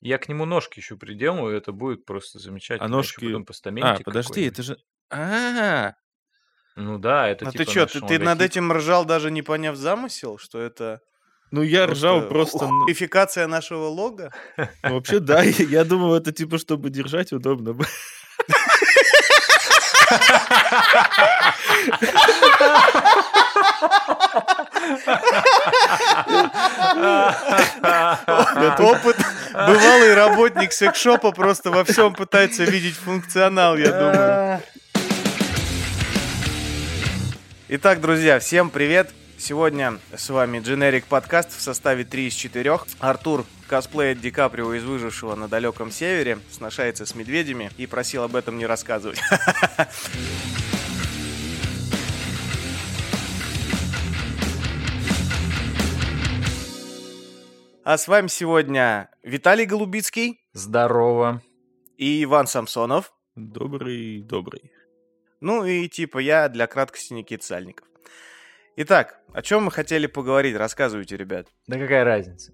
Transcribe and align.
Я 0.00 0.18
к 0.18 0.28
нему 0.28 0.44
ножки 0.44 0.78
еще 0.78 0.96
приделаю, 0.96 1.56
это 1.56 1.72
будет 1.72 2.04
просто 2.04 2.38
замечательно. 2.38 2.84
А 2.84 2.88
Еще 2.88 2.96
ножки... 2.96 3.26
потом 3.26 3.42
А, 3.42 3.44
постаментик 3.44 4.04
подожди, 4.04 4.46
это 4.46 4.62
какой-нибудь. 4.62 4.64
же... 4.64 4.76
А, 5.10 5.94
Ну 6.76 6.98
да, 6.98 7.28
это 7.28 7.48
А 7.48 7.50
ты 7.50 7.58
типа 7.58 7.70
что, 7.70 7.80
наш 7.80 7.92
ты, 7.92 8.00
ты 8.00 8.18
над 8.20 8.40
этим 8.40 8.72
ржал, 8.72 9.04
даже 9.04 9.30
не 9.30 9.42
поняв 9.42 9.76
замысел, 9.76 10.38
что 10.38 10.60
это 10.60 11.00
ну 11.50 11.62
я 11.62 11.86
ржал 11.86 12.28
просто... 12.28 12.58
ну, 12.66 12.84
хуификация 12.84 13.46
нашего 13.46 13.86
лога? 13.86 14.32
ну, 14.56 14.94
Вообще, 14.94 15.18
да, 15.20 15.42
я 15.42 15.64
я 15.64 15.84
думал, 15.84 16.14
это 16.14 16.32
типа, 16.32 16.58
чтобы 16.58 16.90
держать 16.90 17.32
удобно. 17.32 17.72
было. 17.72 17.88
Опыт. 28.78 29.16
Бывалый 29.52 30.14
работник 30.14 30.72
секшопа 30.72 31.32
просто 31.32 31.70
во 31.70 31.84
всем 31.84 32.14
пытается 32.14 32.64
видеть 32.64 32.96
функционал, 32.96 33.76
я 33.76 33.92
думаю. 33.92 34.62
Итак, 37.68 38.00
друзья, 38.00 38.38
всем 38.38 38.70
привет. 38.70 39.10
Сегодня 39.36 39.98
с 40.16 40.30
вами 40.30 40.58
Generic 40.58 41.04
подкаст 41.08 41.56
в 41.56 41.60
составе 41.60 42.04
3 42.04 42.26
из 42.26 42.34
4. 42.34 42.78
Артур 42.98 43.46
косплеит 43.68 44.20
Ди 44.20 44.32
Каприо 44.32 44.74
из 44.74 44.82
«Выжившего 44.82 45.36
на 45.36 45.46
далеком 45.46 45.92
севере», 45.92 46.38
сношается 46.50 47.06
с 47.06 47.14
медведями 47.14 47.70
и 47.76 47.86
просил 47.86 48.24
об 48.24 48.34
этом 48.34 48.58
не 48.58 48.66
рассказывать. 48.66 49.20
А 57.90 57.96
с 57.96 58.06
вами 58.06 58.26
сегодня 58.26 59.08
Виталий 59.22 59.64
Голубицкий 59.64 60.42
Здорово. 60.52 61.40
и 61.96 62.22
Иван 62.24 62.46
Самсонов. 62.46 63.14
Добрый, 63.34 64.20
добрый. 64.20 64.72
Ну 65.40 65.64
и 65.64 65.88
типа 65.88 66.18
я 66.18 66.50
для 66.50 66.66
краткости 66.66 67.14
Никит 67.14 67.42
Сальников. 67.42 67.86
Итак, 68.76 69.20
о 69.32 69.40
чем 69.40 69.62
мы 69.64 69.70
хотели 69.70 70.06
поговорить? 70.06 70.54
Рассказывайте, 70.54 71.16
ребят. 71.16 71.46
Да 71.66 71.78
какая 71.78 72.04
разница? 72.04 72.52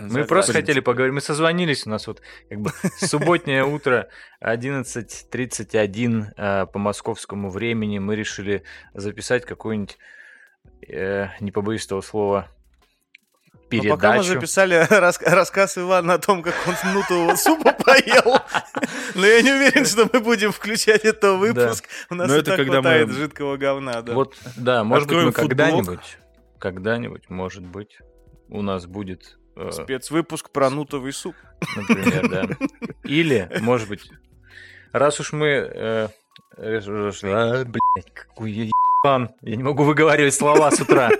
Мы 0.00 0.22
За- 0.22 0.28
просто 0.28 0.52
хотели 0.52 0.78
поговорить, 0.78 1.12
мы 1.12 1.22
созвонились, 1.22 1.84
у 1.84 1.90
нас 1.90 2.06
вот 2.06 2.22
как 2.48 2.60
бы 2.60 2.70
субботнее 2.98 3.64
утро, 3.64 4.08
11.31 4.40 6.34
э, 6.36 6.66
по 6.66 6.78
московскому 6.78 7.50
времени, 7.50 7.98
мы 7.98 8.14
решили 8.14 8.62
записать 8.94 9.44
какую-нибудь, 9.44 9.98
э, 10.88 11.30
не 11.40 11.50
побоюсь 11.50 11.84
этого 11.84 12.00
слова, 12.00 12.48
Но 13.70 13.82
Ну, 13.82 13.88
пока 13.90 14.08
мы 14.12 14.14
передачу. 14.18 14.34
записали 14.34 14.74
рас- 14.90 15.20
рассказ 15.20 15.76
Ивана 15.78 16.14
о 16.14 16.18
том, 16.18 16.42
как 16.42 16.54
он 16.66 16.92
нутового 16.94 17.36
супа 17.36 17.72
поел, 17.72 18.40
но 19.14 19.26
я 19.26 19.42
не 19.42 19.52
уверен, 19.52 19.84
что 19.84 20.08
мы 20.12 20.20
будем 20.20 20.52
включать 20.52 21.04
это 21.04 21.34
выпуск. 21.34 21.86
У 22.10 22.14
нас 22.14 22.28
Но 22.28 22.36
и 22.36 22.40
это 22.40 22.56
так 22.56 22.66
хватает 22.66 23.10
жидкого 23.10 23.56
говна, 23.56 24.00
да. 24.02 24.14
Вот, 24.14 24.36
да, 24.56 24.84
может 24.84 25.08
быть, 25.08 25.18
мы 25.18 25.32
когда-нибудь, 25.32 26.18
когда-нибудь, 26.58 27.28
может 27.28 27.62
быть, 27.62 27.98
у 28.48 28.62
нас 28.62 28.86
будет, 28.86 29.38
э, 29.56 29.70
Спецвыпуск 29.70 30.50
про 30.50 30.70
нутовый 30.70 31.12
суп. 31.12 31.34
например, 31.76 32.28
да. 32.28 32.44
Или, 33.04 33.50
может 33.60 33.88
быть, 33.88 34.10
раз 34.92 35.20
уж 35.20 35.32
мы... 35.32 35.46
э, 35.46 36.08
а, 36.56 37.64
блядь, 37.64 38.12
какой 38.14 38.50
я 38.50 38.64
ебан, 38.64 39.30
я 39.42 39.56
не 39.56 39.62
могу 39.62 39.84
выговаривать 39.84 40.34
слова 40.34 40.70
с 40.70 40.80
утра. 40.80 41.10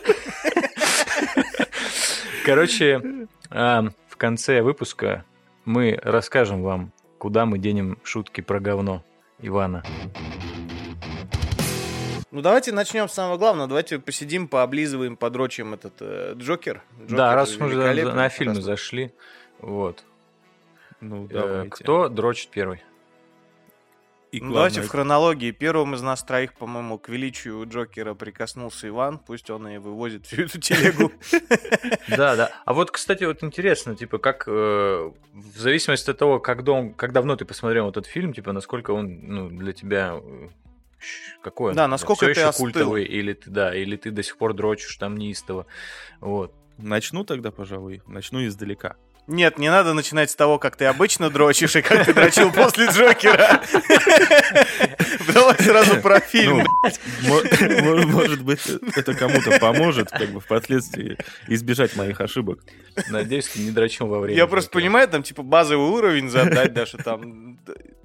Короче, 2.48 3.26
а, 3.50 3.84
в 4.08 4.16
конце 4.16 4.62
выпуска 4.62 5.26
мы 5.66 6.00
расскажем 6.02 6.62
вам, 6.62 6.92
куда 7.18 7.44
мы 7.44 7.58
денем 7.58 7.98
шутки 8.04 8.40
про 8.40 8.58
говно 8.58 9.04
Ивана. 9.38 9.84
Ну 12.30 12.40
давайте 12.40 12.72
начнем 12.72 13.06
с 13.06 13.12
самого 13.12 13.36
главного. 13.36 13.68
Давайте 13.68 13.98
посидим, 13.98 14.48
пооблизываем, 14.48 15.18
подрочим 15.18 15.74
этот 15.74 15.92
э, 16.00 16.32
Джокер. 16.36 16.80
Джокер 17.02 17.16
Да, 17.18 17.34
раз 17.34 17.54
мы 17.58 17.66
уже 17.66 18.04
на 18.04 18.28
фильмы 18.30 18.54
Раз- 18.54 18.64
зашли, 18.64 19.12
вот. 19.60 20.02
Ну, 21.02 21.26
Э, 21.26 21.28
давайте. 21.28 21.84
Кто 21.84 22.08
дрочит 22.08 22.48
первый? 22.48 22.82
И 24.30 24.40
Ну, 24.40 24.52
давайте 24.52 24.76
главное, 24.76 24.88
в 24.88 24.90
хронологии. 24.90 25.50
Первым 25.52 25.94
из 25.94 26.02
нас 26.02 26.22
троих, 26.22 26.52
по-моему, 26.54 26.98
к 26.98 27.08
величию 27.08 27.66
Джокера 27.66 28.14
прикоснулся 28.14 28.88
Иван. 28.88 29.18
Пусть 29.18 29.48
он 29.48 29.66
и 29.68 29.78
вывозит 29.78 30.26
всю 30.26 30.42
эту 30.42 30.60
телегу. 30.60 31.12
Да, 32.08 32.36
да. 32.36 32.50
А 32.64 32.72
вот, 32.72 32.90
кстати, 32.90 33.24
вот 33.24 33.42
интересно, 33.44 33.94
типа, 33.94 34.18
как 34.18 34.44
э, 34.46 34.50
в 34.50 35.58
зависимости 35.58 36.10
от 36.10 36.18
того, 36.18 36.40
как, 36.40 36.62
давно 36.64 37.36
ты 37.36 37.44
посмотрел 37.44 37.88
этот 37.90 38.06
фильм, 38.06 38.32
типа, 38.32 38.52
насколько 38.52 38.92
он 38.92 39.20
ну, 39.22 39.48
для 39.50 39.72
тебя 39.72 40.18
э, 40.22 40.48
какой 41.42 41.70
он? 41.70 41.76
Да, 41.76 41.86
насколько 41.86 42.26
ты 42.26 42.40
остыл. 42.40 42.64
культовый, 42.64 43.04
или 43.04 43.34
ты, 43.34 43.50
да, 43.50 43.74
или 43.74 43.96
ты 43.96 44.10
до 44.10 44.22
сих 44.22 44.36
пор 44.36 44.54
дрочишь 44.54 44.96
там 44.96 45.16
неистово. 45.16 45.66
Вот. 46.20 46.54
Начну 46.78 47.24
тогда, 47.24 47.50
пожалуй. 47.50 48.02
Начну 48.06 48.44
издалека. 48.46 48.96
Нет, 49.28 49.58
не 49.58 49.68
надо 49.70 49.92
начинать 49.92 50.30
с 50.30 50.34
того, 50.34 50.58
как 50.58 50.76
ты 50.76 50.86
обычно 50.86 51.28
дрочишь 51.28 51.76
и 51.76 51.82
как 51.82 52.06
ты 52.06 52.14
дрочил 52.14 52.50
после 52.50 52.86
Джокера. 52.86 53.60
Давай 55.32 55.54
сразу 55.58 56.00
про 56.00 56.20
фильм. 56.20 56.64
Ну, 57.22 57.28
мо- 57.28 57.82
мо- 57.82 58.06
может 58.06 58.42
быть, 58.42 58.60
это 58.96 59.14
кому-то 59.14 59.58
поможет, 59.60 60.10
как 60.10 60.30
бы 60.30 60.40
впоследствии 60.40 61.18
избежать 61.46 61.94
моих 61.96 62.20
ошибок. 62.20 62.60
Надеюсь, 63.10 63.48
ты 63.48 63.60
не 63.60 63.70
дрочил 63.70 64.06
во 64.06 64.20
время. 64.20 64.36
Я 64.38 64.46
просто 64.46 64.70
понимаю, 64.70 65.08
там, 65.08 65.22
типа, 65.22 65.42
базовый 65.42 65.88
уровень 65.90 66.30
задать, 66.30 66.72
да, 66.72 66.86
что 66.86 66.98
там, 66.98 67.58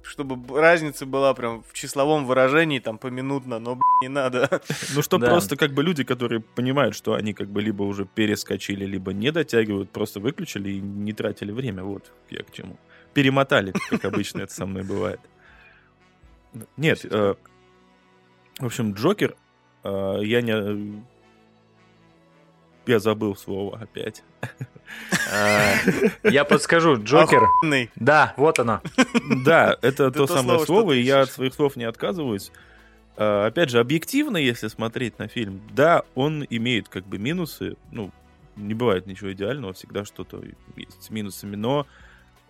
чтобы 0.03 0.59
разница 0.59 1.05
была 1.05 1.33
прям 1.33 1.63
в 1.63 1.73
числовом 1.73 2.25
выражении, 2.25 2.79
там, 2.79 2.97
поминутно, 2.97 3.59
но, 3.59 3.75
блин, 3.75 3.83
не 4.01 4.07
надо. 4.09 4.61
Ну, 4.93 5.01
что 5.01 5.17
Да. 5.17 5.27
просто 5.27 5.55
как 5.55 5.71
бы 5.71 5.83
люди, 5.83 6.03
которые 6.03 6.41
понимают, 6.41 6.95
что 6.95 7.13
они 7.13 7.33
как 7.33 7.47
бы 7.49 7.61
либо 7.61 7.83
уже 7.83 8.05
перескочили, 8.05 8.85
либо 8.85 9.13
не 9.13 9.31
дотягивают, 9.31 9.89
просто 9.91 10.19
выключили 10.19 10.71
и 10.71 10.79
не 10.81 11.12
тратили 11.13 11.51
время. 11.51 11.83
Вот 11.83 12.11
я 12.29 12.43
к 12.43 12.51
чему. 12.51 12.77
Перемотали, 13.13 13.73
как 13.89 14.05
обычно 14.05 14.41
это 14.41 14.53
со 14.53 14.65
мной 14.65 14.83
бывает. 14.83 15.19
Нет, 16.77 17.05
э, 17.05 17.35
в 18.59 18.65
общем, 18.65 18.93
Джокер, 18.93 19.35
э, 19.83 20.19
я 20.23 20.41
не... 20.41 21.03
Я 22.85 22.99
забыл 22.99 23.35
слово 23.35 23.79
опять. 23.79 24.23
А, 25.31 25.73
Я 26.23 26.43
подскажу, 26.43 27.01
Джокер. 27.01 27.43
Да, 27.95 28.33
вот 28.37 28.59
оно. 28.59 28.81
Да, 29.45 29.77
это 29.81 30.11
то 30.11 30.27
самое 30.27 30.59
слово, 30.65 30.93
и 30.93 31.01
я 31.01 31.21
от 31.21 31.31
своих 31.31 31.53
слов 31.53 31.75
не 31.75 31.85
отказываюсь. 31.85 32.51
А, 33.15 33.47
Опять 33.47 33.69
же, 33.69 33.79
объективно, 33.79 34.37
если 34.37 34.67
смотреть 34.67 35.17
на 35.19 35.27
фильм, 35.27 35.61
да, 35.71 36.03
он 36.13 36.45
имеет 36.49 36.89
как 36.89 37.05
бы 37.05 37.17
минусы, 37.17 37.77
ну, 37.91 38.11
не 38.55 38.73
бывает 38.73 39.07
ничего 39.07 39.31
идеального, 39.33 39.73
всегда 39.73 40.05
что-то 40.05 40.41
есть 40.75 41.01
с 41.03 41.09
минусами, 41.09 41.55
но 41.55 41.87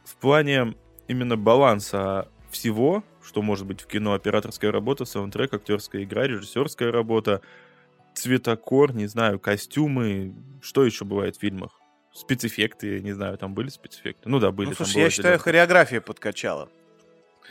в 0.04 0.16
плане 0.18 0.76
именно 1.08 1.38
баланса 1.38 2.28
всего, 2.52 3.04
что 3.24 3.42
может 3.42 3.66
быть 3.66 3.82
в 3.82 3.88
кино, 3.88 4.14
операторская 4.14 4.72
работа, 4.72 5.06
саундтрек, 5.06 5.54
актерская 5.54 6.04
игра, 6.04 6.28
режиссерская 6.28 6.92
работа, 6.92 7.42
цветокор, 8.14 8.94
не 8.94 9.08
знаю, 9.08 9.40
костюмы, 9.40 10.34
что 10.62 10.86
еще 10.86 11.06
бывает 11.06 11.36
в 11.36 11.40
фильмах? 11.40 11.80
Спецэффекты, 12.14 12.96
я 12.96 13.00
не 13.02 13.12
знаю, 13.12 13.38
там 13.38 13.56
были 13.56 13.70
спецэффекты? 13.70 14.30
Ну 14.30 14.40
да, 14.40 14.52
были. 14.52 14.70
Ну, 14.70 14.76
слушай, 14.76 15.02
я 15.02 15.10
считаю, 15.10 15.34
зелёнка. 15.34 15.44
хореография 15.46 16.00
подкачала. 16.00 16.70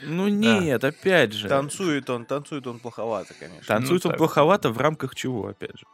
Ну 0.01 0.27
нет, 0.27 0.83
опять 0.83 1.33
же. 1.33 1.47
Танцует 1.47 2.09
он, 2.09 2.25
танцует 2.25 2.65
он 2.65 2.79
плоховато, 2.79 3.33
конечно. 3.37 3.65
Танцует 3.67 4.03
Ну, 4.03 4.09
он 4.09 4.11
так. 4.13 4.17
плоховато 4.17 4.71
в 4.71 4.77
рамках 4.77 5.15
чего, 5.15 5.47
опять 5.47 5.77
же. 5.77 5.85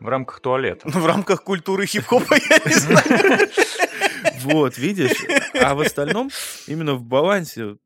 В 0.00 0.08
рамках 0.08 0.40
туалета. 0.40 0.88
Ну, 0.92 1.00
в 1.00 1.06
рамках 1.06 1.42
культуры 1.42 1.86
хип-хопа 1.86 2.34
я 2.34 2.60
не 2.64 2.74
знаю. 2.74 3.48
Вот, 4.40 4.78
видишь? 4.78 5.24
А 5.60 5.74
в 5.74 5.80
остальном, 5.80 6.30
именно 6.66 6.94
в 6.94 7.02
балансе 7.02 7.76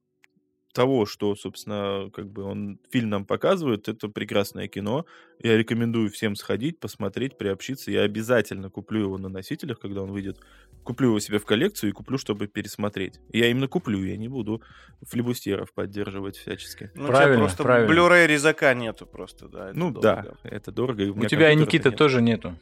того, 0.73 1.05
что, 1.07 1.35
собственно, 1.35 2.11
как 2.13 2.29
бы 2.31 2.43
он 2.45 2.79
фильм 2.91 3.11
нам 3.11 3.25
показывает, 3.25 3.89
это 3.89 4.09
прекрасное 4.09 4.69
кино. 4.69 5.05
Я 5.43 5.57
рекомендую 5.57 6.11
всем 6.11 6.37
сходить, 6.37 6.79
посмотреть, 6.79 7.37
приобщиться. 7.39 7.91
Я 7.91 8.03
обязательно 8.03 8.71
куплю 8.71 9.01
его 9.03 9.19
на 9.19 9.29
носителях, 9.29 9.81
когда 9.81 10.03
он 10.03 10.13
выйдет. 10.13 10.39
Куплю 10.85 11.09
его 11.09 11.21
себе 11.21 11.39
в 11.39 11.45
коллекцию 11.45 11.91
и 11.91 11.93
куплю, 11.93 12.19
чтобы 12.19 12.47
пересмотреть. 12.47 13.21
Я 13.33 13.49
именно 13.51 13.69
куплю, 13.69 14.03
я 14.05 14.17
не 14.17 14.29
буду 14.29 14.63
флибустеров 15.03 15.73
поддерживать 15.73 16.37
всячески. 16.37 16.91
Ну, 16.95 17.05
у 17.05 17.07
тебя 17.07 17.17
Правильно, 17.17 17.39
просто 17.41 17.63
правильно. 17.63 17.93
Blu-ray 17.93 18.27
резака 18.27 18.73
нету 18.75 19.07
просто, 19.07 19.49
да. 19.49 19.73
Ну 19.75 19.91
долго. 19.91 20.01
да, 20.03 20.25
это 20.45 20.73
дорого. 20.73 21.03
и 21.03 21.09
У 21.11 21.15
меня 21.15 21.29
тебя 21.29 21.53
Никита 21.55 21.91
нет. 21.91 21.99
тоже 21.99 22.23
нету. 22.23 22.57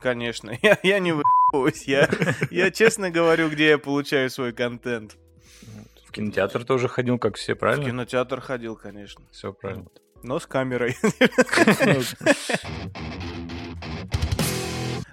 Конечно. 0.00 0.52
Я, 0.62 0.78
я 0.82 0.98
не 0.98 1.12
выебываюсь. 1.12 1.84
Я, 1.84 2.10
я 2.50 2.70
честно 2.70 3.10
говорю, 3.10 3.48
где 3.48 3.68
я 3.68 3.78
получаю 3.78 4.28
свой 4.28 4.52
контент. 4.52 5.16
В 6.14 6.16
кинотеатр 6.16 6.64
тоже 6.64 6.86
ходил, 6.86 7.18
как 7.18 7.34
все, 7.34 7.54
В 7.54 7.58
правильно? 7.58 7.86
кинотеатр 7.86 8.40
ходил, 8.40 8.76
конечно. 8.76 9.24
Все 9.32 9.52
правильно. 9.52 9.86
Но 10.22 10.38
с 10.38 10.46
камерой. 10.46 10.96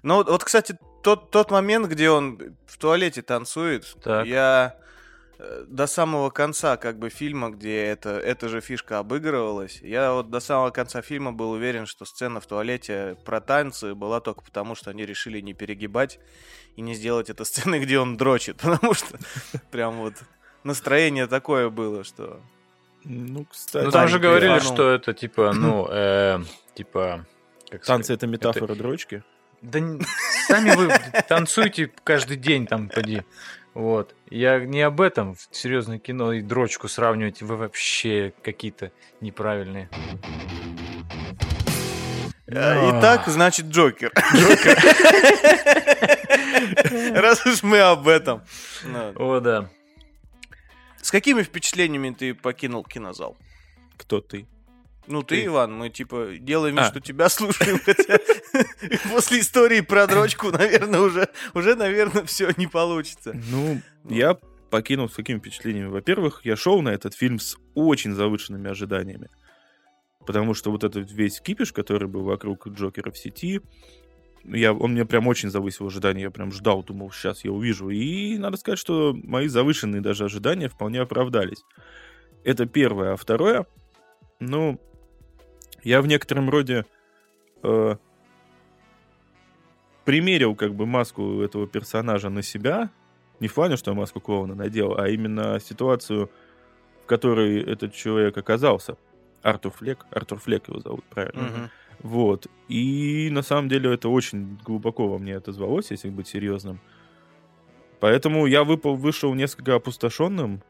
Ну, 0.04 0.24
вот, 0.24 0.44
кстати, 0.44 0.78
тот, 1.04 1.30
тот 1.30 1.52
момент, 1.52 1.88
где 1.88 2.10
он 2.10 2.56
в 2.66 2.78
туалете 2.80 3.22
танцует, 3.22 3.96
Так. 4.04 4.26
я 4.26 4.76
э, 5.38 5.66
до 5.68 5.86
самого 5.86 6.32
конца 6.32 6.76
как 6.78 6.98
бы 6.98 7.10
фильма, 7.10 7.52
где 7.52 7.84
это, 7.86 8.10
эта 8.18 8.50
же 8.50 8.62
фишка 8.62 8.98
обыгрывалась, 8.98 9.80
я 9.84 10.14
вот 10.14 10.32
до 10.32 10.40
самого 10.40 10.72
конца 10.72 11.04
фильма 11.04 11.32
был 11.34 11.52
уверен, 11.52 11.86
что 11.86 12.06
сцена 12.06 12.40
в 12.40 12.48
туалете 12.48 13.16
про 13.26 13.42
танцы 13.42 13.94
была 13.94 14.22
только 14.22 14.42
потому, 14.42 14.74
что 14.74 14.90
они 14.90 15.06
решили 15.06 15.40
не 15.40 15.54
перегибать 15.54 16.20
и 16.76 16.82
не 16.82 16.96
сделать 16.96 17.30
это 17.30 17.44
сценой, 17.46 17.80
где 17.80 18.00
он 18.00 18.18
дрочит, 18.18 18.58
потому 18.62 18.96
что 18.96 19.20
прям 19.70 19.98
вот 19.98 20.16
настроение 20.64 21.28
такое 21.28 21.70
было, 21.70 22.04
что... 22.04 22.40
Ну, 23.04 23.46
кстати... 23.46 23.86
Ну, 23.86 23.92
там 23.92 24.08
же 24.08 24.20
говорили, 24.20 24.54
ну. 24.54 24.60
что 24.60 24.92
это, 24.92 25.14
типа, 25.14 25.54
ну, 25.54 25.88
э, 25.92 26.40
типа... 26.76 27.26
как 27.70 27.84
Танцы— 27.84 28.06
сказать, 28.06 28.18
это 28.20 28.28
метафора 28.28 28.76
дрочки? 28.76 29.24
Да 29.62 29.80
сами 30.48 30.76
вы 30.76 30.92
танцуйте 31.28 31.92
каждый 32.04 32.38
день 32.38 32.66
там, 32.66 32.90
поди. 32.90 33.22
Вот. 33.74 34.16
Я 34.30 34.60
не 34.60 34.82
об 34.82 35.00
этом. 35.02 35.36
Серьезное 35.52 36.00
кино 36.00 36.34
и 36.34 36.42
дрочку 36.42 36.88
сравнивать 36.88 37.42
вы 37.42 37.56
вообще 37.56 38.34
какие-то 38.44 38.92
неправильные. 39.22 39.90
Э, 42.48 42.90
Итак, 43.00 43.28
значит, 43.28 43.68
Джокер. 43.68 44.12
Раз 47.22 47.46
уж 47.46 47.64
мы 47.64 47.80
об 47.80 48.08
этом. 48.10 48.42
О, 49.16 49.40
да. 49.40 49.70
С 51.02 51.12
какими 51.12 51.44
впечатлениями 51.44 52.14
ты 52.18 52.34
покинул 52.34 52.84
кинозал? 52.84 53.38
Кто 53.98 54.22
ты? 54.22 54.48
Ну, 55.08 55.24
ты, 55.24 55.38
Ты. 55.38 55.46
Иван, 55.48 55.74
мы 55.76 55.90
типа 55.90 56.34
делаем 56.40 56.78
А. 56.78 56.86
что 56.86 57.02
тебя 57.02 57.28
слушаем, 57.28 57.80
хотя 57.84 58.20
после 59.12 59.40
истории 59.40 59.82
про 59.82 60.06
дрочку, 60.06 60.52
наверное, 60.52 61.00
уже, 61.02 61.28
уже, 61.54 61.76
наверное, 61.76 62.24
все 62.24 62.52
не 62.56 62.68
получится. 62.68 63.34
Ну, 63.50 63.82
я 64.08 64.38
покинул 64.70 65.10
с 65.10 65.16
какими 65.16 65.40
впечатлениями? 65.40 65.88
Во-первых, 65.90 66.42
я 66.46 66.56
шел 66.56 66.82
на 66.82 66.90
этот 66.90 67.16
фильм 67.16 67.40
с 67.40 67.58
очень 67.74 68.14
завышенными 68.14 68.70
ожиданиями. 68.70 69.28
Потому 70.26 70.54
что 70.54 70.72
вот 70.72 70.84
этот 70.84 71.12
весь 71.12 71.42
кипиш, 71.42 71.74
который 71.74 72.08
был 72.08 72.24
вокруг 72.24 72.68
Джокера 72.68 73.12
в 73.12 73.18
сети, 73.18 73.62
я, 74.44 74.74
он 74.74 74.94
мне 74.94 75.06
прям 75.06 75.28
очень 75.28 75.50
завысил 75.50 75.88
ожидания. 75.88 76.24
Я 76.24 76.32
прям 76.32 76.52
ждал, 76.52 76.84
думал, 76.84 77.12
сейчас 77.12 77.44
я 77.44 77.52
увижу. 77.52 77.90
И 77.90 78.38
надо 78.38 78.58
сказать, 78.58 78.80
что 78.80 79.16
мои 79.24 79.48
завышенные 79.48 80.02
даже 80.02 80.26
ожидания 80.26 80.68
вполне 80.68 81.02
оправдались. 81.02 81.64
Это 82.44 82.66
первое. 82.66 83.14
А 83.14 83.18
второе, 83.18 83.66
ну, 84.40 84.80
я 85.84 86.02
в 86.02 86.08
некотором 86.08 86.50
роде 86.50 86.86
э, 87.64 87.96
примерил 90.06 90.56
как 90.56 90.74
бы 90.74 90.86
маску 90.86 91.42
этого 91.42 91.68
персонажа 91.68 92.30
на 92.30 92.42
себя. 92.42 92.90
Не 93.40 93.48
в 93.48 93.54
плане, 93.54 93.78
что 93.78 93.92
я 93.92 93.98
маску 93.98 94.20
клоуна 94.20 94.56
надел, 94.56 94.98
а 94.98 95.08
именно 95.10 95.60
ситуацию, 95.60 96.32
в 97.04 97.06
которой 97.06 97.62
этот 97.62 97.94
человек 97.94 98.38
оказался. 98.38 98.98
Артур 99.42 99.72
Флек. 99.72 100.06
Артур 100.12 100.40
Флек 100.40 100.68
его 100.68 100.80
зовут, 100.80 101.04
правильно? 101.06 101.42
Мгм. 101.42 101.70
Вот. 102.02 102.48
И 102.68 103.30
на 103.32 103.42
самом 103.42 103.70
деле 103.70 103.94
это 103.94 104.10
очень 104.10 104.58
глубоко 104.64 105.08
во 105.08 105.18
мне 105.20 105.36
отозвалось, 105.36 105.92
если 105.92 106.10
быть 106.10 106.28
серьезным. 106.28 106.80
Поэтому 108.00 108.48
я 108.48 108.64
выпал, 108.64 108.96
вышел 108.96 109.34
несколько 109.36 109.76
опустошенным. 109.76 110.64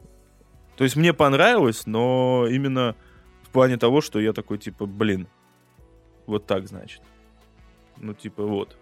То 0.76 0.84
есть 0.84 0.96
мне 0.96 1.14
понравилось, 1.14 1.86
но 1.86 2.46
именно 2.50 2.94
в 3.42 3.48
плане 3.50 3.78
того, 3.78 4.00
что 4.00 4.20
я 4.20 4.32
такой, 4.32 4.58
типа, 4.58 4.84
блин, 4.86 5.26
вот 6.26 6.46
так, 6.46 6.68
значит. 6.68 7.02
Ну, 7.96 8.14
типа, 8.14 8.44
вот. 8.44 8.76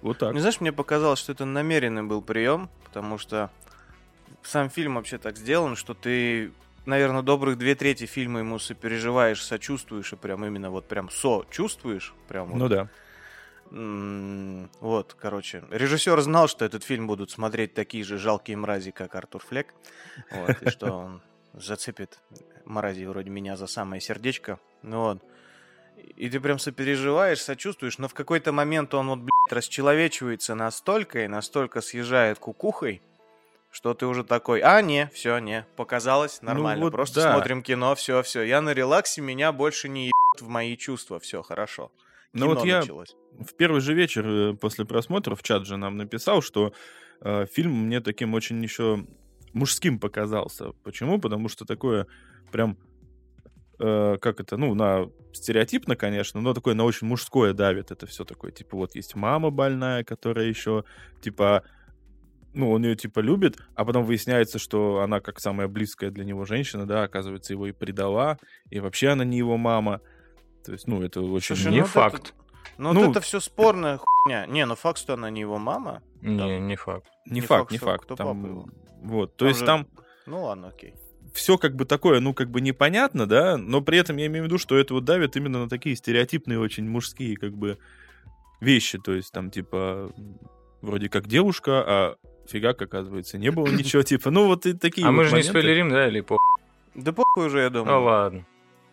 Вот 0.00 0.18
так. 0.18 0.32
Ну, 0.32 0.40
знаешь, 0.40 0.60
мне 0.60 0.72
показалось, 0.72 1.18
что 1.18 1.32
это 1.32 1.44
намеренный 1.44 2.02
был 2.02 2.22
прием, 2.22 2.70
потому 2.84 3.18
что 3.18 3.50
сам 4.42 4.70
фильм 4.70 4.94
вообще 4.94 5.18
так 5.18 5.36
сделан, 5.36 5.76
что 5.76 5.94
ты, 5.94 6.52
наверное, 6.86 7.22
добрых 7.22 7.58
две 7.58 7.74
трети 7.74 8.06
фильма 8.06 8.40
ему 8.40 8.58
сопереживаешь, 8.58 9.42
сочувствуешь 9.42 10.12
и 10.12 10.16
прям 10.16 10.44
именно 10.44 10.70
вот 10.70 10.88
прям 10.88 11.10
со-чувствуешь. 11.10 12.14
Прям 12.28 12.48
вот. 12.50 12.58
Ну 12.58 12.68
да. 12.68 12.88
Вот, 14.80 15.16
короче, 15.18 15.64
режиссер 15.70 16.20
знал, 16.20 16.48
что 16.48 16.64
этот 16.64 16.84
фильм 16.84 17.06
будут 17.06 17.30
смотреть 17.30 17.74
такие 17.74 18.04
же 18.04 18.18
жалкие 18.18 18.56
мрази, 18.56 18.92
как 18.92 19.14
Артур 19.16 19.42
Флек, 19.42 19.74
вот, 20.30 20.62
и 20.62 20.70
что 20.70 20.92
он 20.92 21.22
зацепит 21.54 22.20
мрази 22.64 23.04
вроде 23.04 23.30
меня 23.30 23.56
за 23.56 23.66
самое 23.66 24.00
сердечко, 24.00 24.60
ну 24.82 25.00
вот. 25.00 25.24
И 26.16 26.28
ты 26.28 26.38
прям 26.40 26.58
сопереживаешь, 26.58 27.40
сочувствуешь, 27.40 27.98
но 27.98 28.06
в 28.06 28.14
какой-то 28.14 28.52
момент 28.52 28.94
он 28.94 29.08
вот, 29.08 29.20
блядь, 29.20 29.52
расчеловечивается 29.52 30.54
настолько 30.54 31.24
и 31.24 31.28
настолько 31.28 31.80
съезжает 31.80 32.38
кукухой, 32.38 33.00
что 33.74 33.92
ты 33.92 34.06
уже 34.06 34.22
такой, 34.22 34.60
а, 34.60 34.80
не, 34.82 35.10
все, 35.12 35.38
не, 35.40 35.66
показалось, 35.74 36.42
нормально, 36.42 36.78
Ну 36.78 36.84
вот 36.86 36.92
просто 36.92 37.20
да. 37.20 37.32
смотрим 37.32 37.60
кино, 37.60 37.96
все, 37.96 38.22
все, 38.22 38.42
я 38.42 38.60
на 38.60 38.72
релаксе, 38.72 39.20
меня 39.20 39.50
больше 39.50 39.88
не 39.88 40.06
ебет 40.06 40.40
в 40.40 40.46
мои 40.46 40.76
чувства, 40.76 41.18
все, 41.18 41.42
хорошо. 41.42 41.90
Ну 42.32 42.46
вот 42.46 42.64
я 42.64 42.80
началось. 42.80 43.16
в 43.36 43.52
первый 43.54 43.80
же 43.80 43.92
вечер 43.92 44.26
э, 44.26 44.54
после 44.54 44.84
просмотра 44.84 45.34
в 45.34 45.42
чат 45.42 45.66
же 45.66 45.76
нам 45.76 45.96
написал, 45.96 46.40
что 46.40 46.72
э, 47.20 47.46
фильм 47.52 47.72
мне 47.86 48.00
таким 48.00 48.34
очень 48.34 48.62
еще 48.62 49.06
мужским 49.52 49.98
показался. 49.98 50.70
Почему? 50.84 51.18
Потому 51.20 51.48
что 51.48 51.64
такое 51.64 52.06
прям 52.52 52.78
э, 53.80 54.18
как 54.20 54.38
это, 54.38 54.56
ну, 54.56 54.74
на 54.74 55.10
стереотипно, 55.32 55.96
конечно, 55.96 56.40
но 56.40 56.54
такое 56.54 56.74
на 56.74 56.84
очень 56.84 57.08
мужское 57.08 57.52
давит. 57.52 57.90
Это 57.90 58.06
все 58.06 58.24
такое, 58.24 58.52
типа, 58.52 58.76
вот 58.76 58.94
есть 58.94 59.16
мама 59.16 59.50
больная, 59.50 60.04
которая 60.04 60.46
еще, 60.46 60.84
типа, 61.20 61.64
ну, 62.54 62.70
он 62.70 62.84
ее, 62.84 62.96
типа, 62.96 63.20
любит, 63.20 63.58
а 63.74 63.84
потом 63.84 64.04
выясняется, 64.04 64.58
что 64.58 65.00
она, 65.00 65.20
как 65.20 65.40
самая 65.40 65.68
близкая 65.68 66.10
для 66.10 66.24
него 66.24 66.44
женщина, 66.44 66.86
да, 66.86 67.02
оказывается, 67.02 67.52
его 67.52 67.66
и 67.66 67.72
предала, 67.72 68.38
и 68.70 68.80
вообще 68.80 69.08
она 69.08 69.24
не 69.24 69.36
его 69.38 69.56
мама. 69.56 70.00
То 70.64 70.72
есть, 70.72 70.86
ну, 70.86 71.02
это 71.02 71.20
очень... 71.20 71.56
Слушай, 71.56 71.72
Не 71.72 71.80
ну 71.80 71.86
факт. 71.86 72.14
это- 72.14 72.30
ну, 72.78 72.92
Ну- 72.92 73.00
вот 73.02 73.10
это 73.10 73.20
все 73.20 73.38
спорная 73.40 73.98
хуйня. 73.98 74.46
Не, 74.46 74.64
ну 74.66 74.74
факт, 74.74 74.98
что 74.98 75.14
она 75.14 75.30
не 75.30 75.40
его 75.42 75.58
мама. 75.58 76.02
Не, 76.22 76.58
не 76.58 76.76
факт. 76.76 77.06
Не, 77.26 77.34
Не 77.34 77.40
факт, 77.42 77.60
факт, 77.62 77.72
не 77.72 77.78
факт. 77.78 78.04
кто 78.04 78.16
Там, 78.16 78.26
папа 78.40 78.50
его. 78.50 78.68
Вот, 79.02 79.32
то 79.36 79.44
Там 79.44 79.48
есть 79.48 79.60
же- 79.60 79.66
там 79.66 79.86
Ну 80.26 80.44
ладно, 80.44 80.68
окей. 80.68 80.94
все 81.34 81.58
как 81.58 81.76
бы 81.76 81.84
такое, 81.84 82.20
ну, 82.20 82.32
как 82.32 82.50
бы 82.50 82.60
непонятно, 82.62 83.26
да, 83.26 83.56
но 83.58 83.82
при 83.82 83.98
этом 83.98 84.16
я 84.16 84.26
имею 84.26 84.44
в 84.44 84.46
виду, 84.46 84.56
что 84.58 84.76
это 84.78 84.94
вот 84.94 85.04
давит 85.04 85.36
именно 85.36 85.58
на 85.64 85.68
такие 85.68 85.94
стереотипные, 85.96 86.58
очень 86.58 86.88
мужские, 86.88 87.36
как 87.36 87.52
бы, 87.54 87.78
вещи, 88.60 88.98
то 88.98 89.12
есть 89.12 89.30
там, 89.32 89.50
типа, 89.50 90.12
вроде 90.80 91.08
как 91.10 91.26
девушка, 91.26 91.84
а 91.86 92.16
фигак, 92.48 92.80
оказывается, 92.82 93.38
не 93.38 93.50
было 93.50 93.68
ничего, 93.68 94.02
типа, 94.12 94.30
ну, 94.30 94.46
вот 94.46 94.66
и 94.66 94.72
такие 94.74 95.06
А 95.06 95.10
мы 95.10 95.18
вот 95.18 95.22
же 95.24 95.28
не 95.30 95.32
моменты. 95.36 95.50
спойлерим, 95.50 95.90
да, 95.90 96.08
или 96.08 96.20
по... 96.20 96.38
Да 96.94 97.12
похуй 97.12 97.46
уже, 97.46 97.60
я 97.60 97.70
думаю. 97.70 97.98
Ну 97.98 98.04
ладно. 98.04 98.44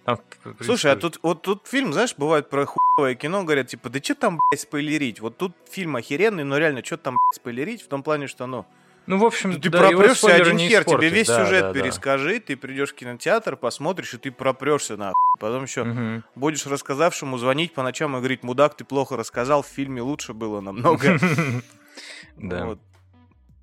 Там, 0.03 0.20
Слушай, 0.62 0.91
а 0.93 0.96
тут 0.96 1.20
вот 1.22 1.43
тут 1.43 1.67
фильм, 1.67 1.93
знаешь, 1.93 2.15
бывает 2.17 2.50
про 2.50 2.65
хуевое 2.65 3.13
кино, 3.13 3.43
говорят, 3.43 3.67
типа, 3.67 3.89
да 3.89 4.00
что 4.01 4.15
там, 4.15 4.39
блядь, 4.50 4.62
спойлерить? 4.62 5.20
Вот 5.20 5.38
тут 5.38 5.53
фильм 5.70 5.96
охеренный, 5.96 6.43
но 6.43 6.58
реально, 6.58 6.84
что 6.84 6.98
там, 6.98 7.13
блядь, 7.15 7.36
спойлерить? 7.41 7.84
В 7.84 7.88
том 7.88 8.01
плане, 8.01 8.25
что, 8.25 8.48
ну, 8.48 8.65
Ну, 9.05 9.17
в 9.20 9.24
общем, 9.25 9.62
ты 9.62 9.70
да, 9.70 9.77
пропрешься 9.79 10.34
один 10.34 10.55
не 10.55 10.70
хер, 10.70 10.84
тебе 10.86 10.93
испортят. 10.93 11.13
весь 11.13 11.27
Да, 11.27 11.46
сюжет 11.46 11.62
да, 11.62 11.74
да. 11.74 11.79
перескажи, 11.79 12.39
ты 12.39 12.58
придешь 12.58 12.89
в 12.91 12.96
кинотеатр, 12.96 13.55
посмотришь, 13.58 14.15
и 14.15 14.17
ты 14.17 14.31
пропрешься 14.31 14.98
нахуй. 14.98 15.13
Потом 15.39 15.63
еще 15.63 15.84
Мгм. 15.84 16.24
будешь 16.34 16.65
рассказавшему 16.65 17.38
звонить 17.38 17.74
по 17.75 17.84
ночам 17.84 18.15
и 18.15 18.17
говорить, 18.20 18.41
мудак, 18.41 18.75
ты 18.75 18.84
плохо 18.84 19.15
рассказал, 19.17 19.62
в 19.62 19.67
фильме 19.67 20.01
лучше 20.01 20.34
было 20.34 20.62
намного. 20.62 21.20
Да. 22.38 22.65
Вот. 22.65 22.79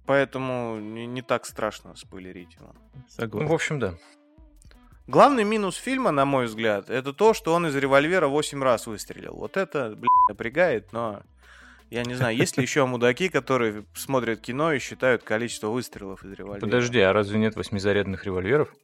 Поэтому 0.09 0.79
не, 0.81 1.07
не 1.07 1.21
так 1.21 1.45
страшно 1.45 1.95
спойлерить 1.95 2.55
его. 2.55 2.75
Ну, 2.95 3.03
Согласен. 3.09 3.47
в 3.47 3.53
общем, 3.53 3.79
да. 3.79 3.95
Главный 5.07 5.45
минус 5.45 5.77
фильма, 5.77 6.13
на 6.13 6.25
мой 6.25 6.47
взгляд, 6.47 6.89
это 6.89 7.13
то, 7.13 7.35
что 7.35 7.53
он 7.53 7.67
из 7.67 7.77
револьвера 7.77 8.27
8 8.27 8.63
раз 8.63 8.87
выстрелил. 8.87 9.35
Вот 9.35 9.59
это, 9.59 9.91
блядь, 9.91 10.29
напрягает, 10.31 10.95
но 10.95 11.21
я 11.91 12.05
не 12.05 12.15
знаю, 12.15 12.35
есть 12.35 12.57
ли 12.57 12.63
еще 12.63 12.87
мудаки, 12.87 13.29
которые 13.29 13.85
смотрят 13.95 14.41
кино 14.41 14.73
и 14.73 14.79
считают 14.79 15.25
количество 15.25 15.69
выстрелов 15.69 16.25
из 16.25 16.33
револьвера. 16.33 16.61
Подожди, 16.61 17.01
а 17.01 17.13
разве 17.13 17.39
нет 17.39 17.55
восьмизарядных 17.55 18.25
револьверов? 18.25 18.75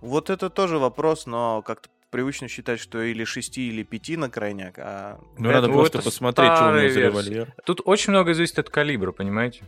Вот 0.00 0.30
это 0.30 0.48
тоже 0.48 0.78
вопрос, 0.78 1.26
но 1.26 1.60
как-то 1.60 1.90
привычно 2.08 2.48
считать, 2.48 2.80
что 2.80 3.02
или 3.02 3.24
6, 3.24 3.58
или 3.58 3.82
5 3.82 4.08
на 4.16 4.30
крайняк, 4.30 4.78
а... 4.78 5.20
Ну, 5.36 5.50
надо 5.50 5.68
просто 5.68 6.00
посмотреть, 6.00 6.50
что 6.54 6.64
у 6.64 6.68
него 6.68 6.78
старые 6.78 6.90
за 6.90 7.00
версии. 7.00 7.10
револьвер. 7.10 7.54
Тут 7.66 7.82
очень 7.84 8.12
много 8.12 8.32
зависит 8.32 8.58
от 8.58 8.70
калибра, 8.70 9.12
понимаете? 9.12 9.62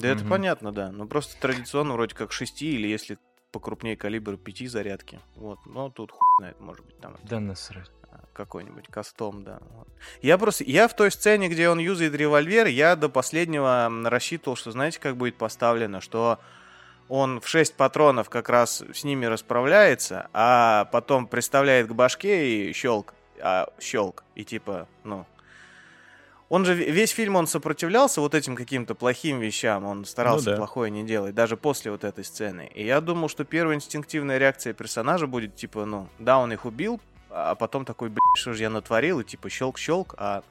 Да 0.00 0.08
это 0.08 0.20
Мгм. 0.20 0.28
понятно, 0.30 0.72
да. 0.72 0.90
Но 0.90 1.06
просто 1.06 1.40
традиционно 1.40 1.94
вроде 1.94 2.14
как 2.14 2.32
6, 2.32 2.62
или 2.74 2.88
если 2.88 3.18
покрупнее 3.52 3.96
калибр 3.96 4.36
5 4.36 4.66
зарядки. 4.66 5.20
Вот, 5.36 5.60
но 5.66 5.88
тут 5.88 6.10
хуй 6.10 6.20
знает, 6.38 6.60
может 6.60 6.84
быть, 6.84 6.98
там 6.98 7.16
Да 7.22 7.38
насрать. 7.38 7.90
какой-нибудь 8.32 8.88
кастом, 8.88 9.44
да. 9.44 9.60
Я 10.20 10.38
просто, 10.38 10.64
я 10.64 10.88
в 10.88 10.96
той 10.96 11.12
сцене, 11.12 11.48
где 11.48 11.68
он 11.68 11.78
юзает 11.78 12.14
револьвер, 12.16 12.66
я 12.66 12.96
до 12.96 13.08
последнего 13.08 13.88
рассчитывал, 14.04 14.56
что 14.56 14.72
знаете, 14.72 14.98
как 14.98 15.16
будет 15.16 15.36
поставлено, 15.36 16.00
что 16.00 16.40
он 17.08 17.40
в 17.40 17.46
6 17.46 17.76
патронов 17.76 18.28
как 18.30 18.48
раз 18.48 18.82
с 18.92 19.04
ними 19.04 19.26
расправляется, 19.26 20.28
а 20.32 20.86
потом 20.86 21.28
приставляет 21.28 21.86
к 21.86 21.92
башке 21.92 22.70
и 22.70 22.72
щелк, 22.72 23.14
а, 23.40 23.68
щелк, 23.80 24.24
и 24.34 24.44
типа, 24.44 24.88
ну... 25.04 25.26
Он 26.54 26.64
же 26.64 26.74
весь 26.74 27.10
фильм 27.10 27.34
он 27.34 27.48
сопротивлялся 27.48 28.20
вот 28.20 28.32
этим 28.32 28.54
каким-то 28.54 28.94
плохим 28.94 29.40
вещам, 29.40 29.84
он 29.84 30.04
старался 30.04 30.50
Ну 30.50 30.52
да. 30.52 30.56
плохое 30.58 30.88
не 30.88 31.02
делать, 31.02 31.34
даже 31.34 31.56
после 31.56 31.90
вот 31.90 32.04
этой 32.04 32.22
сцены. 32.22 32.70
И 32.72 32.86
я 32.86 33.00
думал, 33.00 33.28
что 33.28 33.44
первая 33.44 33.74
инстинктивная 33.74 34.38
реакция 34.38 34.72
персонажа 34.72 35.26
будет 35.26 35.56
типа, 35.56 35.84
ну, 35.84 36.08
да, 36.20 36.38
он 36.38 36.52
их 36.52 36.64
убил, 36.64 37.00
а 37.28 37.56
потом 37.56 37.84
такой, 37.84 38.08
блин, 38.08 38.20
что 38.36 38.52
же 38.52 38.62
я 38.62 38.70
натворил, 38.70 39.18
и 39.18 39.24
типа 39.24 39.48
щелк-щелк, 39.48 40.14
а 40.16 40.44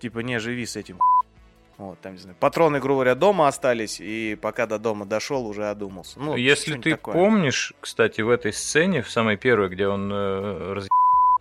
типа 0.00 0.20
не 0.20 0.40
живи 0.40 0.64
с 0.64 0.76
этим. 0.76 0.98
Вот, 1.76 2.00
там, 2.00 2.12
не 2.12 2.18
знаю, 2.18 2.36
патроны, 2.40 2.80
грубо 2.80 3.00
говоря, 3.00 3.14
дома 3.14 3.48
остались, 3.48 4.00
и 4.00 4.34
пока 4.40 4.66
до 4.66 4.78
дома 4.78 5.04
дошел, 5.04 5.46
уже 5.46 5.68
одумался. 5.68 6.18
Ну, 6.18 6.36
Если 6.36 6.78
ты 6.78 6.92
такое. 6.92 7.12
помнишь, 7.12 7.74
кстати, 7.82 8.22
в 8.22 8.30
этой 8.30 8.54
сцене, 8.54 9.02
в 9.02 9.10
самой 9.10 9.36
первой, 9.36 9.68
где 9.68 9.88
он 9.88 10.10
э, 10.10 10.72
раз 10.72 10.88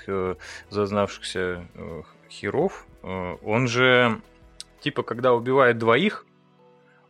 э, 0.08 0.36
зазнавшихся 0.70 1.66
э, 1.74 2.02
херов, 2.30 2.86
он 3.06 3.68
же, 3.68 4.22
типа, 4.82 5.04
когда 5.04 5.34
убивает 5.34 5.78
двоих, 5.78 6.26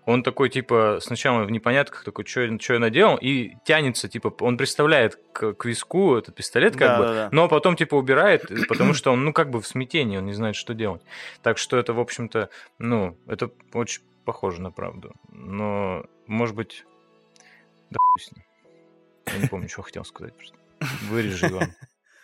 он 0.06 0.22
такой, 0.22 0.50
типа, 0.50 1.00
сначала 1.02 1.44
в 1.46 1.52
непонятках 1.52 2.04
такой, 2.04 2.25
что 2.25 2.42
я 2.44 2.80
наделал, 2.80 3.18
и 3.18 3.54
тянется, 3.66 4.08
типа, 4.08 4.34
он 4.42 4.56
представляет 4.56 5.20
к, 5.34 5.54
к 5.54 5.66
виску 5.66 6.16
этот 6.16 6.36
пистолет, 6.36 6.74
как 6.74 6.88
Да, 6.88 6.98
бы, 6.98 7.04
да, 7.06 7.14
да. 7.14 7.30
но 7.32 7.48
потом, 7.48 7.75
типа, 7.75 7.96
убирает, 7.96 8.46
потому 8.68 8.94
что 8.94 9.12
он, 9.12 9.25
ну, 9.25 9.34
как 9.34 9.50
бы 9.50 9.62
в 9.62 9.68
смятении, 9.68 10.18
он 10.18 10.25
не 10.25 10.34
знает, 10.34 10.56
что 10.56 10.75
делать. 10.75 11.02
Так 11.42 11.58
что 11.58 11.78
это, 11.78 11.94
в 11.94 12.00
общем-то, 12.00 12.50
ну, 12.78 13.18
это 13.28 13.50
очень 13.74 14.04
похоже 14.25 14.62
на 14.62 14.72
правду. 14.72 15.14
Но, 15.30 16.06
может 16.28 16.56
быть, 16.56 16.86
да 17.90 17.98
хуй 17.98 18.22
с 18.22 18.32
ним. 18.32 18.46
Я 19.28 19.38
не 19.40 19.48
помню, 19.48 19.70
что 19.70 19.82
хотел 19.82 20.06
сказать 20.06 20.36
просто. 20.36 20.56
Вырежи, 21.10 21.48
Иван. 21.48 21.74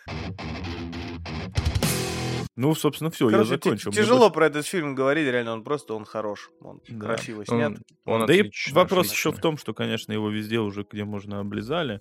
Ну, 2.54 2.74
собственно, 2.74 3.10
все, 3.10 3.26
я 3.26 3.32
Короче, 3.32 3.48
закончил. 3.50 3.90
ти- 3.90 3.98
Мне 3.98 4.04
тяжело 4.06 4.30
про 4.30 4.46
этот 4.46 4.66
фильм 4.66 4.94
говорить, 4.94 5.26
реально, 5.26 5.54
он 5.54 5.64
просто, 5.64 5.94
он 5.94 6.04
хорош, 6.04 6.50
он 6.60 6.80
Да. 6.88 7.06
красиво 7.06 7.46
снят. 7.46 7.72
Он, 8.04 8.20
он 8.22 8.26
да 8.26 8.34
и 8.34 8.50
вопрос 8.72 9.06
отлично. 9.06 9.14
еще 9.14 9.32
в 9.32 9.40
том, 9.40 9.56
что, 9.56 9.72
конечно, 9.72 10.12
его 10.12 10.28
везде 10.28 10.58
уже 10.58 10.84
где 10.90 11.04
можно 11.04 11.40
облизали. 11.40 12.00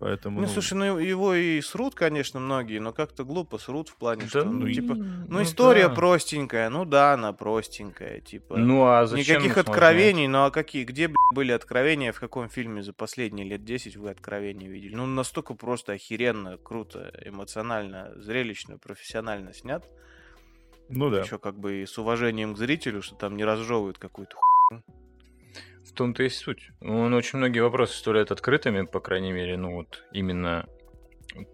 Поэтому. 0.00 0.40
Ну, 0.40 0.46
слушай, 0.48 0.74
ну 0.74 0.98
его 0.98 1.34
и 1.34 1.60
срут, 1.60 1.94
конечно, 1.94 2.40
многие, 2.40 2.78
но 2.78 2.92
как-то 2.92 3.24
глупо 3.24 3.58
срут 3.58 3.88
в 3.88 3.96
плане, 3.96 4.22
Да, 4.22 4.28
что, 4.28 4.44
ну, 4.44 4.52
ну, 4.60 4.66
и- 4.66 4.74
типа, 4.74 4.94
ну 4.94 5.24
ну, 5.28 5.42
история 5.42 5.88
да. 5.88 5.94
простенькая, 5.94 6.68
ну 6.68 6.84
да, 6.84 7.14
она 7.14 7.32
простенькая, 7.32 8.20
типа. 8.20 8.56
Ну, 8.56 8.84
а 8.84 9.06
зачем 9.06 9.36
Никаких 9.36 9.56
откровений, 9.58 10.26
ну 10.26 10.44
а 10.44 10.50
какие? 10.50 10.84
Где 10.84 11.06
блядь, 11.08 11.16
были 11.32 11.52
откровения? 11.52 12.12
В 12.12 12.20
каком 12.20 12.48
фильме 12.48 12.82
за 12.82 12.92
последние 12.92 13.46
лет 13.46 13.64
10 13.64 13.96
вы 13.96 14.10
откровения 14.10 14.68
видели? 14.68 14.94
Ну, 14.94 15.06
настолько 15.06 15.54
просто 15.54 15.92
охеренно, 15.92 16.58
круто, 16.58 17.12
эмоционально, 17.24 18.12
зрелищно, 18.16 18.78
профессионально 18.78 19.52
снят. 19.54 19.88
ну 20.88 21.08
да. 21.08 21.20
Еще 21.20 21.38
как 21.38 21.58
бы 21.58 21.82
и 21.82 21.86
с 21.86 21.96
уважением 21.98 22.54
к 22.54 22.58
зрителю, 22.58 23.00
что 23.00 23.14
там 23.14 23.36
не 23.36 23.44
разжевывают 23.44 23.98
какую-то 23.98 24.36
В 25.88 25.92
том-то 25.92 26.22
и 26.22 26.28
суть. 26.28 26.70
Он 26.80 27.12
очень 27.14 27.38
многие 27.38 27.60
вопросы 27.60 27.94
оставляет 27.94 28.30
открытыми, 28.30 28.82
по 28.86 29.00
крайней 29.00 29.32
мере, 29.32 29.56
ну 29.56 29.74
вот 29.76 30.04
именно 30.12 30.66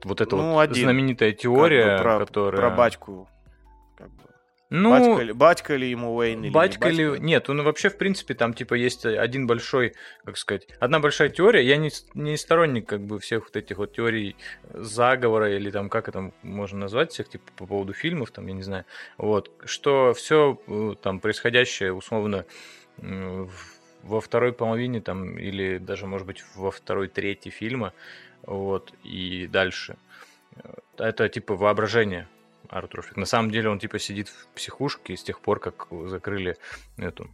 вот 0.05 0.21
эта 0.21 0.37
Ну, 0.37 0.53
вот 0.53 0.61
один. 0.61 0.85
знаменитая 0.85 1.33
теория, 1.33 1.99
про, 1.99 2.19
которая... 2.21 2.61
про 2.61 2.71
батьку. 2.71 3.29
Как 3.97 4.09
бы. 4.11 4.23
Ну, 4.71 4.91
батька, 4.91 5.23
ли, 5.23 5.33
батька 5.33 5.75
ли 5.75 5.91
ему 5.91 6.15
Уэйн 6.15 6.45
или 6.45 6.53
Батька 6.53 6.91
не 6.91 6.97
ли... 6.97 7.09
батька? 7.09 7.25
Нет, 7.25 7.51
он 7.51 7.63
вообще, 7.65 7.89
в 7.89 7.97
принципе, 7.99 8.35
там, 8.35 8.55
типа, 8.55 8.75
есть 8.75 9.05
один 9.05 9.49
большой, 9.49 9.95
как 10.25 10.37
сказать, 10.37 10.69
одна 10.79 11.01
большая 11.01 11.29
теория. 11.29 11.65
Я 11.65 11.77
не, 11.77 11.91
не 12.15 12.37
сторонник, 12.37 12.89
как 12.89 13.01
бы, 13.01 13.19
всех 13.19 13.45
вот 13.47 13.57
этих 13.57 13.79
вот 13.79 13.93
теорий 13.95 14.37
заговора, 14.73 15.57
или 15.57 15.71
там, 15.73 15.89
как 15.89 16.09
это 16.09 16.31
можно 16.43 16.79
назвать, 16.79 17.11
всех, 17.11 17.29
типа, 17.29 17.51
по 17.57 17.67
поводу 17.67 17.93
фильмов, 17.95 18.31
там, 18.31 18.47
я 18.47 18.53
не 18.53 18.63
знаю. 18.63 18.85
Вот, 19.19 19.51
что 19.65 20.15
все 20.15 20.57
там 21.03 21.19
происходящее, 21.19 21.93
условно, 21.93 22.45
в- 22.99 23.80
во 24.03 24.21
второй 24.21 24.53
половине, 24.53 25.01
там, 25.01 25.39
или 25.39 25.79
даже, 25.79 26.07
может 26.07 26.27
быть, 26.27 26.45
во 26.55 26.71
второй 26.71 27.09
трети 27.09 27.49
фильма, 27.49 27.93
вот, 28.43 28.93
и 29.05 29.47
дальше. 29.47 29.97
э, 30.57 30.75
Это, 30.99 31.29
типа, 31.29 31.55
воображение 31.57 32.29
Артур 32.69 33.03
Флик. 33.03 33.17
На 33.17 33.27
самом 33.27 33.51
деле 33.51 33.69
он 33.69 33.79
типа 33.79 33.99
сидит 33.99 34.29
в 34.29 34.47
психушке 34.55 35.17
с 35.17 35.23
тех 35.23 35.41
пор, 35.41 35.61
как 35.61 35.89
закрыли 36.07 36.57
эту. 36.97 37.31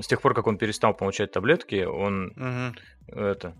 С 0.00 0.06
тех 0.06 0.20
пор, 0.20 0.34
как 0.34 0.46
он 0.46 0.58
перестал 0.58 0.94
получать 0.94 1.32
таблетки, 1.32 1.84
он 1.84 2.32
Мгм. 2.36 2.76
это. 3.08 3.56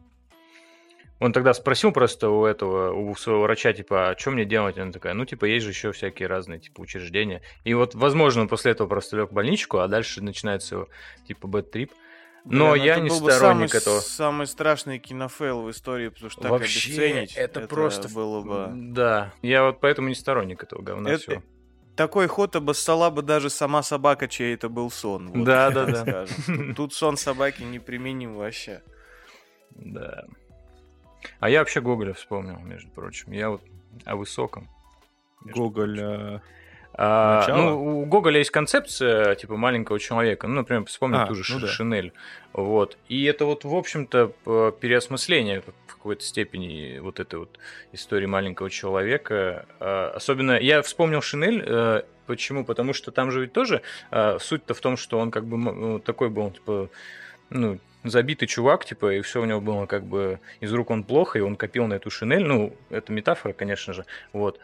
Он 1.21 1.33
тогда 1.33 1.55
спросил 1.55 1.93
просто 1.93 2.29
у 2.29 2.45
этого, 2.45 2.93
у 2.93 3.15
своего 3.15 3.43
врача, 3.43 3.73
типа, 3.73 4.11
а 4.11 4.19
что 4.19 4.33
мне 4.33 4.45
делать? 4.45 4.77
И 4.77 4.81
Она 4.81 4.93
такая, 4.93 5.15
ну, 5.15 5.25
типа, 5.25 5.45
есть 5.47 5.65
же 5.65 5.71
еще 5.71 5.93
всякие 5.93 6.29
разные, 6.29 6.59
типа, 6.59 6.81
учреждения. 6.81 7.41
И 7.65 7.73
вот, 7.73 7.95
возможно, 7.95 8.43
он 8.43 8.49
после 8.49 8.73
этого 8.73 8.89
просто 8.89 9.17
лег 9.17 9.31
в 9.31 9.33
больничку, 9.33 9.79
а 9.79 9.89
дальше 9.89 10.23
начинается 10.23 10.87
типа, 11.27 11.47
bad 11.47 11.64
trip. 11.64 11.93
Но 12.45 12.73
Блин, 12.73 12.85
я 12.85 12.93
это 12.95 13.03
не 13.05 13.11
сторонник 13.11 13.71
самый, 13.71 13.81
этого. 13.83 14.01
Самый 14.01 14.47
страшный 14.47 14.99
кинофейл 14.99 15.63
в 15.63 15.71
истории, 15.71 16.09
потому 16.09 16.31
что 16.31 16.43
так 16.43 16.51
Вообще, 16.51 16.89
обесценить, 16.91 17.35
это, 17.37 17.63
просто... 17.63 18.09
было 18.09 18.43
бы... 18.43 18.71
Да, 18.93 19.33
я 19.41 19.65
вот 19.65 19.81
поэтому 19.81 20.09
не 20.09 20.15
сторонник 20.15 20.63
этого 20.63 20.83
говна 20.83 21.11
Это- 21.11 21.19
всего. 21.23 21.43
Такой 21.97 22.27
ход 22.27 22.57
обоссала 22.57 23.09
бы 23.11 23.23
даже 23.23 23.49
сама 23.51 23.83
собака, 23.85 24.27
чей 24.27 24.53
это 24.55 24.69
был 24.69 24.91
сон. 24.91 25.29
вот, 25.31 25.45
Да, 25.45 25.71
да, 25.71 25.87
да. 25.87 26.27
скажем. 26.27 26.75
Тут, 26.75 26.93
сон 26.93 27.17
собаки 27.17 27.63
неприменим 27.63 28.35
вообще. 28.35 28.83
Да. 29.71 30.25
А 31.39 31.49
я 31.49 31.61
вообще 31.61 31.81
Гоголя 31.81 32.13
вспомнил, 32.13 32.59
между 32.59 32.91
прочим. 32.91 33.31
Я 33.33 33.51
вот 33.51 33.63
о 34.05 34.17
высоком. 34.17 34.69
Гоголь. 35.43 36.41
А, 36.97 37.47
ну, 37.49 38.01
у 38.03 38.05
Гоголя 38.07 38.39
есть 38.39 38.51
концепция, 38.51 39.35
типа, 39.35 39.57
маленького 39.57 39.99
человека. 39.99 40.47
Ну, 40.47 40.55
например, 40.55 40.85
вспомнил 40.85 41.21
А, 41.21 41.27
ту 41.27 41.35
же 41.35 41.55
ну 41.55 41.61
да. 41.61 41.67
Шинель. 41.67 42.13
Вот. 42.53 42.97
И 43.09 43.25
это 43.25 43.45
вот, 43.47 43.65
в 43.65 43.75
общем-то, 43.75 44.33
переосмысление 44.81 45.63
в 45.63 45.93
какой-то 45.93 46.23
степени 46.23 46.99
вот 46.99 47.19
этой 47.19 47.39
вот 47.39 47.59
истории 47.93 48.27
маленького 48.27 48.71
человека. 48.71 49.67
А, 49.81 50.13
Особенно 50.15 50.53
я 50.59 50.83
вспомнил 50.83 51.21
Шинель. 51.21 51.63
э, 51.67 52.03
Почему? 52.27 52.65
Потому 52.65 52.95
что 52.95 53.11
там 53.11 53.31
же 53.31 53.43
ведь 53.43 53.53
тоже 53.53 53.83
а, 54.11 54.39
суть-то 54.39 54.73
в 54.73 54.81
том, 54.81 54.97
что 54.97 55.19
он 55.19 55.31
как 55.31 55.45
бы 55.45 55.59
ну, 55.59 55.99
такой 55.99 56.31
был, 56.31 56.51
типа, 56.53 56.89
ну, 57.51 57.79
забитый 58.05 58.47
чувак, 58.47 58.85
типа, 58.85 59.15
и 59.15 59.21
все 59.23 59.43
у 59.43 59.45
него 59.45 59.61
было 59.61 59.87
как 59.87 60.05
бы 60.05 60.39
из 60.61 60.73
рук 60.73 60.91
он 60.91 61.05
плохо, 61.05 61.39
и 61.39 61.43
он 61.43 61.57
копил 61.57 61.87
на 61.87 61.95
эту 61.95 62.11
шинель. 62.11 62.45
Ну, 62.45 62.77
это 62.91 63.13
метафора, 63.13 63.53
конечно 63.53 63.93
же. 63.93 64.05
Вот. 64.33 64.61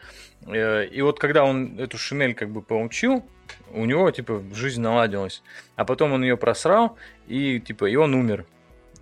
Э, 0.47 0.85
И 0.85 1.01
вот 1.01 1.19
когда 1.19 1.43
он 1.43 1.79
эту 1.79 1.97
шинель 1.97 2.33
как 2.33 2.49
бы 2.49 2.61
получил, 2.61 3.25
у 3.73 3.85
него, 3.85 4.09
типа, 4.11 4.41
жизнь 4.53 4.81
наладилась. 4.81 5.43
А 5.75 5.85
потом 5.85 6.13
он 6.13 6.23
ее 6.23 6.37
просрал, 6.37 6.97
и, 7.27 7.59
типа, 7.59 7.85
и 7.85 7.95
он 7.95 8.13
умер. 8.13 8.45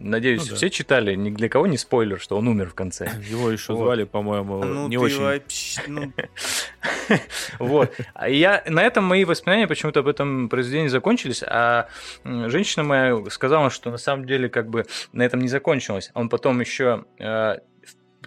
Надеюсь, 0.01 0.44
Ну 0.44 0.50
да. 0.51 0.56
все 0.56 0.70
читали, 0.70 1.13
ни 1.15 1.29
для 1.29 1.50
кого 1.50 1.68
не 1.68 1.77
спойлер, 1.77 2.20
что 2.22 2.38
он 2.38 2.48
умер 2.48 2.70
в 2.70 2.74
конце. 2.74 3.12
Его 3.29 3.51
еще 3.51 3.74
Вот. 3.74 3.84
звали, 3.84 4.06
по-моему, 4.06 4.63
Ну 4.63 4.88
не 4.88 4.96
ты 4.98 5.03
очень. 5.03 5.20
вообще... 5.22 5.82
ну, 5.88 6.13
Вот. 7.60 7.94
А 8.13 8.29
я, 8.29 8.63
на 8.68 8.82
этом 8.84 9.03
мои 9.03 9.25
воспоминания 9.25 9.68
почему-то 9.68 10.00
об 10.00 10.08
этом 10.08 10.48
произведении 10.48 10.88
закончились, 10.88 11.44
а 11.46 11.89
женщина 12.24 12.84
моя 12.86 13.18
сказала, 13.29 13.70
что 13.70 13.91
на 13.91 13.98
самом 13.98 14.25
деле 14.25 14.48
как 14.50 14.70
бы 14.70 14.86
на 15.12 15.24
этом 15.24 15.41
не 15.41 15.48
закончилось. 15.50 16.12
Он 16.13 16.29
потом 16.29 16.60
еще, 16.62 17.06
э, 17.20 17.58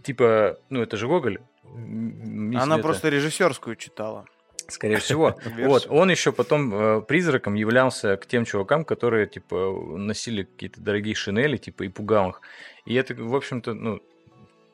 типа, 0.02 0.58
ну 0.68 0.82
это 0.82 0.96
же 0.96 1.06
Гоголь. 1.08 1.38
Она 1.64 2.74
это- 2.74 2.82
просто 2.82 3.08
режиссерскую 3.08 3.76
читала. 3.76 4.26
Скорее 4.72 4.96
всего. 4.96 5.36
Вот, 5.58 5.86
он 5.90 6.10
еще 6.10 6.32
потом 6.32 6.74
э, 6.74 7.02
призраком 7.02 7.54
являлся 7.54 8.16
к 8.16 8.26
тем 8.26 8.44
чувакам, 8.44 8.84
которые, 8.84 9.26
типа, 9.26 9.56
носили 9.96 10.44
какие-то 10.44 10.80
дорогие 10.80 11.14
шинели, 11.14 11.58
типа, 11.58 11.82
и 11.84 11.88
пугал 11.88 12.30
их. 12.30 12.40
И 12.86 12.94
это, 12.94 13.14
в 13.14 13.34
общем-то, 13.34 13.74
ну, 13.74 14.00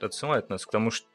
отсылает 0.00 0.50
нас 0.50 0.64
к 0.64 0.70
тому, 0.70 0.90
что, 0.90 1.06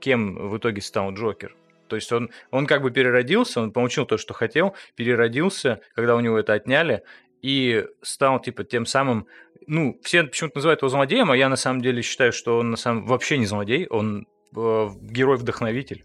кем 0.00 0.48
в 0.48 0.58
итоге 0.58 0.80
стал 0.82 1.12
Джокер. 1.12 1.54
То 1.88 1.96
есть 1.96 2.10
он, 2.10 2.30
он 2.50 2.66
как 2.66 2.82
бы 2.82 2.90
переродился, 2.90 3.60
он 3.60 3.70
получил 3.70 4.06
то, 4.06 4.16
что 4.16 4.34
хотел, 4.34 4.74
переродился, 4.96 5.80
когда 5.94 6.16
у 6.16 6.20
него 6.20 6.38
это 6.38 6.54
отняли, 6.54 7.02
и 7.42 7.86
стал, 8.02 8.40
типа, 8.40 8.64
тем 8.64 8.86
самым... 8.86 9.26
Ну, 9.66 10.00
все 10.02 10.24
почему-то 10.24 10.56
называют 10.56 10.82
его 10.82 10.88
злодеем, 10.88 11.30
а 11.30 11.36
я 11.36 11.48
на 11.48 11.56
самом 11.56 11.80
деле 11.80 12.02
считаю, 12.02 12.32
что 12.32 12.58
он 12.58 12.70
на 12.70 12.76
самом 12.76 13.06
вообще 13.06 13.38
не 13.38 13.46
злодей, 13.46 13.86
он 13.86 14.26
э, 14.56 14.88
герой-вдохновитель. 15.00 16.04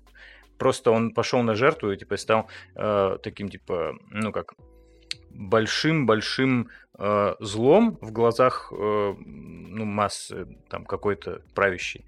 Просто 0.58 0.92
он 0.92 1.12
пошел 1.14 1.42
на 1.44 1.56
жертву 1.56 1.92
и 1.92 1.98
типа 1.98 2.18
стал 2.18 2.48
э, 2.76 3.18
таким 3.22 3.50
типа, 3.50 3.94
ну 4.10 4.32
как 4.32 4.54
большим-большим 5.32 6.70
э, 6.98 7.36
злом 7.40 7.98
в 8.02 8.12
глазах 8.12 8.72
э, 8.76 9.14
ну, 9.20 9.86
массы 9.86 10.48
там 10.70 10.86
какой-то 10.86 11.42
правящей. 11.54 12.06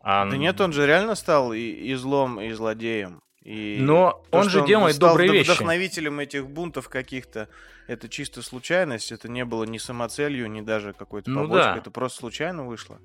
А, 0.00 0.28
Да 0.28 0.36
нет, 0.36 0.60
он 0.60 0.72
же 0.72 0.86
реально 0.86 1.14
стал 1.14 1.52
и, 1.52 1.60
и 1.60 1.94
злом, 1.94 2.40
и 2.40 2.50
злодеем. 2.52 3.22
И 3.42 3.78
Но 3.80 4.22
то, 4.30 4.38
он 4.38 4.48
же 4.48 4.64
делает 4.66 4.96
стал 4.96 5.10
добрые 5.10 5.30
вещи. 5.32 5.50
вдохновителем 5.50 6.18
этих 6.20 6.46
бунтов 6.48 6.88
каких-то. 6.88 7.48
Это 7.86 8.08
чисто 8.08 8.40
случайность, 8.42 9.12
это 9.12 9.28
не 9.28 9.44
было 9.44 9.64
ни 9.64 9.76
самоцелью, 9.78 10.50
ни 10.50 10.62
даже 10.62 10.94
какой-то 10.94 11.30
Ну 11.30 11.42
побочкой. 11.42 11.72
да. 11.74 11.76
Это 11.78 11.90
просто 11.90 12.18
случайно 12.20 12.64
вышло. 12.66 12.98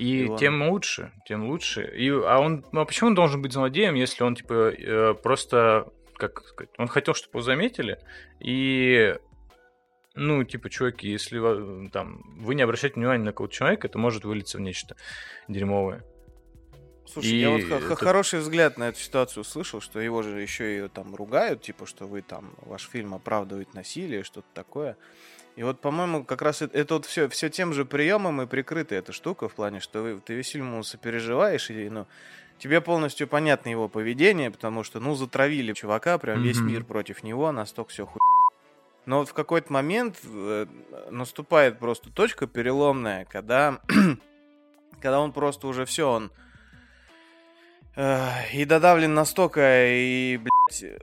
И 0.00 0.24
И 0.24 0.28
он- 0.28 0.38
тем 0.38 0.68
лучше, 0.68 1.12
тем 1.26 1.44
лучше. 1.44 1.82
И, 1.82 2.08
а 2.08 2.38
он, 2.40 2.64
ну, 2.72 2.80
а 2.80 2.84
почему 2.84 3.08
он 3.08 3.14
должен 3.14 3.42
быть 3.42 3.52
злодеем, 3.52 3.94
если 3.94 4.24
он 4.24 4.34
типа 4.34 4.70
э, 4.70 5.14
просто 5.14 5.86
как 6.14 6.44
сказать, 6.44 6.70
он 6.78 6.86
хотел, 6.86 7.14
чтобы 7.14 7.38
его 7.38 7.42
заметили, 7.42 7.98
и 8.40 9.16
ну, 10.14 10.44
типа, 10.44 10.68
чуваки, 10.68 11.08
если 11.08 11.38
вы, 11.38 11.88
там, 11.90 12.22
вы 12.38 12.54
не 12.54 12.62
обращаете 12.62 12.96
внимания 12.96 13.24
на 13.24 13.30
какого-то 13.30 13.54
человека, 13.54 13.86
это 13.86 13.98
может 13.98 14.24
вылиться 14.24 14.58
в 14.58 14.60
нечто 14.60 14.96
дерьмовое. 15.48 16.04
Слушай, 17.06 17.30
и 17.30 17.36
я 17.40 17.50
вот 17.50 17.60
это... 17.60 17.96
хороший 17.96 18.40
взгляд 18.40 18.76
на 18.76 18.88
эту 18.88 18.98
ситуацию 18.98 19.42
услышал, 19.42 19.80
что 19.80 19.98
его 20.00 20.22
же 20.22 20.40
еще 20.40 20.84
и 20.84 20.88
там 20.88 21.14
ругают, 21.14 21.62
типа, 21.62 21.86
что 21.86 22.06
вы 22.06 22.22
там, 22.22 22.54
ваш 22.62 22.88
фильм 22.88 23.14
оправдывает 23.14 23.74
насилие, 23.74 24.22
что-то 24.22 24.48
такое. 24.52 24.96
И 25.60 25.62
вот, 25.62 25.78
по-моему, 25.82 26.24
как 26.24 26.40
раз 26.40 26.62
это, 26.62 26.74
это 26.78 26.94
вот 26.94 27.04
все, 27.04 27.28
все 27.28 27.50
тем 27.50 27.74
же 27.74 27.84
приемом 27.84 28.40
и 28.40 28.46
прикрыта 28.46 28.94
эта 28.94 29.12
штука 29.12 29.46
в 29.46 29.52
плане, 29.52 29.80
что 29.80 30.18
ты 30.20 30.32
весь 30.32 30.48
фильм 30.48 30.82
сопереживаешь, 30.82 31.68
и, 31.68 31.90
ну, 31.90 32.06
тебе 32.56 32.80
полностью 32.80 33.28
понятно 33.28 33.68
его 33.68 33.86
поведение, 33.86 34.50
потому 34.50 34.84
что, 34.84 35.00
ну, 35.00 35.14
затравили 35.14 35.74
чувака, 35.74 36.16
прям 36.16 36.38
mm-hmm. 36.38 36.42
весь 36.44 36.60
мир 36.60 36.84
против 36.84 37.22
него, 37.22 37.52
настолько 37.52 37.90
все 37.90 38.06
хуй. 38.06 38.22
Но 39.04 39.18
вот 39.18 39.28
в 39.28 39.34
какой-то 39.34 39.70
момент 39.70 40.20
э, 40.24 40.64
наступает 41.10 41.78
просто 41.78 42.08
точка 42.10 42.46
переломная, 42.46 43.26
когда, 43.26 43.82
когда 45.02 45.20
он 45.20 45.30
просто 45.30 45.66
уже 45.66 45.84
все, 45.84 46.10
он 46.10 46.32
и 48.52 48.64
додавлен 48.64 49.12
настолько, 49.12 49.88
и, 49.88 50.38
блядь, 50.38 51.00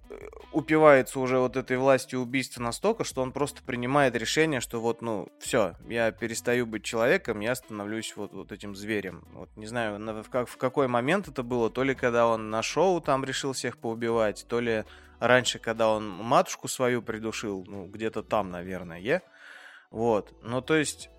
упивается 0.51 1.19
уже 1.19 1.37
вот 1.37 1.55
этой 1.55 1.77
властью 1.77 2.21
убийства 2.21 2.63
настолько, 2.63 3.03
что 3.03 3.21
он 3.21 3.31
просто 3.31 3.61
принимает 3.61 4.15
решение, 4.15 4.61
что 4.61 4.81
вот, 4.81 5.01
ну, 5.03 5.27
все, 5.39 5.75
я 5.87 6.11
перестаю 6.11 6.65
быть 6.65 6.83
человеком, 6.83 7.41
я 7.41 7.53
становлюсь 7.53 8.15
вот, 8.15 8.33
вот 8.33 8.51
этим 8.51 8.75
зверем. 8.75 9.25
Вот 9.33 9.49
не 9.55 9.67
знаю, 9.67 9.99
в, 10.23 10.29
как, 10.29 10.47
в 10.47 10.57
какой 10.57 10.87
момент 10.87 11.27
это 11.27 11.43
было, 11.43 11.69
то 11.69 11.83
ли 11.83 11.93
когда 11.93 12.27
он 12.27 12.49
на 12.49 12.63
шоу 12.63 12.99
там 12.99 13.23
решил 13.23 13.53
всех 13.53 13.77
поубивать, 13.77 14.45
то 14.47 14.59
ли 14.59 14.83
раньше, 15.19 15.59
когда 15.59 15.89
он 15.89 16.07
матушку 16.09 16.67
свою 16.67 17.03
придушил, 17.03 17.63
ну, 17.67 17.85
где-то 17.85 18.23
там, 18.23 18.49
наверное, 18.49 19.21
вот. 19.91 20.33
Ну, 20.41 20.61
то 20.61 20.75
есть, 20.75 21.09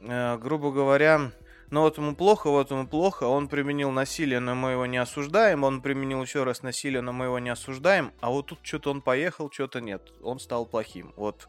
э, 0.00 0.36
грубо 0.38 0.72
говоря, 0.72 1.30
ну 1.70 1.82
вот 1.82 1.98
ему 1.98 2.14
плохо, 2.14 2.50
вот 2.50 2.70
ему 2.70 2.86
плохо, 2.86 3.24
он 3.24 3.48
применил 3.48 3.90
насилие, 3.90 4.40
но 4.40 4.54
мы 4.54 4.72
его 4.72 4.86
не 4.86 4.98
осуждаем, 4.98 5.64
он 5.64 5.82
применил 5.82 6.22
еще 6.22 6.44
раз 6.44 6.62
насилие, 6.62 7.00
но 7.00 7.12
мы 7.12 7.26
его 7.26 7.38
не 7.38 7.50
осуждаем, 7.50 8.12
а 8.20 8.30
вот 8.30 8.46
тут 8.46 8.58
что-то 8.62 8.90
он 8.90 9.00
поехал, 9.00 9.50
что-то 9.50 9.80
нет, 9.80 10.12
он 10.22 10.40
стал 10.40 10.66
плохим. 10.66 11.12
Вот 11.16 11.48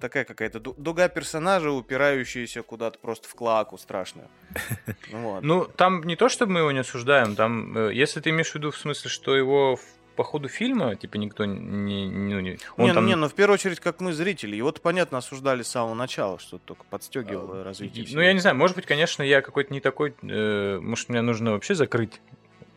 такая 0.00 0.24
какая-то 0.24 0.60
дуга 0.60 1.08
персонажа, 1.08 1.70
упирающаяся 1.70 2.62
куда-то 2.62 2.98
просто 2.98 3.28
в 3.28 3.34
клаку 3.34 3.78
страшную. 3.78 4.28
Ну, 5.42 5.64
там 5.64 6.02
не 6.02 6.16
то, 6.16 6.28
чтобы 6.28 6.52
мы 6.52 6.60
его 6.60 6.72
не 6.72 6.80
осуждаем, 6.80 7.36
там, 7.36 7.76
э, 7.76 7.94
если 7.94 8.20
ты 8.20 8.30
имеешь 8.30 8.50
в 8.50 8.54
виду 8.54 8.70
в 8.70 8.76
смысле, 8.76 9.10
что 9.10 9.36
его 9.36 9.78
по 10.14 10.24
ходу 10.24 10.48
фильма, 10.48 10.96
типа, 10.96 11.16
никто 11.16 11.44
не... 11.44 12.06
Ну, 12.06 12.40
не, 12.40 12.58
он 12.76 12.86
не, 12.86 12.94
там... 12.94 13.06
не, 13.06 13.16
ну, 13.16 13.28
в 13.28 13.34
первую 13.34 13.54
очередь, 13.54 13.80
как 13.80 14.00
мы, 14.00 14.12
зрители. 14.12 14.56
Его-то, 14.56 14.80
понятно, 14.80 15.18
осуждали 15.18 15.62
с 15.62 15.68
самого 15.68 15.94
начала, 15.94 16.38
что 16.38 16.58
только 16.58 16.84
подстегивало 16.88 17.60
а, 17.60 17.64
развитие. 17.64 18.06
Ну, 18.12 18.20
я 18.20 18.32
не 18.32 18.40
знаю, 18.40 18.56
может 18.56 18.76
быть, 18.76 18.86
конечно, 18.86 19.22
я 19.22 19.40
какой-то 19.40 19.72
не 19.72 19.80
такой... 19.80 20.14
Э, 20.22 20.78
может, 20.80 21.08
мне 21.08 21.20
нужно 21.20 21.52
вообще 21.52 21.74
закрыть 21.74 22.20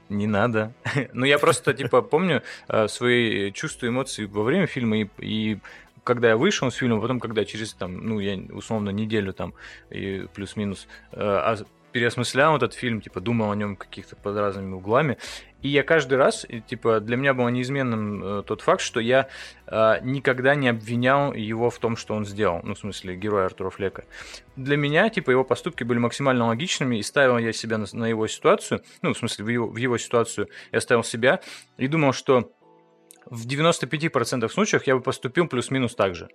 не 0.10 0.28
надо. 0.28 0.74
Но 1.14 1.26
я 1.26 1.38
просто, 1.38 1.74
типа, 1.74 2.02
помню 2.02 2.44
э, 2.68 2.88
свои 2.88 3.52
чувства, 3.52 3.88
эмоции 3.88 4.26
во 4.26 4.44
время 4.44 4.68
фильма 4.68 5.00
и, 5.00 5.10
и 5.20 5.60
когда 6.04 6.30
я 6.30 6.38
вышел 6.38 6.72
с 6.72 6.76
фильма, 6.76 7.02
потом, 7.02 7.20
когда 7.20 7.44
через, 7.44 7.74
там, 7.74 7.98
ну, 7.98 8.20
я 8.20 8.40
условно 8.54 8.92
неделю 8.92 9.34
там, 9.34 9.54
и 9.90 10.26
плюс-минус, 10.34 10.88
э, 11.12 11.56
переосмыслял 11.92 12.56
этот 12.56 12.74
фильм, 12.74 13.02
типа, 13.02 13.20
думал 13.20 13.52
о 13.52 13.56
нем 13.56 13.76
каких-то 13.76 14.16
под 14.16 14.38
разными 14.38 14.74
углами. 14.74 15.18
И 15.62 15.70
я 15.70 15.84
каждый 15.84 16.18
раз, 16.18 16.46
типа, 16.68 17.00
для 17.00 17.18
меня 17.18 17.34
было 17.34 17.50
неизменным 17.50 18.24
э, 18.24 18.44
тот 18.44 18.62
факт, 18.62 18.82
что 18.82 19.00
я 19.00 19.28
э, 19.66 19.96
никогда 20.02 20.54
не 20.54 20.70
обвинял 20.70 21.34
его 21.34 21.70
в 21.72 21.80
том, 21.80 21.98
что 21.98 22.14
он 22.14 22.26
сделал. 22.26 22.62
Ну, 22.64 22.76
в 22.76 22.80
смысле, 22.80 23.16
героя 23.16 23.46
Артура 23.46 23.72
Флека. 23.72 24.06
Для 24.56 24.78
меня, 24.78 25.10
типа, 25.10 25.32
его 25.32 25.44
поступки 25.44 25.84
были 25.84 25.98
максимально 25.98 26.48
логичными, 26.48 26.98
и 26.98 27.04
ставил 27.04 27.40
я 27.40 27.54
себя 27.54 27.80
на, 27.80 27.88
на 27.92 28.06
его 28.06 28.28
ситуацию, 28.28 28.84
ну, 29.02 29.14
в 29.14 29.18
смысле, 29.18 29.46
в 29.46 29.48
его, 29.48 29.68
в 29.68 29.78
его 29.78 29.98
ситуацию 29.98 30.48
я 30.72 30.80
ставил 30.80 31.04
себя, 31.04 31.42
и 31.78 31.88
думал, 31.88 32.14
что 32.14 32.52
в 33.26 33.48
95% 33.48 34.48
случаев 34.50 34.84
я 34.86 34.96
бы 34.96 35.02
поступил 35.02 35.48
плюс-минус 35.48 35.96
так 35.96 36.16
же. 36.16 36.30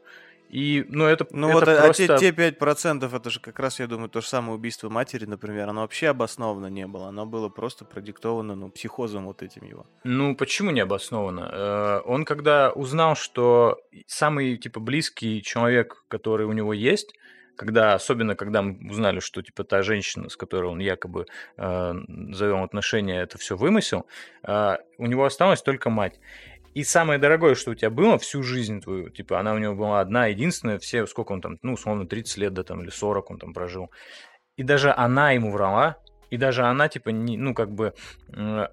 И, 0.53 0.85
ну, 0.88 1.07
это, 1.07 1.27
ну, 1.31 1.49
это 1.49 1.59
вот, 1.59 1.85
просто... 1.85 2.15
а 2.15 2.19
те, 2.19 2.31
те 2.31 2.51
5%, 2.51 3.17
это 3.17 3.31
же 3.31 3.41
как 3.41 3.59
раз, 3.59 3.81
я 3.81 3.87
думаю, 3.87 4.11
то 4.11 4.21
же 4.21 4.27
самое 4.27 4.55
убийство 4.55 4.91
матери, 4.91 5.25
например, 5.25 5.71
оно 5.71 5.81
вообще 5.81 6.09
обосновано 6.09 6.67
не 6.67 6.87
было. 6.87 7.09
Оно 7.09 7.25
было 7.25 7.49
просто 7.49 7.87
продиктовано, 7.87 8.55
ну, 8.55 8.71
психозом 8.71 9.25
вот 9.25 9.43
этим 9.43 9.65
его. 9.65 9.87
Ну, 10.05 10.37
почему 10.37 10.71
не 10.71 10.81
обосновано? 10.81 11.51
Э, 11.51 12.01
он 12.05 12.27
когда 12.27 12.71
узнал, 12.71 13.17
что 13.17 13.79
самый, 14.07 14.59
типа, 14.59 14.79
близкий 14.79 15.43
человек, 15.43 16.05
который 16.09 16.45
у 16.45 16.53
него 16.53 16.75
есть, 16.75 17.15
когда, 17.57 17.95
особенно 17.95 18.35
когда 18.35 18.62
мы 18.62 18.91
узнали, 18.91 19.21
что 19.21 19.43
типа 19.43 19.65
та 19.65 19.83
женщина, 19.83 20.29
с 20.29 20.37
которой 20.37 20.71
он 20.71 20.81
якобы 20.81 21.27
э, 21.57 21.95
завел 22.31 22.62
отношения, 22.62 23.21
это 23.23 23.38
все 23.38 23.57
вымысел, 23.57 24.07
э, 24.43 24.77
у 24.99 25.07
него 25.07 25.25
осталась 25.25 25.62
только 25.62 25.91
мать. 25.91 26.19
И 26.75 26.85
самое 26.85 27.19
дорогое, 27.19 27.55
что 27.55 27.73
у 27.73 27.75
тебя 27.75 27.91
было 27.91 28.19
всю 28.19 28.43
жизнь 28.43 28.81
твою, 28.81 29.11
типа, 29.11 29.39
она 29.39 29.53
у 29.53 29.59
него 29.59 29.75
была 29.75 30.01
одна, 30.01 30.27
единственная, 30.27 30.79
все, 30.79 31.07
сколько 31.07 31.33
он 31.33 31.41
там, 31.41 31.59
ну, 31.63 31.75
условно, 31.75 32.07
30 32.07 32.39
лет, 32.39 32.55
да, 32.55 32.63
там, 32.63 32.83
или 32.83 32.91
40 32.91 33.31
он 33.31 33.39
там 33.39 33.53
прожил. 33.53 33.91
И 34.57 34.63
даже 34.63 34.93
она 34.93 35.33
ему 35.33 35.51
врала, 35.53 35.97
и 36.31 36.39
даже 36.39 36.63
она, 36.65 36.89
типа, 36.89 37.11
не, 37.11 37.37
ну, 37.37 37.55
как 37.55 37.73
бы, 37.73 37.93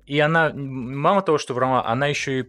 и 0.05 0.19
она, 0.19 0.51
мало 0.53 1.21
того, 1.21 1.37
что 1.37 1.53
врала, 1.53 1.85
она 1.85 2.07
еще 2.07 2.39
и 2.39 2.45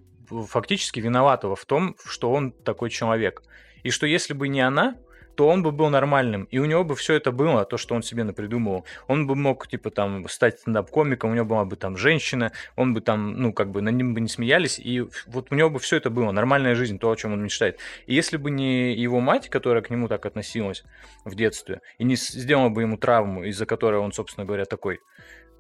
фактически 0.49 1.01
виновата 1.01 1.53
в 1.55 1.65
том, 1.67 1.97
что 2.05 2.33
он 2.33 2.53
такой 2.53 2.91
человек. 2.91 3.43
И 3.83 3.91
что 3.91 4.07
если 4.07 4.35
бы 4.35 4.47
не 4.47 4.61
она, 4.61 4.97
то 5.35 5.49
он 5.49 5.63
бы 5.63 5.73
был 5.73 5.89
нормальным, 5.89 6.45
и 6.45 6.59
у 6.59 6.65
него 6.65 6.85
бы 6.85 6.95
все 6.95 7.15
это 7.15 7.33
было, 7.33 7.65
то, 7.65 7.77
что 7.77 7.95
он 7.95 8.03
себе 8.03 8.25
напридумывал. 8.25 8.85
Он 9.09 9.27
бы 9.27 9.35
мог, 9.35 9.67
типа, 9.69 9.91
там, 9.91 10.29
стать 10.29 10.61
стендап-комиком, 10.61 11.31
у 11.31 11.35
него 11.35 11.47
была 11.47 11.65
бы 11.65 11.77
там 11.77 11.97
женщина, 11.97 12.53
он 12.77 12.95
бы 12.95 13.01
там, 13.01 13.41
ну, 13.41 13.53
как 13.53 13.71
бы, 13.71 13.81
на 13.81 13.91
ним 13.91 14.15
бы 14.15 14.21
не 14.21 14.29
смеялись, 14.29 14.79
и 14.79 15.05
вот 15.27 15.49
у 15.51 15.55
него 15.55 15.71
бы 15.71 15.79
все 15.79 15.97
это 15.97 16.11
было, 16.11 16.33
нормальная 16.33 16.75
жизнь, 16.75 16.99
то, 16.99 17.11
о 17.11 17.17
чем 17.17 17.33
он 17.33 17.43
мечтает. 17.43 17.79
И 18.07 18.15
если 18.15 18.37
бы 18.37 18.51
не 18.51 18.95
его 18.95 19.21
мать, 19.21 19.49
которая 19.49 19.83
к 19.83 19.91
нему 19.91 20.09
так 20.09 20.27
относилась 20.27 20.85
в 21.25 21.35
детстве, 21.35 21.81
и 21.99 22.05
не 22.05 22.17
сделала 22.17 22.69
бы 22.69 22.83
ему 22.83 22.97
травму, 22.97 23.45
из-за 23.45 23.67
которой 23.67 24.01
он, 24.01 24.13
собственно 24.13 24.45
говоря, 24.47 24.65
такой, 24.65 25.01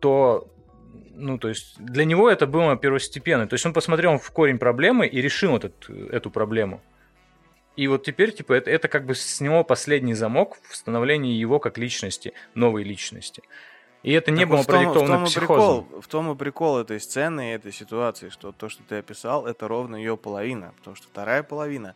то 0.01 0.49
ну, 1.15 1.39
то 1.39 1.49
есть 1.49 1.77
для 1.79 2.05
него 2.05 2.31
это 2.31 2.47
было 2.47 2.77
первостепенно. 2.77 3.47
То 3.47 3.55
есть 3.55 3.67
он 3.67 3.73
посмотрел 3.73 4.19
в 4.19 4.31
корень 4.31 4.59
проблемы 4.59 5.07
и 5.07 5.21
решил 5.21 5.57
этот, 5.57 5.89
эту 5.89 6.31
проблему. 6.31 6.81
И 7.77 7.89
вот 7.89 8.05
теперь, 8.05 8.33
типа, 8.33 8.53
это, 8.55 8.71
это 8.71 8.89
как 8.89 9.07
бы 9.07 9.15
с 9.15 9.41
него 9.41 9.65
последний 9.65 10.15
замок 10.15 10.59
в 10.69 10.77
становлении 10.77 11.35
его 11.35 11.59
как 11.61 11.79
личности, 11.79 12.33
новой 12.55 12.83
личности. 12.83 13.43
И 14.03 14.13
это 14.13 14.31
не 14.31 14.41
так 14.41 14.49
было 14.49 14.57
вот 14.59 14.67
продиктовано 14.67 15.17
в 15.17 15.19
том, 15.19 15.25
психозом. 15.27 15.85
Прикол, 15.85 16.01
в 16.01 16.09
том 16.09 16.33
и 16.33 16.37
прикол 16.37 16.79
этой 16.79 17.01
сцены 17.01 17.51
и 17.51 17.55
этой 17.55 17.73
ситуации, 17.73 18.31
что 18.31 18.53
то, 18.53 18.69
что 18.69 18.83
ты 18.83 18.97
описал, 18.97 19.47
это 19.47 19.69
ровно 19.69 19.97
ее 19.97 20.17
половина. 20.17 20.75
Потому 20.79 20.97
что 20.97 21.07
вторая 21.09 21.43
половина, 21.43 21.95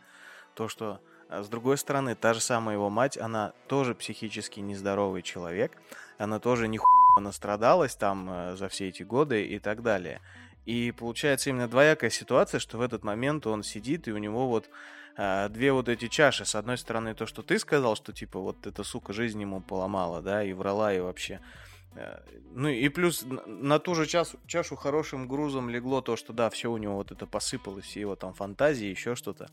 то, 0.53 0.67
что 0.67 0.99
а, 1.29 1.43
с 1.43 1.49
другой 1.49 1.77
стороны, 1.77 2.15
та 2.15 2.33
же 2.33 2.41
самая 2.41 2.75
его 2.75 2.89
мать, 2.89 3.17
она 3.17 3.53
тоже 3.67 3.95
психически 3.95 4.59
нездоровый 4.59 5.23
человек, 5.23 5.71
она 6.17 6.39
тоже 6.39 6.67
не 6.67 6.79
настрадалась 7.19 7.95
там 7.95 8.29
э, 8.29 8.55
за 8.55 8.69
все 8.69 8.89
эти 8.89 9.03
годы 9.03 9.45
и 9.45 9.57
так 9.59 9.81
далее. 9.81 10.21
И 10.65 10.91
получается 10.91 11.49
именно 11.49 11.67
двоякая 11.67 12.09
ситуация, 12.09 12.59
что 12.59 12.77
в 12.77 12.81
этот 12.81 13.03
момент 13.03 13.47
он 13.47 13.63
сидит, 13.63 14.07
и 14.07 14.11
у 14.11 14.17
него 14.17 14.47
вот 14.47 14.69
две 15.17 15.71
вот 15.71 15.89
эти 15.89 16.07
чаши. 16.07 16.45
С 16.45 16.55
одной 16.55 16.77
стороны, 16.77 17.13
то, 17.13 17.25
что 17.25 17.41
ты 17.41 17.57
сказал, 17.59 17.95
что 17.95 18.13
типа 18.13 18.39
вот 18.39 18.67
эта 18.67 18.83
сука 18.83 19.13
жизнь 19.13 19.41
ему 19.41 19.61
поломала, 19.61 20.21
да, 20.21 20.43
и 20.43 20.53
врала, 20.53 20.93
и 20.93 20.99
вообще. 20.99 21.39
Э, 21.95 22.19
ну 22.51 22.67
и 22.67 22.89
плюс 22.89 23.25
на 23.45 23.79
ту 23.79 23.95
же 23.95 24.05
чашу, 24.05 24.37
чашу 24.47 24.75
хорошим 24.75 25.27
грузом 25.27 25.69
легло 25.69 26.01
то, 26.01 26.15
что 26.15 26.33
да, 26.33 26.49
все 26.49 26.71
у 26.71 26.77
него 26.77 26.95
вот 26.95 27.11
это 27.11 27.25
посыпалось, 27.25 27.85
все 27.85 28.01
его 28.01 28.15
там 28.15 28.33
фантазии, 28.33 28.87
еще 28.87 29.15
что-то. 29.15 29.49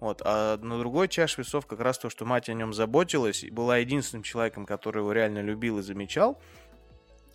Вот. 0.00 0.20
А 0.24 0.56
на 0.58 0.78
другой 0.78 1.08
чаше 1.08 1.42
весов 1.42 1.66
как 1.66 1.80
раз 1.80 1.98
то, 1.98 2.10
что 2.10 2.24
мать 2.24 2.48
о 2.48 2.54
нем 2.54 2.72
заботилась, 2.72 3.44
и 3.44 3.50
была 3.50 3.78
единственным 3.78 4.22
человеком, 4.22 4.66
который 4.66 4.98
его 4.98 5.12
реально 5.12 5.40
любил 5.40 5.78
и 5.78 5.82
замечал, 5.82 6.40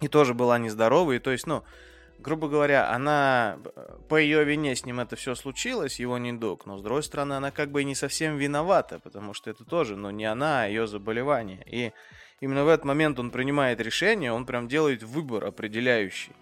и 0.02 0.08
тоже 0.08 0.34
была 0.34 0.58
нездоровой, 0.60 1.18
и 1.18 1.20
то 1.20 1.32
есть, 1.32 1.48
ну, 1.48 1.64
грубо 2.20 2.48
говоря, 2.48 2.92
она 2.92 3.60
по 4.08 4.16
ее 4.16 4.44
вине 4.44 4.76
с 4.76 4.86
ним 4.86 5.00
это 5.00 5.16
все 5.16 5.36
случилось, 5.36 6.00
его 6.00 6.18
недуг, 6.18 6.66
но 6.66 6.78
с 6.78 6.82
другой 6.82 7.04
стороны, 7.04 7.34
она 7.34 7.52
как 7.52 7.72
бы 7.72 7.82
и 7.82 7.86
не 7.86 7.96
совсем 7.96 8.38
виновата, 8.38 9.00
потому 9.00 9.34
что 9.34 9.50
это 9.50 9.64
тоже, 9.64 9.96
но 9.96 10.12
не 10.12 10.26
она, 10.26 10.64
а 10.64 10.68
ее 10.68 10.88
заболевание. 10.88 11.64
И 11.66 11.92
именно 12.42 12.64
в 12.64 12.68
этот 12.68 12.86
момент 12.86 13.20
он 13.20 13.32
принимает 13.32 13.80
решение, 13.80 14.32
он 14.32 14.46
прям 14.46 14.68
делает 14.68 15.04
выбор 15.04 15.46
определяющий. 15.46 16.34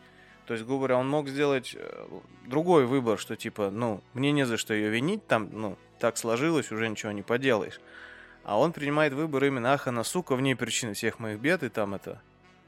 То 0.48 0.54
есть, 0.54 0.66
грубо 0.66 0.80
говоря, 0.80 0.98
он 0.98 1.10
мог 1.10 1.28
сделать 1.28 1.76
э, 1.78 2.08
другой 2.46 2.86
выбор, 2.86 3.20
что 3.20 3.36
типа, 3.36 3.70
ну, 3.70 4.02
мне 4.14 4.32
не 4.32 4.46
за 4.46 4.56
что 4.56 4.74
ее 4.74 4.90
винить, 4.90 5.28
там, 5.28 5.50
ну, 5.52 5.78
так 6.00 6.18
сложилось, 6.18 6.72
уже 6.72 6.88
ничего 6.88 7.12
не 7.12 7.22
поделаешь. 7.22 7.82
А 8.46 8.58
он 8.58 8.72
принимает 8.72 9.12
выбор 9.12 9.44
именно, 9.44 9.74
ах, 9.74 9.88
она 9.88 10.06
сука, 10.06 10.38
в 10.38 10.42
ней 10.42 10.56
причина 10.56 10.94
всех 10.94 11.20
моих 11.20 11.40
бед, 11.40 11.64
и 11.64 11.70
там 11.70 11.96
это 11.96 12.22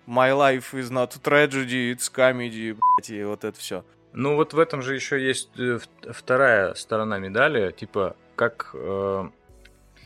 My 0.07 0.33
life 0.33 0.73
is 0.73 0.89
not 0.89 1.11
tragedy, 1.21 1.93
it's 1.93 2.11
comedy, 2.13 2.73
блядь, 2.73 3.09
и 3.09 3.23
вот 3.23 3.43
это 3.43 3.57
все. 3.59 3.83
Ну 4.13 4.35
вот 4.35 4.53
в 4.53 4.59
этом 4.59 4.81
же 4.81 4.95
еще 4.95 5.23
есть 5.23 5.49
э, 5.59 5.79
вторая 6.09 6.73
сторона 6.73 7.19
медали, 7.19 7.71
типа 7.71 8.15
как 8.35 8.71
э, 8.73 9.29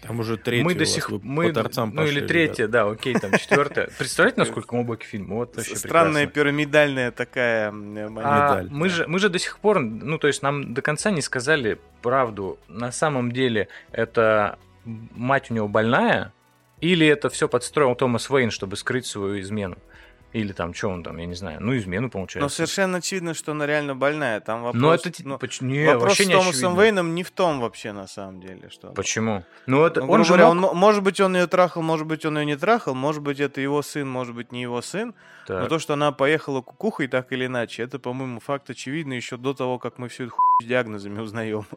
там 0.05 0.19
уже 0.19 0.37
третья 0.37 0.65
мы 0.65 0.75
до 0.75 0.85
сих 0.85 1.09
мы, 1.09 1.47
по 1.47 1.53
торцам 1.53 1.91
Ну 1.91 2.01
пошли, 2.01 2.17
или 2.17 2.27
третья, 2.27 2.67
да, 2.67 2.89
окей, 2.89 3.13
там 3.13 3.31
четвертая. 3.39 3.89
Представляете, 3.97 4.41
насколько 4.41 4.67
глубокий 4.75 5.05
фильм? 5.05 5.27
Вот 5.27 5.55
вообще 5.55 5.75
Странная 5.77 6.25
прекрасно. 6.25 6.33
пирамидальная 6.33 7.11
такая 7.11 7.69
а, 7.71 8.65
мы, 8.69 8.89
же, 8.89 9.07
мы 9.07 9.19
же 9.19 9.29
до 9.29 9.39
сих 9.39 9.59
пор, 9.59 9.79
ну 9.79 10.17
то 10.17 10.27
есть 10.27 10.41
нам 10.43 10.73
до 10.73 10.81
конца 10.81 11.09
не 11.09 11.21
сказали 11.21 11.79
правду. 12.01 12.59
На 12.67 12.91
самом 12.91 13.31
деле 13.31 13.69
это 13.93 14.59
мать 14.83 15.49
у 15.49 15.53
него 15.53 15.69
больная, 15.69 16.33
или 16.83 17.07
это 17.07 17.29
все 17.29 17.47
подстроил 17.47 17.95
Томас 17.95 18.29
Уэйн, 18.29 18.51
чтобы 18.51 18.75
скрыть 18.75 19.05
свою 19.05 19.39
измену? 19.39 19.77
Или 20.33 20.51
там, 20.51 20.73
что 20.73 20.89
он 20.89 21.03
там, 21.03 21.17
я 21.17 21.25
не 21.25 21.35
знаю, 21.35 21.59
ну, 21.61 21.77
измену, 21.77 22.09
получается. 22.09 22.43
Но 22.43 22.49
совершенно 22.49 22.97
очевидно, 22.97 23.33
что 23.33 23.51
она 23.51 23.67
реально 23.67 23.95
больная. 23.95 24.39
Там 24.39 24.63
вопрос... 24.63 24.81
Ну, 24.81 24.91
это... 24.91 25.11
Ну, 25.23 25.39
не, 25.61 25.85
вопрос 25.85 26.13
с 26.13 26.17
Томасом 26.17 26.49
очевидно. 26.49 26.81
Вейном 26.81 27.15
не 27.15 27.23
в 27.23 27.31
том 27.31 27.59
вообще, 27.59 27.91
на 27.91 28.07
самом 28.07 28.41
деле. 28.41 28.69
Что... 28.69 28.89
Почему? 28.89 29.43
Ну, 29.67 29.85
это... 29.85 30.01
Ну, 30.01 30.11
он 30.11 30.25
же 30.25 30.29
говоря, 30.29 30.53
мог... 30.53 30.71
он, 30.71 30.77
может 30.77 31.03
быть, 31.03 31.19
он 31.19 31.35
ее 31.35 31.45
трахал, 31.47 31.83
может 31.83 32.07
быть, 32.07 32.25
он 32.25 32.37
ее 32.37 32.45
не 32.45 32.55
трахал, 32.55 32.95
может 32.95 33.21
быть, 33.21 33.39
это 33.39 33.61
его 33.61 33.81
сын, 33.83 34.09
может 34.09 34.33
быть, 34.33 34.51
не 34.51 34.63
его 34.63 34.81
сын. 34.81 35.13
Так. 35.45 35.61
Но 35.61 35.67
то, 35.67 35.79
что 35.79 35.93
она 35.93 36.11
поехала 36.11 36.61
кукухой 36.61 37.07
так 37.07 37.31
или 37.33 37.45
иначе, 37.45 37.83
это, 37.83 37.99
по-моему, 37.99 38.39
факт 38.39 38.69
очевидный 38.69 39.17
еще 39.17 39.37
до 39.37 39.53
того, 39.53 39.77
как 39.77 39.97
мы 39.97 40.07
всю 40.07 40.23
эту 40.23 40.31
хуйню 40.31 40.61
с 40.61 40.65
диагнозами 40.65 41.19
узнаем. 41.19 41.65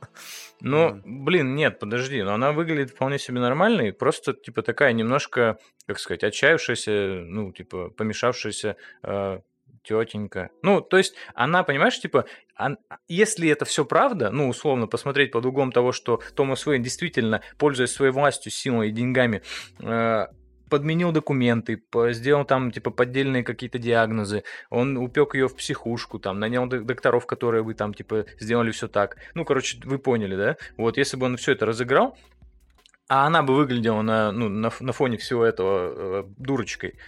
Ну, 0.61 1.03
блин, 1.05 1.55
нет, 1.55 1.79
подожди, 1.79 2.23
но 2.23 2.33
она 2.33 2.53
выглядит 2.53 2.91
вполне 2.91 3.19
себе 3.19 3.41
нормальной, 3.41 3.93
просто, 3.93 4.33
типа, 4.33 4.63
такая 4.63 4.95
немножко, 4.95 5.59
как 5.87 5.99
сказать, 5.99 6.25
отчаявшаяся, 6.25 7.25
ну, 7.27 7.53
типа, 7.53 7.91
помешавшаяся 8.47 8.77
э, 9.03 9.41
тетенька. 9.83 10.51
Ну, 10.63 10.81
то 10.81 10.97
есть 10.97 11.15
она, 11.35 11.63
понимаешь, 11.63 12.01
типа, 12.01 12.27
он, 12.59 12.79
если 13.09 13.49
это 13.49 13.65
все 13.65 13.85
правда, 13.85 14.31
ну, 14.31 14.49
условно, 14.49 14.87
посмотреть 14.87 15.33
под 15.33 15.47
углом 15.47 15.73
того, 15.73 15.93
что 15.93 16.21
Томас 16.35 16.67
Уэйн 16.67 16.83
действительно, 16.83 17.43
пользуясь 17.59 17.93
своей 17.93 18.13
властью, 18.13 18.53
силой 18.53 18.89
и 18.89 18.93
деньгами, 18.93 19.43
э, 19.81 20.27
подменил 20.69 21.13
документы, 21.13 21.81
сделал 22.11 22.45
там, 22.45 22.73
типа, 22.73 22.91
поддельные 22.91 23.45
какие-то 23.45 23.79
диагнозы, 23.79 24.43
он 24.69 24.97
упек 24.97 25.35
ее 25.37 25.47
в 25.47 25.55
психушку, 25.55 26.19
там, 26.19 26.41
нанял 26.41 26.67
докторов, 26.67 27.27
которые 27.27 27.63
бы 27.63 27.75
там, 27.75 27.95
типа, 27.95 28.27
сделали 28.41 28.73
все 28.73 28.89
так. 28.89 29.17
Ну, 29.35 29.45
короче, 29.45 29.79
вы 29.85 30.01
поняли, 30.01 30.35
да? 30.35 30.57
Вот, 30.77 30.97
если 30.97 31.17
бы 31.17 31.27
он 31.27 31.37
все 31.37 31.53
это 31.53 31.67
разыграл, 31.67 32.19
а 33.09 33.27
она 33.27 33.45
бы 33.45 33.55
выглядела 33.55 34.03
на, 34.03 34.33
ну, 34.33 34.49
на, 34.49 34.73
на 34.81 34.93
фоне 34.93 35.19
всего 35.19 35.45
этого 35.45 36.23
э, 36.23 36.25
дурочкой, 36.37 36.99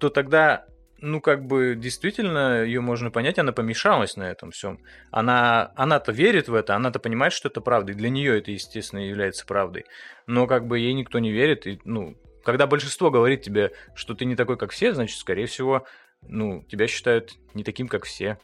то 0.00 0.08
тогда 0.10 0.66
ну, 1.04 1.20
как 1.20 1.46
бы, 1.46 1.74
действительно, 1.76 2.64
ее 2.64 2.80
можно 2.80 3.10
понять, 3.10 3.38
она 3.38 3.52
помешалась 3.52 4.16
на 4.16 4.24
этом 4.24 4.50
всем. 4.50 4.80
Она, 5.10 5.70
она-то 5.76 6.12
верит 6.12 6.48
в 6.48 6.54
это, 6.54 6.74
она-то 6.74 6.98
понимает, 6.98 7.34
что 7.34 7.48
это 7.48 7.60
правда, 7.60 7.92
и 7.92 7.94
для 7.94 8.08
нее 8.08 8.38
это, 8.38 8.50
естественно, 8.50 9.00
является 9.00 9.44
правдой. 9.44 9.84
Но, 10.26 10.46
как 10.46 10.66
бы, 10.66 10.78
ей 10.78 10.94
никто 10.94 11.18
не 11.18 11.30
верит, 11.30 11.66
и, 11.66 11.78
ну, 11.84 12.16
когда 12.42 12.66
большинство 12.66 13.10
говорит 13.10 13.42
тебе, 13.42 13.72
что 13.94 14.14
ты 14.14 14.24
не 14.24 14.34
такой, 14.34 14.56
как 14.56 14.70
все, 14.70 14.94
значит, 14.94 15.18
скорее 15.18 15.46
всего, 15.46 15.86
ну, 16.22 16.64
тебя 16.70 16.86
считают 16.86 17.34
не 17.52 17.64
таким, 17.64 17.86
как 17.86 18.04
все. 18.04 18.38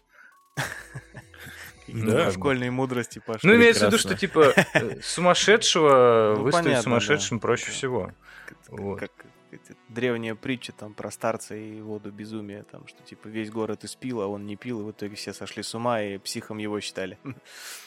Да, 1.89 2.31
школьные 2.31 2.71
мудрости 2.71 3.21
пошли. 3.27 3.49
Ну, 3.49 3.57
имеется 3.57 3.87
в 3.87 3.89
виду, 3.89 3.99
что, 3.99 4.15
типа, 4.15 4.55
сумасшедшего 5.03 6.37
выставить 6.39 6.83
сумасшедшим 6.83 7.41
проще 7.41 7.71
всего. 7.71 8.13
Эти, 9.53 9.77
древняя 9.89 10.35
притча 10.35 10.73
там 10.73 10.95
про 10.95 11.11
старца 11.11 11.57
и 11.57 11.81
воду 11.81 12.11
безумия, 12.13 12.65
там, 12.71 12.87
что 12.87 13.03
типа 13.03 13.29
весь 13.29 13.51
город 13.51 13.85
испил, 13.85 14.21
а 14.21 14.27
он 14.27 14.47
не 14.47 14.57
пил, 14.57 14.81
и 14.81 14.85
в 14.85 14.91
итоге 14.93 15.17
все 15.17 15.33
сошли 15.33 15.63
с 15.63 15.75
ума 15.75 16.01
и 16.03 16.19
психом 16.19 16.59
его 16.59 16.81
считали. 16.81 17.19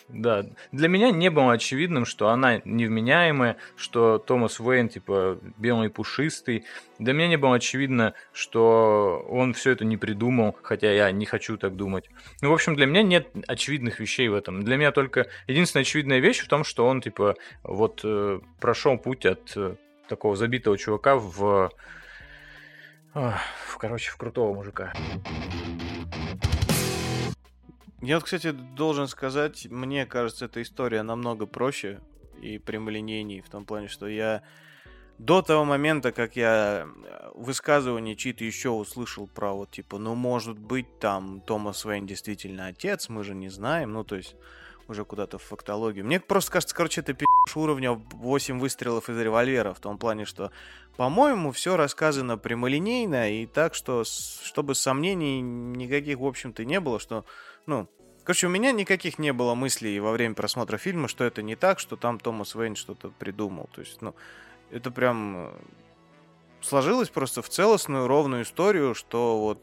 Да, 0.09 0.45
для 0.73 0.89
меня 0.89 1.11
не 1.11 1.29
было 1.29 1.53
очевидным, 1.53 2.03
что 2.05 2.27
она 2.27 2.61
невменяемая, 2.65 3.55
что 3.77 4.17
Томас 4.17 4.59
Уэйн, 4.59 4.89
типа, 4.89 5.39
белый 5.57 5.89
пушистый. 5.89 6.65
Для 6.99 7.13
меня 7.13 7.29
не 7.29 7.37
было 7.37 7.55
очевидно, 7.55 8.13
что 8.33 9.25
он 9.29 9.53
все 9.53 9.71
это 9.71 9.85
не 9.85 9.95
придумал, 9.95 10.57
хотя 10.61 10.91
я 10.91 11.09
не 11.11 11.25
хочу 11.25 11.57
так 11.57 11.77
думать. 11.77 12.09
Ну, 12.41 12.49
в 12.49 12.53
общем, 12.53 12.75
для 12.75 12.85
меня 12.85 13.01
нет 13.01 13.29
очевидных 13.47 14.01
вещей 14.01 14.27
в 14.27 14.33
этом. 14.33 14.63
Для 14.63 14.75
меня 14.75 14.91
только 14.91 15.27
единственная 15.47 15.83
очевидная 15.83 16.19
вещь 16.19 16.41
в 16.41 16.49
том, 16.49 16.65
что 16.65 16.85
он, 16.85 17.01
типа, 17.01 17.35
вот 17.63 18.01
э, 18.03 18.41
прошел 18.59 18.97
путь 18.97 19.25
от 19.25 19.53
э, 19.55 19.75
такого 20.07 20.35
забитого 20.35 20.77
чувака 20.77 21.15
в, 21.15 21.71
в 23.13 23.77
короче, 23.77 24.11
в 24.11 24.17
крутого 24.17 24.53
мужика. 24.53 24.93
Я 28.01 28.15
вот, 28.15 28.25
кстати, 28.25 28.51
должен 28.51 29.07
сказать, 29.07 29.67
мне 29.69 30.05
кажется, 30.05 30.45
эта 30.45 30.61
история 30.61 31.03
намного 31.03 31.45
проще 31.45 32.01
и 32.41 32.57
прямолинейней 32.57 33.39
в 33.41 33.49
том 33.49 33.65
плане, 33.65 33.87
что 33.87 34.07
я 34.07 34.43
до 35.19 35.41
того 35.41 35.63
момента, 35.63 36.11
как 36.11 36.35
я 36.35 36.87
высказывание 37.33 38.15
чьи-то 38.15 38.43
еще 38.43 38.71
услышал 38.71 39.27
про 39.27 39.53
вот, 39.53 39.71
типа, 39.71 39.99
ну, 39.99 40.15
может 40.15 40.59
быть, 40.59 40.99
там 40.99 41.39
Томас 41.39 41.85
Уэйн 41.85 42.05
действительно 42.05 42.67
отец, 42.67 43.07
мы 43.07 43.23
же 43.23 43.35
не 43.35 43.49
знаем, 43.49 43.93
ну, 43.93 44.03
то 44.03 44.17
есть 44.17 44.35
уже 44.87 45.05
куда-то 45.05 45.37
в 45.37 45.43
фактологию. 45.43 46.05
Мне 46.05 46.19
просто 46.19 46.51
кажется, 46.51 46.75
короче, 46.75 47.01
это 47.01 47.13
пи*** 47.13 47.25
уровня 47.55 47.93
8 47.93 48.59
выстрелов 48.59 49.09
из 49.09 49.17
револьвера, 49.17 49.73
в 49.73 49.79
том 49.79 49.97
плане, 49.97 50.25
что, 50.25 50.51
по-моему, 50.97 51.51
все 51.51 51.77
рассказано 51.77 52.37
прямолинейно, 52.37 53.31
и 53.31 53.45
так, 53.45 53.75
что, 53.75 54.03
чтобы 54.03 54.75
сомнений 54.75 55.41
никаких, 55.41 56.19
в 56.19 56.25
общем-то, 56.25 56.65
не 56.65 56.79
было, 56.79 56.99
что, 56.99 57.25
ну, 57.65 57.87
Короче, 58.23 58.47
у 58.47 58.49
меня 58.49 58.71
никаких 58.71 59.19
не 59.19 59.33
было 59.33 59.53
мыслей 59.53 59.99
во 59.99 60.13
время 60.13 60.33
просмотра 60.33 60.77
фильма, 60.77 61.09
что 61.09 61.25
это 61.25 61.41
не 61.41 61.57
так, 61.57 61.79
что 61.79 61.97
там 61.97 62.19
Томас 62.19 62.55
Вейн 62.55 62.77
что-то 62.77 63.09
придумал. 63.09 63.69
То 63.73 63.81
есть, 63.81 64.01
ну, 64.01 64.15
это 64.71 64.91
прям 64.91 65.35
э, 65.35 65.51
сложилось 66.61 67.09
просто 67.09 67.41
в 67.41 67.49
целостную, 67.49 68.07
ровную 68.07 68.43
историю, 68.43 68.95
что 68.95 69.39
вот 69.39 69.61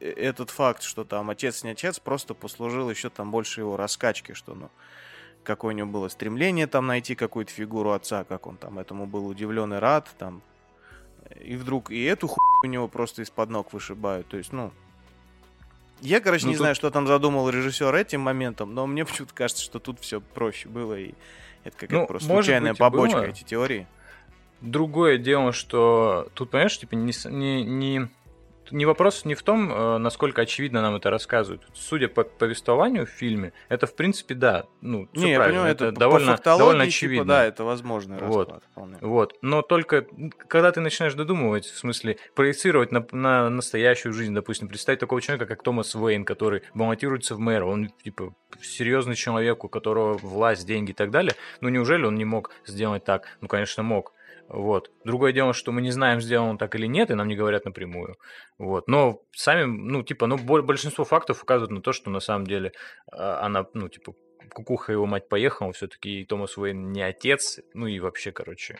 этот 0.00 0.50
факт, 0.50 0.82
что 0.82 1.04
там 1.04 1.30
отец 1.30 1.64
не 1.64 1.70
отец, 1.70 1.98
просто 1.98 2.34
послужил 2.34 2.90
еще 2.90 3.10
там 3.10 3.30
больше 3.30 3.60
его 3.60 3.76
раскачки, 3.76 4.32
что, 4.32 4.54
ну, 4.54 4.70
какое 5.44 5.74
у 5.74 5.76
него 5.76 5.88
было 5.88 6.08
стремление 6.08 6.66
там 6.66 6.86
найти 6.86 7.14
какую-то 7.14 7.52
фигуру 7.52 7.92
отца, 7.92 8.24
как 8.24 8.46
он 8.46 8.56
там 8.56 8.78
этому 8.78 9.06
был 9.06 9.26
удивлен 9.26 9.74
и 9.74 9.78
рад, 9.78 10.08
там. 10.18 10.42
И 11.40 11.56
вдруг 11.56 11.90
и 11.90 12.02
эту 12.02 12.28
хуйню 12.28 12.40
у 12.64 12.66
него 12.66 12.88
просто 12.88 13.22
из-под 13.22 13.50
ног 13.50 13.72
вышибают. 13.72 14.28
То 14.28 14.36
есть, 14.36 14.52
ну, 14.52 14.72
я, 16.00 16.20
короче, 16.20 16.44
ну, 16.44 16.50
не 16.50 16.56
тут... 16.56 16.62
знаю, 16.62 16.74
что 16.74 16.90
там 16.90 17.06
задумал 17.06 17.48
режиссер 17.48 17.94
этим 17.94 18.20
моментом, 18.20 18.74
но 18.74 18.86
мне 18.86 19.04
почему-то 19.06 19.34
кажется, 19.34 19.62
что 19.62 19.78
тут 19.78 20.00
все 20.00 20.20
проще 20.20 20.68
было, 20.68 20.98
и 20.98 21.14
это 21.64 21.76
какая-то 21.76 22.00
ну, 22.00 22.06
просто 22.06 22.28
случайная 22.28 22.74
побочка 22.74 23.18
было. 23.18 23.26
эти 23.26 23.44
теории. 23.44 23.86
Другое 24.60 25.18
дело, 25.18 25.52
что 25.52 26.28
тут, 26.34 26.50
понимаешь, 26.50 26.78
типа 26.78 26.94
не, 26.94 27.12
не, 27.30 27.64
не 27.64 28.08
не 28.72 28.86
вопрос 28.86 29.24
не 29.24 29.34
в 29.34 29.42
том, 29.42 29.72
э, 29.72 29.98
насколько 29.98 30.42
очевидно 30.42 30.82
нам 30.82 30.96
это 30.96 31.10
рассказывают. 31.10 31.62
Судя 31.74 32.08
по 32.08 32.24
повествованию 32.24 33.06
в 33.06 33.10
фильме, 33.10 33.52
это 33.68 33.86
в 33.86 33.94
принципе 33.94 34.34
да, 34.34 34.64
ну 34.80 35.08
все 35.12 35.26
не, 35.26 35.36
правильно, 35.36 35.58
понимаю, 35.58 35.74
это, 35.74 35.84
это 35.86 36.00
довольно, 36.00 36.38
довольно 36.42 36.84
типа, 36.84 36.88
очевидно. 36.88 37.24
Типа, 37.24 37.28
да, 37.28 37.44
это 37.44 37.64
возможно. 37.64 38.18
Вот, 38.20 38.62
вполне. 38.72 38.96
вот. 39.00 39.36
Но 39.42 39.62
только 39.62 40.06
когда 40.48 40.72
ты 40.72 40.80
начинаешь 40.80 41.14
додумывать, 41.14 41.66
в 41.66 41.78
смысле 41.78 42.16
проецировать 42.34 42.92
на, 42.92 43.06
на 43.12 43.50
настоящую 43.50 44.12
жизнь, 44.12 44.34
допустим, 44.34 44.68
представить 44.68 45.00
такого 45.00 45.20
человека, 45.20 45.46
как 45.46 45.62
Томас 45.62 45.94
Уэйн, 45.94 46.24
который 46.24 46.62
баллотируется 46.74 47.34
в 47.34 47.38
мэра, 47.38 47.66
он 47.66 47.90
типа 48.02 48.34
серьезный 48.60 49.14
человек, 49.14 49.64
у 49.64 49.68
которого 49.68 50.16
власть, 50.18 50.66
деньги 50.66 50.92
и 50.92 50.94
так 50.94 51.10
далее. 51.10 51.34
Ну 51.60 51.68
неужели 51.68 52.04
он 52.04 52.16
не 52.16 52.24
мог 52.24 52.50
сделать 52.66 53.04
так? 53.04 53.36
Ну 53.40 53.48
конечно 53.48 53.82
мог. 53.82 54.12
Вот. 54.52 54.90
Другое 55.04 55.32
дело, 55.32 55.54
что 55.54 55.72
мы 55.72 55.80
не 55.80 55.90
знаем, 55.90 56.20
сделал 56.20 56.46
он 56.46 56.58
так 56.58 56.74
или 56.74 56.86
нет, 56.86 57.10
и 57.10 57.14
нам 57.14 57.26
не 57.26 57.36
говорят 57.36 57.64
напрямую. 57.64 58.18
Вот. 58.58 58.86
Но 58.86 59.22
сами, 59.32 59.64
ну, 59.64 60.02
типа, 60.02 60.26
ну, 60.26 60.36
большинство 60.36 61.04
фактов 61.04 61.42
указывают 61.42 61.70
на 61.70 61.80
то, 61.80 61.92
что 61.92 62.10
на 62.10 62.20
самом 62.20 62.46
деле 62.46 62.72
а, 63.10 63.46
она, 63.46 63.66
ну, 63.72 63.88
типа, 63.88 64.12
кукуха 64.50 64.92
его 64.92 65.06
мать 65.06 65.30
поехала, 65.30 65.72
все-таки 65.72 66.20
и 66.20 66.24
Томас 66.26 66.58
Уэйн 66.58 66.92
не 66.92 67.00
отец, 67.00 67.60
ну 67.72 67.86
и 67.86 67.98
вообще, 67.98 68.30
короче. 68.30 68.78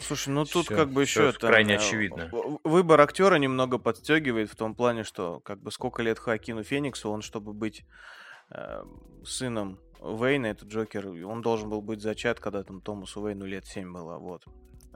Слушай, 0.00 0.30
ну 0.30 0.46
тут 0.46 0.68
как 0.68 0.88
бы 0.88 1.02
еще 1.02 1.28
это 1.28 1.48
крайне 1.48 1.74
очевидно. 1.74 2.30
Выбор 2.64 3.02
актера 3.02 3.34
немного 3.34 3.76
подстегивает 3.76 4.50
в 4.50 4.56
том 4.56 4.74
плане, 4.74 5.04
что 5.04 5.40
как 5.40 5.60
бы 5.60 5.70
сколько 5.70 6.02
лет 6.02 6.18
Хоакину 6.18 6.62
Фениксу, 6.62 7.10
он 7.10 7.20
чтобы 7.20 7.52
быть 7.52 7.84
э, 8.50 8.82
сыном 9.22 9.78
Уэйна, 9.98 10.46
этот 10.46 10.68
Джокер, 10.68 11.08
он 11.26 11.42
должен 11.42 11.68
был 11.68 11.82
быть 11.82 12.00
зачат, 12.00 12.40
когда 12.40 12.62
там 12.62 12.80
Томасу 12.80 13.20
Уэйну 13.20 13.44
лет 13.44 13.66
7 13.66 13.92
было, 13.92 14.16
вот. 14.16 14.46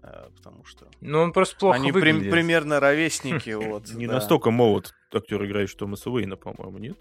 Э, 0.04 0.28
потому 0.36 0.64
что... 0.64 0.86
Ну, 1.00 1.20
он 1.20 1.32
просто 1.32 1.56
плохо 1.56 1.76
Они 1.76 1.90
при- 1.92 2.30
примерно 2.30 2.78
ровесники, 2.78 3.50
вот. 3.54 3.90
Не 3.94 4.06
настолько 4.06 4.50
молод 4.50 4.92
актер, 5.12 5.44
играющий 5.44 5.78
Томаса 5.78 6.10
Уэйна, 6.10 6.36
по-моему, 6.36 6.78
нет? 6.78 7.00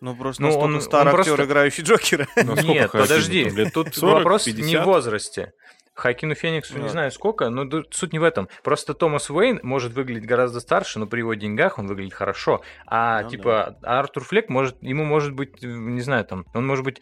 Ну, 0.00 0.14
просто 0.14 0.42
ну, 0.42 0.56
он 0.58 0.80
старый 0.82 1.14
актер, 1.14 1.42
играющий 1.42 1.82
Джокера. 1.82 2.26
Нет, 2.36 2.92
подожди, 2.92 3.50
тут 3.70 3.96
вопрос 3.96 4.46
не 4.46 4.76
в 4.76 4.84
возрасте. 4.84 5.54
Хакину 5.94 6.34
Фениксу 6.34 6.74
не 6.74 6.82
Вот. 6.82 6.90
знаю 6.90 7.10
сколько, 7.10 7.48
но 7.48 7.82
суть 7.90 8.12
не 8.12 8.18
в 8.18 8.22
этом. 8.22 8.50
Просто 8.62 8.92
Томас 8.92 9.30
Уэйн 9.30 9.60
может 9.62 9.94
выглядеть 9.94 10.26
гораздо 10.26 10.60
старше, 10.60 10.98
но 10.98 11.06
при 11.06 11.20
его 11.20 11.32
деньгах 11.32 11.78
он 11.78 11.86
выглядит 11.86 12.12
хорошо. 12.12 12.60
А 12.86 13.22
Ну 13.22 13.30
типа 13.30 13.78
Артур 13.82 14.22
Флек 14.24 14.50
может, 14.50 14.76
ему 14.82 15.04
может 15.04 15.32
быть, 15.32 15.62
не 15.62 16.02
знаю, 16.02 16.26
там, 16.26 16.44
он 16.52 16.66
может 16.66 16.84
быть 16.84 17.00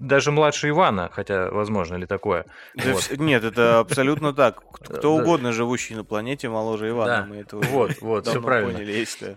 даже 0.00 0.30
младше 0.32 0.68
Ивана, 0.70 1.10
хотя 1.12 1.50
возможно 1.50 1.96
ли 1.96 2.06
такое. 2.06 2.46
Вот. 2.74 3.10
Нет, 3.18 3.44
это 3.44 3.80
абсолютно 3.80 4.32
так. 4.32 4.62
Кто 4.72 4.94
кто 4.94 5.14
угодно, 5.14 5.52
живущий 5.52 5.94
на 5.94 6.04
планете, 6.04 6.48
моложе 6.48 6.88
Ивана. 6.88 7.22
Да. 7.22 7.26
Мы 7.26 7.36
это 7.36 7.56
Вот, 7.56 8.00
вот, 8.00 8.26
все 8.26 8.40
правильно. 8.40 8.72
поняли, 8.72 8.92
если... 8.92 9.36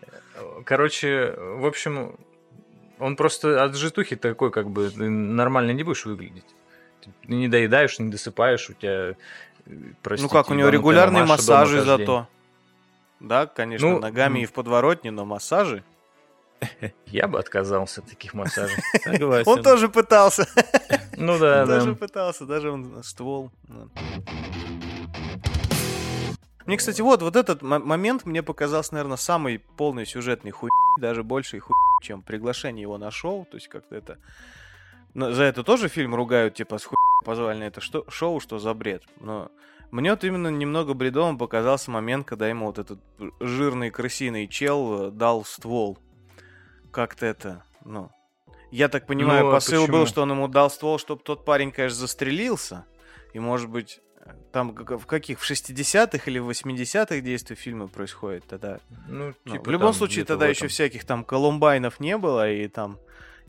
Короче, 0.66 1.34
в 1.38 1.66
общем, 1.66 2.16
он 3.00 3.16
просто 3.16 3.64
от 3.64 3.76
житухи 3.76 4.16
такой, 4.16 4.52
как 4.52 4.70
бы, 4.70 4.90
нормально 4.96 5.72
не 5.72 5.84
будешь 5.84 6.06
выглядеть. 6.06 6.46
Ты 7.02 7.12
не 7.28 7.48
доедаешь, 7.48 8.00
не 8.00 8.10
досыпаешь, 8.10 8.70
у 8.70 8.74
тебя, 8.74 8.92
э, 8.92 9.14
Ну 9.66 9.96
простите, 10.02 10.34
как, 10.34 10.50
у 10.50 10.54
него 10.54 10.70
регулярные 10.70 11.26
массажи 11.26 11.82
зато. 11.82 12.28
Да, 13.20 13.46
конечно, 13.46 13.88
Ну, 13.90 14.00
ногами 14.00 14.40
и 14.40 14.46
в 14.46 14.54
подворотне, 14.54 15.12
но 15.12 15.26
массажи. 15.26 15.84
Я 17.08 17.28
бы 17.28 17.40
отказался 17.40 18.02
от 18.02 18.08
таких 18.08 18.34
массажей. 18.34 18.78
Согласен. 19.04 19.52
Он 19.52 19.64
тоже 19.64 19.90
пытался. 19.90 20.48
Ну 21.18 21.40
да, 21.40 21.62
Он 21.62 21.68
тоже 21.70 21.92
да. 21.92 21.96
пытался, 21.96 22.46
даже 22.46 22.72
он 22.72 23.02
ствол. 23.02 23.50
Мне, 26.66 26.76
кстати, 26.76 27.00
вот, 27.00 27.22
вот 27.22 27.38
этот 27.38 27.62
мо- 27.62 27.80
момент 27.80 28.26
мне 28.26 28.44
показался, 28.44 28.96
наверное, 28.96 29.16
самый 29.16 29.60
полный 29.78 30.06
сюжетный 30.06 30.52
хуй, 30.52 30.70
даже 31.00 31.24
больше 31.24 31.62
хуй, 31.62 31.74
чем 32.04 32.22
приглашение 32.22 32.82
его 32.82 32.98
на 32.98 33.12
шоу. 33.12 33.46
То 33.50 33.56
есть 33.56 33.70
как-то 33.70 33.96
это... 33.96 34.18
Но 35.14 35.32
за 35.32 35.44
это 35.44 35.64
тоже 35.64 35.88
фильм 35.88 36.14
ругают, 36.16 36.56
типа, 36.56 36.80
с 36.80 36.84
хуй 36.84 36.98
позвали 37.24 37.60
на 37.60 37.64
это 37.64 37.80
что, 37.80 38.04
шоу, 38.10 38.42
что 38.42 38.60
за 38.60 38.74
бред. 38.74 39.04
Но 39.22 39.52
мне 39.92 40.12
вот 40.12 40.24
именно 40.26 40.50
немного 40.50 40.94
бредовым 40.94 41.38
показался 41.38 41.92
момент, 41.92 42.28
когда 42.28 42.50
ему 42.50 42.66
вот 42.66 42.80
этот 42.80 43.00
жирный 43.40 43.92
крысиный 43.92 44.48
чел 44.48 45.08
э, 45.08 45.12
дал 45.12 45.46
ствол. 45.46 45.98
Как-то 46.96 47.26
это, 47.26 47.62
ну... 47.84 48.10
Я 48.72 48.88
так 48.88 49.06
понимаю, 49.06 49.44
Ну, 49.44 49.50
а 49.50 49.54
посыл 49.56 49.82
был, 49.82 49.88
почему? 49.88 50.06
что 50.06 50.22
он 50.22 50.32
ему 50.32 50.48
дал 50.48 50.70
ствол, 50.70 50.98
чтобы 50.98 51.22
тот 51.22 51.44
парень, 51.44 51.74
конечно, 51.74 52.00
застрелился. 52.00 52.86
И, 53.34 53.40
может 53.40 53.70
быть, 53.70 54.00
там 54.54 54.74
в 54.74 55.06
каких, 55.06 55.42
в 55.42 55.50
60-х 55.50 56.24
или 56.26 56.40
в 56.40 56.50
80-х 56.50 57.20
действия 57.20 57.58
фильма 57.58 57.90
происходит 57.90 58.46
тогда? 58.48 58.80
Ну, 59.10 59.34
Ну, 59.44 59.52
типа 59.52 59.66
в 59.66 59.72
любом 59.72 59.94
случае, 59.94 60.24
тогда 60.24 60.48
еще 60.48 60.68
всяких 60.68 61.04
там 61.04 61.26
колумбайнов 61.26 62.00
не 62.00 62.18
было, 62.18 62.50
и 62.50 62.70
там... 62.70 62.98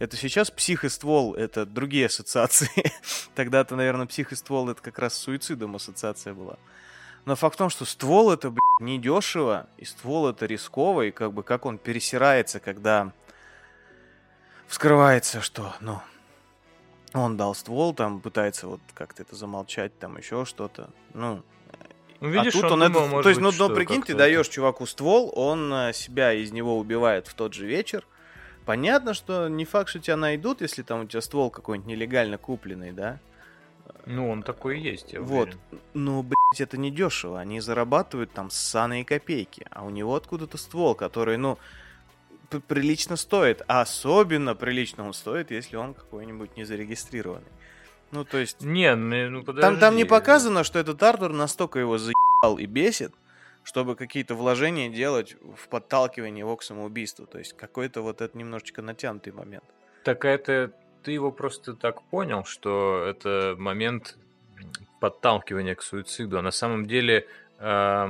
Это 0.00 0.16
сейчас 0.16 0.50
псих 0.50 0.84
и 0.84 0.88
ствол, 0.88 1.34
это 1.36 1.64
другие 1.64 2.06
ассоциации. 2.06 2.92
Тогда-то, 3.36 3.76
наверное, 3.76 4.06
псих 4.06 4.32
и 4.32 4.34
ствол 4.34 4.68
это 4.70 4.82
как 4.82 4.98
раз 4.98 5.14
с 5.14 5.18
суицидом 5.18 5.76
ассоциация 5.76 6.34
была. 6.34 6.58
Но 7.24 7.36
факт 7.36 7.54
в 7.54 7.58
том, 7.58 7.70
что 7.70 7.84
ствол 7.84 8.32
это, 8.32 8.50
блядь, 8.50 8.80
недешево, 8.80 9.68
и 9.78 9.84
ствол 9.84 10.28
это 10.28 10.46
рисково, 10.46 11.02
и 11.02 11.10
как 11.12 11.32
бы 11.32 11.42
как 11.44 11.64
он 11.64 11.78
пересирается, 11.78 12.60
когда 12.60 13.12
вскрывается, 14.68 15.40
что, 15.40 15.74
ну, 15.80 16.00
он 17.14 17.36
дал 17.36 17.54
ствол, 17.54 17.94
там 17.94 18.20
пытается 18.20 18.66
вот 18.66 18.80
как-то 18.94 19.22
это 19.22 19.34
замолчать, 19.36 19.98
там 19.98 20.16
еще 20.16 20.44
что-то. 20.44 20.90
Ну, 21.14 21.42
Ну, 22.20 22.28
видишь, 22.28 22.54
а 22.54 22.60
тут 22.60 22.72
он, 22.72 22.82
он, 22.82 22.92
думал, 22.92 23.06
это, 23.06 23.10
может 23.10 23.22
то 23.22 23.28
есть, 23.30 23.40
быть, 23.40 23.58
ну, 23.58 23.68
ну, 23.68 23.74
прикинь, 23.74 24.02
ты 24.02 24.14
даешь 24.14 24.48
чуваку 24.48 24.86
ствол, 24.86 25.32
он 25.34 25.72
э, 25.72 25.92
себя 25.92 26.32
из 26.32 26.52
него 26.52 26.78
убивает 26.78 27.26
в 27.26 27.34
тот 27.34 27.54
же 27.54 27.66
вечер. 27.66 28.06
Понятно, 28.64 29.14
что 29.14 29.48
не 29.48 29.64
факт, 29.64 29.90
что 29.90 30.00
тебя 30.00 30.16
найдут, 30.16 30.60
если 30.60 30.82
там 30.82 31.02
у 31.02 31.06
тебя 31.06 31.20
ствол 31.20 31.50
какой-нибудь 31.50 31.88
нелегально 31.88 32.36
купленный, 32.36 32.92
да? 32.92 33.20
Ну, 34.06 34.28
он 34.28 34.42
такой 34.42 34.78
и 34.78 34.82
есть, 34.82 35.12
я 35.12 35.20
вот. 35.20 35.48
уверен. 35.48 35.60
Ну, 35.94 36.22
блядь, 36.22 36.60
это 36.60 36.76
не 36.76 36.90
дешево. 36.90 37.40
Они 37.40 37.60
зарабатывают 37.60 38.32
там 38.32 38.50
ссаные 38.50 39.04
копейки. 39.04 39.66
А 39.70 39.84
у 39.84 39.90
него 39.90 40.14
откуда-то 40.14 40.58
ствол, 40.58 40.94
который, 40.94 41.36
ну, 41.36 41.58
прилично 42.46 43.16
стоит. 43.16 43.62
А 43.68 43.82
особенно 43.82 44.54
прилично 44.54 45.06
он 45.06 45.12
стоит, 45.12 45.50
если 45.50 45.76
он 45.76 45.94
какой-нибудь 45.94 46.56
незарегистрированный. 46.56 47.50
Ну, 48.12 48.24
то 48.24 48.38
есть... 48.38 48.62
Не, 48.62 48.94
ну, 48.94 49.30
ну, 49.30 49.42
подожди. 49.42 49.62
Там, 49.62 49.78
там 49.78 49.96
не 49.96 50.04
показано, 50.04 50.64
что 50.64 50.78
этот 50.78 51.02
Артур 51.02 51.32
настолько 51.32 51.78
его 51.78 51.98
заебал 51.98 52.58
и 52.58 52.66
бесит, 52.66 53.12
чтобы 53.64 53.96
какие-то 53.96 54.34
вложения 54.34 54.88
делать 54.88 55.36
в 55.56 55.68
подталкивание 55.68 56.40
его 56.40 56.56
к 56.56 56.62
самоубийству. 56.62 57.26
То 57.26 57.38
есть 57.38 57.54
какой-то 57.54 58.02
вот 58.02 58.20
это 58.20 58.38
немножечко 58.38 58.82
натянутый 58.82 59.32
момент. 59.32 59.64
Так 60.04 60.24
это 60.24 60.72
ты 61.02 61.12
его 61.12 61.32
просто 61.32 61.74
так 61.74 62.02
понял, 62.02 62.44
что 62.44 63.04
это 63.04 63.54
момент 63.58 64.16
подталкивания 65.00 65.74
к 65.74 65.82
суициду. 65.82 66.38
А 66.38 66.42
на 66.42 66.50
самом 66.50 66.86
деле, 66.86 67.26
э, 67.58 68.08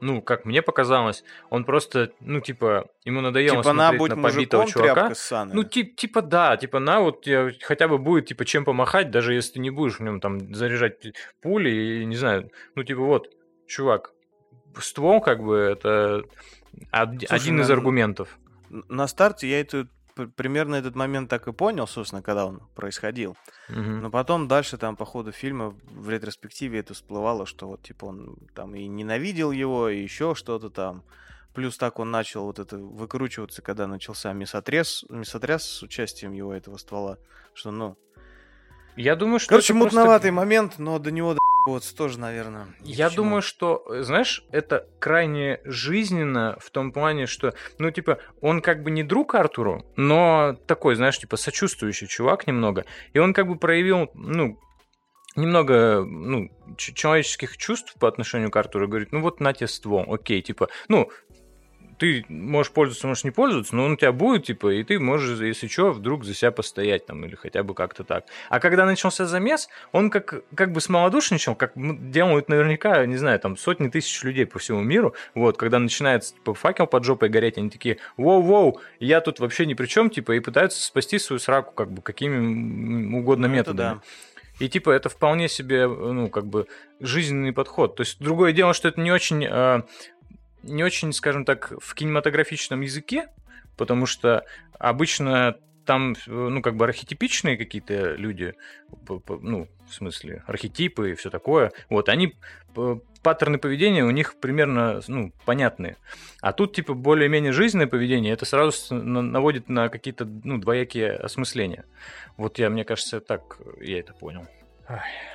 ну, 0.00 0.22
как 0.22 0.44
мне 0.44 0.62
показалось, 0.62 1.24
он 1.50 1.64
просто, 1.64 2.12
ну, 2.20 2.40
типа, 2.40 2.86
ему 3.04 3.20
надоело 3.20 3.62
типа, 3.62 3.72
на, 3.72 3.88
смотреть 3.88 3.98
будь 3.98 4.10
на 4.16 4.22
побитого 4.22 4.62
мужиком, 4.62 4.82
чувака. 4.84 5.08
Ну, 5.54 5.64
тип, 5.64 5.96
типа, 5.96 6.22
да, 6.22 6.56
типа, 6.56 6.78
на, 6.78 7.00
вот 7.00 7.22
тебе 7.22 7.54
хотя 7.62 7.88
бы 7.88 7.98
будет, 7.98 8.26
типа, 8.26 8.44
чем 8.44 8.64
помахать, 8.64 9.10
даже 9.10 9.34
если 9.34 9.54
ты 9.54 9.60
не 9.60 9.70
будешь 9.70 9.98
в 9.98 10.02
нем 10.02 10.20
там 10.20 10.54
заряжать 10.54 11.12
пули, 11.42 11.70
и 11.70 12.04
не 12.04 12.16
знаю, 12.16 12.50
ну, 12.74 12.84
типа, 12.84 13.00
вот, 13.00 13.28
чувак, 13.66 14.12
ствол, 14.80 15.20
как 15.20 15.42
бы, 15.42 15.56
это 15.56 16.22
од- 16.92 17.10
Слушай, 17.20 17.26
один 17.30 17.60
из 17.60 17.68
на- 17.68 17.74
аргументов. 17.74 18.38
На 18.70 19.08
старте 19.08 19.48
я 19.48 19.60
это 19.60 19.84
п- 19.84 19.88
примерно 20.26 20.74
этот 20.74 20.96
момент 20.96 21.30
так 21.30 21.46
и 21.48 21.52
понял, 21.52 21.86
собственно, 21.86 22.22
когда 22.22 22.46
он 22.46 22.60
происходил. 22.74 23.36
Мгм. 23.68 24.02
Но 24.02 24.10
потом 24.10 24.48
дальше 24.48 24.76
там 24.76 24.96
по 24.96 25.04
ходу 25.04 25.32
фильма 25.32 25.74
в 25.90 26.10
ретроспективе 26.10 26.80
это 26.80 26.94
всплывало, 26.94 27.46
что 27.46 27.68
вот 27.68 27.82
типа 27.82 28.06
он 28.06 28.36
там 28.54 28.74
и 28.74 28.86
ненавидел 28.86 29.52
его, 29.52 29.88
и 29.88 30.02
еще 30.02 30.34
что-то 30.34 30.70
там. 30.70 31.02
Плюс 31.54 31.76
так 31.76 31.98
он 31.98 32.10
начал 32.10 32.44
вот 32.44 32.58
это 32.58 32.76
выкручиваться, 32.76 33.62
когда 33.62 33.86
начался 33.86 34.32
мясотряс, 34.32 35.04
мясотряс 35.08 35.64
с 35.64 35.82
участием 35.82 36.32
его 36.32 36.52
этого 36.52 36.76
ствола. 36.76 37.18
Что, 37.54 37.70
ну... 37.70 37.96
Я 38.96 39.16
думаю, 39.16 39.38
что 39.38 39.50
Короче, 39.50 39.72
это 39.72 39.80
просто- 39.80 39.96
мутноватый 39.98 40.30
момент, 40.30 40.78
но 40.78 40.98
до 40.98 41.10
него 41.10 41.36
вот 41.68 41.94
тоже, 41.96 42.18
наверное. 42.18 42.66
Я 42.82 43.10
чему. 43.10 43.16
думаю, 43.16 43.42
что, 43.42 43.84
э, 43.88 44.02
знаешь, 44.02 44.44
это 44.50 44.86
крайне 44.98 45.60
жизненно 45.64 46.56
в 46.60 46.70
том 46.70 46.92
плане, 46.92 47.26
что, 47.26 47.54
ну, 47.78 47.90
типа, 47.90 48.18
он 48.40 48.60
как 48.60 48.82
бы 48.82 48.90
не 48.90 49.02
друг 49.02 49.34
Артуру, 49.34 49.84
но 49.96 50.56
такой, 50.66 50.94
знаешь, 50.94 51.18
типа, 51.18 51.36
сочувствующий 51.36 52.06
чувак 52.06 52.46
немного. 52.46 52.84
И 53.12 53.18
он 53.18 53.32
как 53.32 53.46
бы 53.46 53.56
проявил, 53.56 54.10
ну, 54.14 54.58
немного, 55.36 56.04
ну, 56.04 56.50
человеческих 56.76 57.56
чувств 57.56 57.94
по 57.98 58.08
отношению 58.08 58.50
к 58.50 58.56
Артуру. 58.56 58.88
Говорит, 58.88 59.12
ну, 59.12 59.20
вот 59.20 59.40
на 59.40 59.52
тебе 59.52 59.68
ствол, 59.68 60.04
окей, 60.12 60.42
типа, 60.42 60.68
ну, 60.88 61.10
ты 61.98 62.24
можешь 62.28 62.72
пользоваться, 62.72 63.06
можешь 63.06 63.24
не 63.24 63.30
пользоваться, 63.30 63.74
но 63.76 63.84
он 63.84 63.92
у 63.92 63.96
тебя 63.96 64.12
будет, 64.12 64.44
типа, 64.44 64.72
и 64.72 64.82
ты 64.84 64.98
можешь, 64.98 65.38
если 65.40 65.66
что, 65.66 65.92
вдруг 65.92 66.24
за 66.24 66.34
себя 66.34 66.50
постоять 66.50 67.06
там, 67.06 67.24
или 67.24 67.34
хотя 67.34 67.62
бы 67.62 67.74
как-то 67.74 68.04
так. 68.04 68.24
А 68.48 68.60
когда 68.60 68.86
начался 68.86 69.26
замес, 69.26 69.68
он 69.92 70.10
как, 70.10 70.42
как 70.54 70.72
бы 70.72 70.80
смолодушничал, 70.80 71.54
как 71.54 71.72
делают 71.74 72.48
наверняка, 72.48 73.04
не 73.06 73.16
знаю, 73.16 73.38
там 73.40 73.56
сотни 73.56 73.88
тысяч 73.88 74.22
людей 74.22 74.46
по 74.46 74.58
всему 74.58 74.80
миру, 74.82 75.14
вот, 75.34 75.56
когда 75.56 75.78
начинается, 75.78 76.34
типа, 76.34 76.54
факел 76.54 76.86
под 76.86 77.04
жопой 77.04 77.28
гореть, 77.28 77.58
они 77.58 77.70
такие, 77.70 77.98
воу-воу, 78.16 78.78
я 79.00 79.20
тут 79.20 79.40
вообще 79.40 79.66
ни 79.66 79.74
при 79.74 79.86
чем, 79.86 80.10
типа, 80.10 80.32
и 80.32 80.40
пытаются 80.40 80.82
спасти 80.82 81.18
свою 81.18 81.40
сраку, 81.40 81.72
как 81.72 81.90
бы, 81.90 82.00
какими 82.02 83.16
угодно 83.16 83.48
Ну, 83.48 83.54
методами. 83.54 83.94
да. 83.94 84.00
И 84.60 84.68
типа 84.68 84.90
это 84.90 85.08
вполне 85.08 85.48
себе, 85.48 85.86
ну, 85.86 86.28
как 86.30 86.46
бы 86.46 86.66
жизненный 86.98 87.52
подход. 87.52 87.94
То 87.94 88.00
есть 88.00 88.18
другое 88.18 88.52
дело, 88.52 88.74
что 88.74 88.88
это 88.88 89.00
не 89.00 89.12
очень, 89.12 89.46
э, 89.48 89.82
не 90.62 90.84
очень, 90.84 91.12
скажем 91.12 91.44
так, 91.44 91.72
в 91.80 91.94
кинематографичном 91.94 92.80
языке, 92.80 93.28
потому 93.76 94.06
что 94.06 94.44
обычно 94.78 95.56
там, 95.88 96.12
э, 96.12 96.16
ну, 96.26 96.60
как 96.60 96.76
бы 96.76 96.84
архетипичные 96.84 97.56
какие-то 97.56 98.14
люди, 98.14 98.54
ну, 99.08 99.68
в 99.88 99.94
смысле, 99.94 100.42
архетипы 100.46 101.12
и 101.12 101.14
все 101.14 101.30
такое, 101.30 101.72
вот, 101.88 102.10
они, 102.10 102.34
п- 102.74 103.00
паттерны 103.22 103.58
поведения 103.58 104.04
у 104.04 104.10
них 104.10 104.38
примерно, 104.38 105.00
ну, 105.08 105.32
понятные. 105.46 105.96
А 106.42 106.52
тут, 106.52 106.74
типа, 106.74 106.92
более-менее 106.92 107.52
жизненное 107.52 107.86
поведение, 107.86 108.34
это 108.34 108.44
сразу 108.44 108.94
наводит 108.94 109.70
на 109.70 109.88
какие-то, 109.88 110.26
ну, 110.26 110.58
двоякие 110.58 111.12
осмысления. 111.12 111.86
Вот 112.36 112.58
я, 112.58 112.68
мне 112.68 112.84
кажется, 112.84 113.20
так 113.20 113.58
я 113.80 114.00
это 114.00 114.12
понял. 114.12 114.46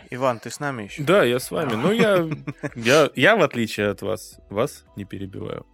Иван, 0.09 0.39
ты 0.39 0.49
с 0.49 0.59
нами 0.59 0.83
еще? 0.83 1.03
Да, 1.03 1.23
я 1.23 1.39
с 1.39 1.51
вами. 1.51 1.73
Ну, 1.73 1.91
я, 1.91 2.27
я, 2.75 3.09
я, 3.15 3.35
в 3.35 3.41
отличие 3.41 3.89
от 3.89 4.01
вас, 4.01 4.39
вас 4.49 4.85
не 4.95 5.05
перебиваю. 5.05 5.65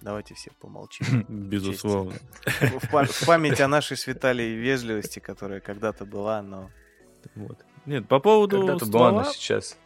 Давайте 0.00 0.34
все 0.34 0.50
помолчим. 0.60 1.24
Безусловно. 1.28 2.14
В 2.60 2.88
па- 2.90 3.04
в 3.04 3.26
память 3.26 3.60
о 3.60 3.68
нашей 3.68 3.96
святалей 3.96 4.54
вежливости, 4.54 5.18
которая 5.18 5.60
когда-то 5.60 6.04
была, 6.04 6.40
но... 6.42 6.70
Вот. 7.34 7.58
Нет, 7.84 8.06
по 8.06 8.20
поводу 8.20 8.58
Когда-то 8.58 8.86
была, 8.86 9.10
но 9.10 9.24
ствола, 9.24 9.34
сейчас. 9.34 9.76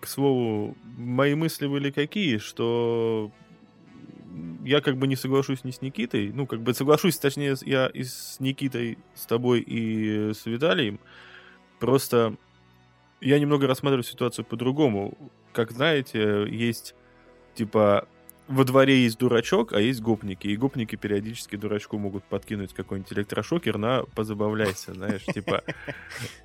к 0.00 0.06
слову, 0.06 0.76
мои 0.84 1.34
мысли 1.34 1.66
были 1.66 1.90
какие, 1.90 2.38
что 2.38 3.30
я 4.64 4.80
как 4.80 4.96
бы 4.96 5.06
не 5.06 5.16
соглашусь 5.16 5.64
ни 5.64 5.70
с 5.70 5.82
Никитой, 5.82 6.32
ну, 6.32 6.46
как 6.46 6.60
бы 6.60 6.74
соглашусь, 6.74 7.18
точнее, 7.18 7.56
я 7.64 7.86
и 7.86 8.04
с 8.04 8.36
Никитой, 8.40 8.98
с 9.14 9.26
тобой 9.26 9.60
и 9.60 10.32
с 10.32 10.46
Виталием, 10.46 11.00
Просто 11.78 12.34
я 13.20 13.38
немного 13.38 13.66
рассматриваю 13.66 14.04
ситуацию 14.04 14.44
по-другому. 14.44 15.16
Как 15.52 15.70
знаете, 15.70 16.46
есть 16.48 16.94
типа 17.54 18.06
во 18.46 18.64
дворе 18.64 19.02
есть 19.02 19.18
дурачок, 19.18 19.72
а 19.74 19.80
есть 19.80 20.00
гопники. 20.00 20.46
И 20.46 20.56
гопники 20.56 20.96
периодически 20.96 21.56
дурачку 21.56 21.98
могут 21.98 22.24
подкинуть 22.24 22.72
какой-нибудь 22.72 23.12
электрошокер 23.12 23.76
на 23.76 24.04
позабавляйся, 24.14 24.94
знаешь, 24.94 25.24
типа... 25.24 25.62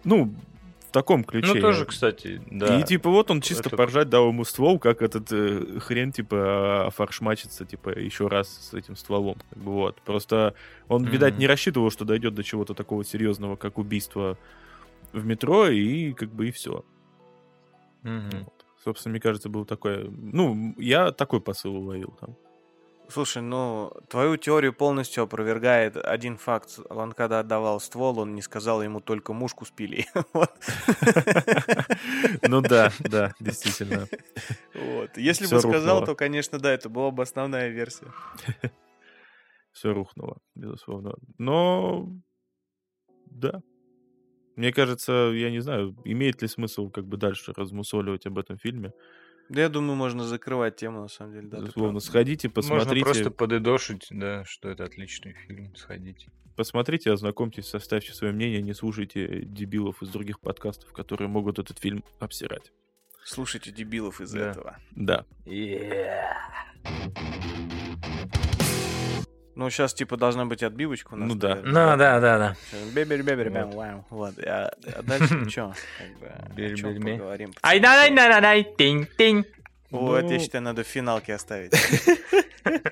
Ну, 0.04 0.36
таком 0.94 1.24
ключе. 1.26 1.54
Ну, 1.56 1.60
тоже, 1.62 1.86
кстати, 1.86 2.42
да. 2.50 2.80
И 2.80 2.84
типа 2.84 3.10
вот 3.10 3.30
он 3.30 3.42
чисто 3.42 3.68
Это- 3.68 3.76
поржать 3.78 4.08
дал 4.10 4.30
ему 4.30 4.46
ствол, 4.46 4.80
как 4.80 5.02
этот 5.02 5.30
э, 5.32 5.80
хрен 5.82 6.12
типа 6.14 6.90
фаршмачится 6.96 7.66
типа 7.66 7.90
еще 7.90 8.28
раз 8.28 8.48
с 8.70 8.74
этим 8.74 8.96
стволом. 8.96 9.36
Как 9.50 9.60
бы, 9.62 9.72
вот. 9.74 10.02
Просто 10.04 10.54
он, 10.88 11.04
видать, 11.06 11.34
Мгм. 11.34 11.40
не 11.42 11.48
рассчитывал, 11.48 11.90
что 11.92 12.06
дойдет 12.06 12.34
до 12.36 12.44
чего-то 12.44 12.74
такого 12.74 13.04
серьезного, 13.04 13.58
как 13.58 13.78
убийство 13.78 14.38
в 15.12 15.26
метро, 15.26 15.68
и 15.68 16.14
как 16.14 16.30
бы 16.30 16.48
и 16.48 16.52
все. 16.52 16.86
Мгм. 18.04 18.48
Собственно, 18.84 19.12
мне 19.12 19.20
кажется, 19.22 19.50
был 19.50 19.66
такой... 19.66 20.10
Ну, 20.10 20.76
я 20.78 21.12
такой 21.12 21.40
посыл 21.42 21.76
уловил 21.78 22.14
там. 22.20 22.36
Слушай, 23.10 23.42
ну, 23.44 23.92
твою 24.10 24.38
теорию 24.38 24.74
полностью 24.74 25.24
опровергает 25.24 25.98
один 25.98 26.38
факт. 26.38 26.80
Он 26.90 27.12
когда 27.12 27.40
отдавал 27.40 27.80
ствол, 27.80 28.20
он 28.20 28.34
не 28.34 28.42
сказал 28.42 28.82
ему 28.82 29.02
только 29.02 29.34
мушку 29.34 29.66
спили. 29.66 30.08
Ну 32.42 32.62
да, 32.62 32.92
да, 33.00 33.34
действительно. 33.40 34.08
Вот. 34.74 35.18
Если 35.18 35.48
бы 35.48 35.60
сказал, 35.60 36.04
то, 36.06 36.16
конечно, 36.16 36.60
да, 36.60 36.72
это 36.72 36.90
была 36.90 37.12
бы 37.12 37.24
основная 37.24 37.70
версия. 37.70 38.08
Все 39.72 39.94
рухнуло, 39.94 40.38
безусловно. 40.56 41.14
Но... 41.38 42.10
Да. 43.26 43.62
Мне 44.56 44.72
кажется, 44.72 45.32
я 45.34 45.50
не 45.50 45.60
знаю, 45.60 45.96
имеет 46.06 46.42
ли 46.42 46.48
смысл 46.48 46.90
как 46.90 47.06
бы 47.08 47.18
дальше 47.18 47.54
размусоливать 47.56 48.28
об 48.28 48.38
этом 48.38 48.58
фильме. 48.58 48.92
Да 49.50 49.62
я 49.62 49.70
думаю, 49.70 49.96
можно 49.96 50.24
закрывать 50.26 50.76
тему, 50.78 51.02
на 51.02 51.08
самом 51.08 51.34
деле. 51.34 51.48
Да, 51.48 51.60
Безусловно, 51.60 52.00
сходите, 52.00 52.48
Можно 52.48 52.54
посмотрите, 52.80 53.06
просто 53.06 53.32
подытошить, 53.32 54.08
да, 54.10 54.46
что 54.46 54.70
это 54.70 54.86
отличный 54.86 55.34
фильм, 55.34 55.76
сходите. 55.76 56.28
посмотрите, 56.56 57.12
ознакомьтесь, 57.12 57.68
составьте 57.68 58.14
свое 58.14 58.34
мнение, 58.34 58.62
не 58.62 58.74
слушайте 58.74 59.44
дебилов 59.46 60.02
из 60.02 60.10
других 60.10 60.40
подкастов, 60.40 60.92
которые 60.94 61.28
могут 61.28 61.60
этот 61.60 61.80
фильм 61.80 62.04
обсирать. 62.20 62.72
Слушайте 63.26 63.72
дебилов 63.72 64.22
из 64.22 64.32
Да. 64.32 64.52
этого. 64.52 64.78
Да. 64.92 65.26
Ну, 69.56 69.70
сейчас, 69.70 69.94
типа, 69.94 70.18
должна 70.18 70.46
быть 70.46 70.64
отбивочка 70.64 71.14
у 71.14 71.18
нас. 71.18 71.30
Ну 71.30 71.36
да. 71.36 71.60
Ну, 71.64 71.74
да, 71.74 71.96
да, 72.20 72.20
да. 72.20 72.56
Бебер, 72.96 73.22
бебер, 73.24 73.50
вау. 73.52 74.06
Вот. 74.10 74.34
А 74.40 74.72
дальше 75.04 75.50
что? 75.50 75.74
Как 76.00 76.20
бы, 76.20 76.28
о 76.28 76.50
бери. 76.56 76.82
поговорим? 77.18 77.54
Ай, 77.62 77.80
на, 77.80 78.10
на, 78.10 78.30
на, 78.30 78.42
на, 78.42 78.64
тинь, 78.64 79.08
тинь. 79.18 79.46
О, 79.92 80.16
это, 80.16 80.30
я 80.30 80.34
Ну. 80.34 80.40
считаю, 80.40 80.64
надо 80.64 80.84
в 80.84 80.88
финалке 80.88 81.36
оставить. 81.36 81.72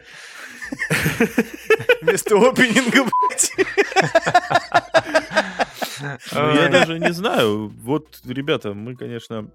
Вместо 2.02 2.36
опенинга, 2.38 3.04
блядь. 3.04 3.52
Ну, 6.34 6.54
я 6.56 6.69
даже 6.69 7.00
не 7.00 7.12
знаю. 7.12 7.67
Вот, 7.69 8.19
ребята, 8.26 8.74
мы, 8.74 8.95
конечно... 8.95 9.50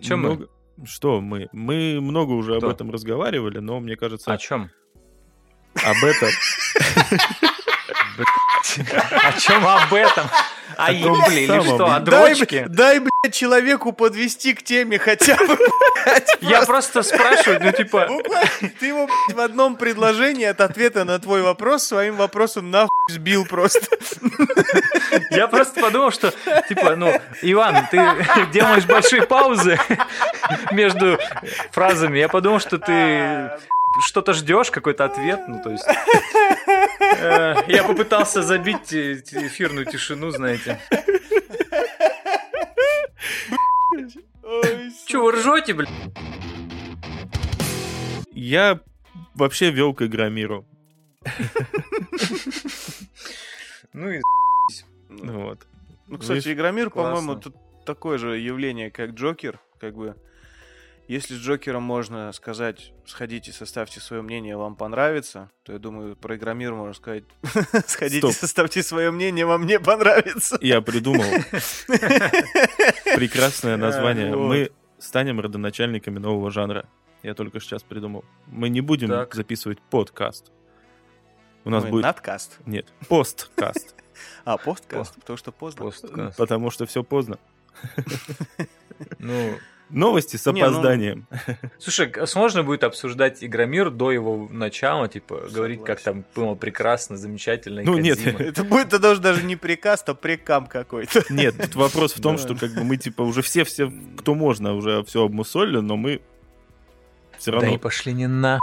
Чё 0.00 0.16
мы? 0.16 0.48
Что 0.84 1.20
мы? 1.20 1.48
Мы 1.52 2.00
много 2.00 2.32
уже 2.32 2.56
об 2.56 2.64
этом 2.64 2.90
разговаривали, 2.90 3.58
но 3.60 3.80
мне 3.80 3.96
кажется, 3.96 4.32
О 4.32 4.36
чем? 4.38 4.70
Об 5.86 6.04
этом... 6.04 6.28
О 9.22 9.32
чем 9.38 9.66
об 9.66 9.94
этом? 9.94 10.28
А, 10.76 10.88
блин, 10.88 11.14
или 11.30 11.62
что, 11.62 11.86
о 11.86 12.00
дрочке? 12.00 12.66
дай, 12.68 12.98
блядь, 12.98 13.32
человеку 13.32 13.92
подвести 13.92 14.52
к 14.52 14.62
теме 14.62 14.98
хотя 14.98 15.36
бы. 15.36 15.56
Я 16.40 16.62
просто 16.66 17.02
спрашиваю, 17.02 17.60
ну, 17.62 17.72
типа, 17.72 18.08
ты 18.78 18.88
его 18.88 19.08
в 19.32 19.40
одном 19.40 19.76
предложении 19.76 20.44
от 20.44 20.60
ответа 20.60 21.04
на 21.04 21.18
твой 21.18 21.42
вопрос 21.42 21.84
своим 21.84 22.16
вопросом 22.16 22.70
нахуй 22.70 22.90
сбил 23.08 23.46
просто. 23.46 23.96
я 25.30 25.48
просто 25.48 25.80
подумал, 25.80 26.10
что, 26.10 26.34
типа, 26.68 26.96
ну, 26.96 27.18
Иван, 27.40 27.86
ты 27.90 27.98
делаешь 28.52 28.84
большие 28.84 29.22
паузы 29.22 29.78
между 30.72 31.18
фразами. 31.70 32.18
Я 32.18 32.28
подумал, 32.28 32.60
что 32.60 32.78
ты 32.78 33.50
что-то 34.04 34.32
ждешь, 34.32 34.70
какой-то 34.70 35.04
ответ, 35.04 35.40
ну, 35.48 35.60
то 35.62 35.70
есть... 35.70 35.84
э, 37.18 37.54
Я 37.68 37.84
попытался 37.84 38.42
забить 38.42 38.92
эфирную 38.92 39.86
тишину, 39.86 40.30
знаете. 40.30 40.78
Че, 45.06 45.22
вы 45.22 45.32
ржете, 45.32 45.74
блин? 45.74 45.88
Я 48.32 48.80
вообще 49.34 49.70
вел 49.70 49.94
к 49.94 50.02
Игромиру. 50.02 50.66
Ну 53.92 54.10
и 54.10 54.20
Ну 55.08 55.42
Вот. 55.44 55.66
Ну, 56.08 56.18
кстати, 56.18 56.52
Игромир, 56.52 56.90
по-моему, 56.90 57.36
тут 57.36 57.56
такое 57.84 58.18
же 58.18 58.38
явление, 58.38 58.90
как 58.90 59.10
Джокер, 59.10 59.58
как 59.80 59.94
бы. 59.94 60.16
Если 61.08 61.34
с 61.34 61.38
Джокером 61.38 61.84
можно 61.84 62.32
сказать, 62.32 62.92
сходите, 63.04 63.52
составьте 63.52 64.00
свое 64.00 64.22
мнение, 64.22 64.56
вам 64.56 64.74
понравится, 64.74 65.50
то 65.62 65.72
я 65.72 65.78
думаю, 65.78 66.16
про 66.16 66.34
Игромир 66.36 66.74
можно 66.74 66.94
сказать, 66.94 67.22
сходите, 67.86 68.18
Стоп. 68.18 68.32
составьте 68.32 68.82
свое 68.82 69.12
мнение, 69.12 69.46
вам 69.46 69.66
не 69.66 69.78
понравится. 69.78 70.58
Я 70.60 70.80
придумал 70.80 71.22
прекрасное 73.14 73.76
название. 73.76 74.34
Мы 74.34 74.70
станем 74.98 75.40
родоначальниками 75.40 76.18
нового 76.18 76.50
жанра. 76.50 76.88
Я 77.22 77.34
только 77.34 77.60
сейчас 77.60 77.82
придумал. 77.82 78.24
Мы 78.46 78.68
не 78.68 78.80
будем 78.80 79.08
Так. 79.08 79.34
записывать 79.34 79.80
подкаст. 79.80 80.50
У 81.64 81.70
нас 81.70 81.84
будет... 81.84 82.02
Надкаст. 82.04 82.58
Нет, 82.66 82.86
посткаст. 83.08 83.94
А, 84.46 84.56
посткаст, 84.56 85.14
потому 85.16 85.36
что 85.36 85.52
поздно. 85.52 85.84
Посткаст. 85.84 86.38
Потому 86.38 86.70
что 86.70 86.86
все 86.86 87.04
поздно. 87.04 87.38
Ну, 89.18 89.58
Новости 89.90 90.36
с 90.36 90.46
Не, 90.46 90.60
ну, 90.62 90.66
опозданием. 90.66 91.26
Слушай, 91.78 92.10
а 92.10 92.26
сложно 92.26 92.64
будет 92.64 92.82
обсуждать 92.82 93.44
Игромир 93.44 93.90
до 93.90 94.10
его 94.10 94.48
начала, 94.50 95.06
типа, 95.08 95.44
говорить, 95.50 95.84
как 95.84 96.00
там 96.00 96.24
было 96.34 96.54
прекрасно, 96.56 97.16
замечательно. 97.16 97.82
Ну, 97.84 97.96
нет. 97.96 98.18
Это 98.40 98.64
будет 98.64 98.88
тогда 98.88 99.10
уже 99.10 99.20
даже 99.20 99.44
не 99.44 99.54
прикаст, 99.54 100.08
а 100.08 100.14
прикам 100.14 100.66
какой-то. 100.66 101.22
Нет, 101.32 101.56
тут 101.56 101.74
вопрос 101.76 102.14
в 102.14 102.20
том, 102.20 102.36
Да. 102.36 102.42
что 102.42 102.56
как 102.56 102.72
бы 102.74 102.82
мы 102.82 102.96
типа 102.96 103.22
уже 103.22 103.42
все-все, 103.42 103.92
кто 104.18 104.34
можно, 104.34 104.74
уже 104.74 105.04
все 105.04 105.24
обмусолили, 105.24 105.78
но 105.78 105.96
мы 105.96 106.20
все 107.38 107.52
Да 107.52 107.58
и 107.58 107.60
равно... 107.62 107.78
пошли 107.78 108.12
не 108.12 108.26
на. 108.26 108.58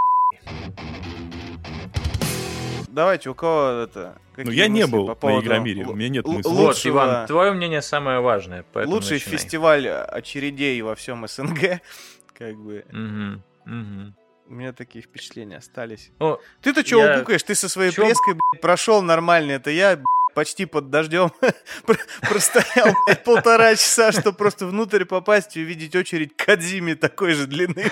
Давайте, 2.94 3.30
у 3.30 3.34
кого 3.36 3.84
это... 3.84 4.18
Ну, 4.38 4.52
я 4.52 4.68
не 4.68 4.82
мысли 4.82 4.92
был 4.92 5.04
по 5.06 5.10
на 5.10 5.16
поводу 5.16 5.46
Игромире, 5.48 5.86
у 5.86 5.96
меня 5.96 6.10
нет 6.10 6.26
Вот, 6.26 6.46
лучшего- 6.46 6.92
Иван, 6.92 7.28
твое 7.28 7.52
мнение 7.52 7.82
самое 7.82 8.20
важное, 8.20 8.64
поэтому 8.72 8.96
Лучший 8.96 9.14
начинай. 9.14 9.38
фестиваль 9.38 9.88
очередей 9.88 10.80
во 10.84 10.94
всем 10.96 11.28
СНГ. 11.28 11.82
Как 12.38 12.56
бы, 12.56 12.86
Мгм, 12.92 13.44
мгм. 13.66 14.16
у 14.48 14.54
меня 14.54 14.74
такие 14.74 15.04
впечатления 15.04 15.58
остались. 15.58 16.12
О, 16.20 16.38
Ты-то 16.62 16.84
чего 16.84 17.02
Я- 17.02 17.20
гукаешь? 17.20 17.42
Ты 17.44 17.56
со 17.56 17.68
своей 17.68 17.92
Чё? 17.92 18.06
преской, 18.06 18.34
блядь, 18.36 18.62
прошел 18.62 19.02
нормально. 19.02 19.54
Это 19.54 19.72
я, 19.72 19.96
блядь, 19.96 20.06
почти 20.34 20.66
под 20.66 20.90
дождем 20.90 21.32
про- 21.86 21.98
простоял 22.22 22.94
полтора 23.26 23.76
часа, 23.76 24.12
чтобы 24.12 24.38
просто 24.38 24.66
внутрь 24.66 25.06
попасть 25.06 25.56
и 25.58 25.62
увидеть 25.62 25.96
очередь 25.96 26.36
к 26.36 26.46
Кадзиме 26.46 26.96
такой 26.96 27.34
же 27.34 27.48
длины. 27.48 27.86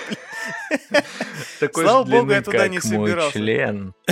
такой 1.60 1.84
Слава 1.84 2.04
же 2.06 2.12
богу, 2.12 2.26
длины, 2.26 2.36
я 2.38 2.42
туда 2.42 2.68
не 2.68 2.80
собирался. 2.80 3.32
член. 3.38 3.94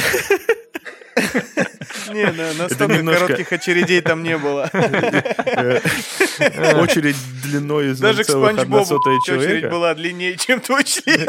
Не, 2.13 2.25
на- 2.33 2.55
настолько 2.55 2.95
немножко- 2.95 3.27
коротких 3.27 3.53
очередей 3.53 4.01
там 4.01 4.23
не 4.23 4.37
было. 4.39 4.71
Очередь 6.81 7.17
длиной 7.43 7.91
из 7.91 8.01
Даже 8.01 8.25
к 8.25 8.29
Спанч 8.29 8.61
0,1 8.61 8.65
Бобу 8.67 8.95
очередь 8.97 9.69
была 9.71 9.95
длиннее, 9.95 10.37
чем 10.37 10.61
твой 10.61 10.83
член. 10.85 11.29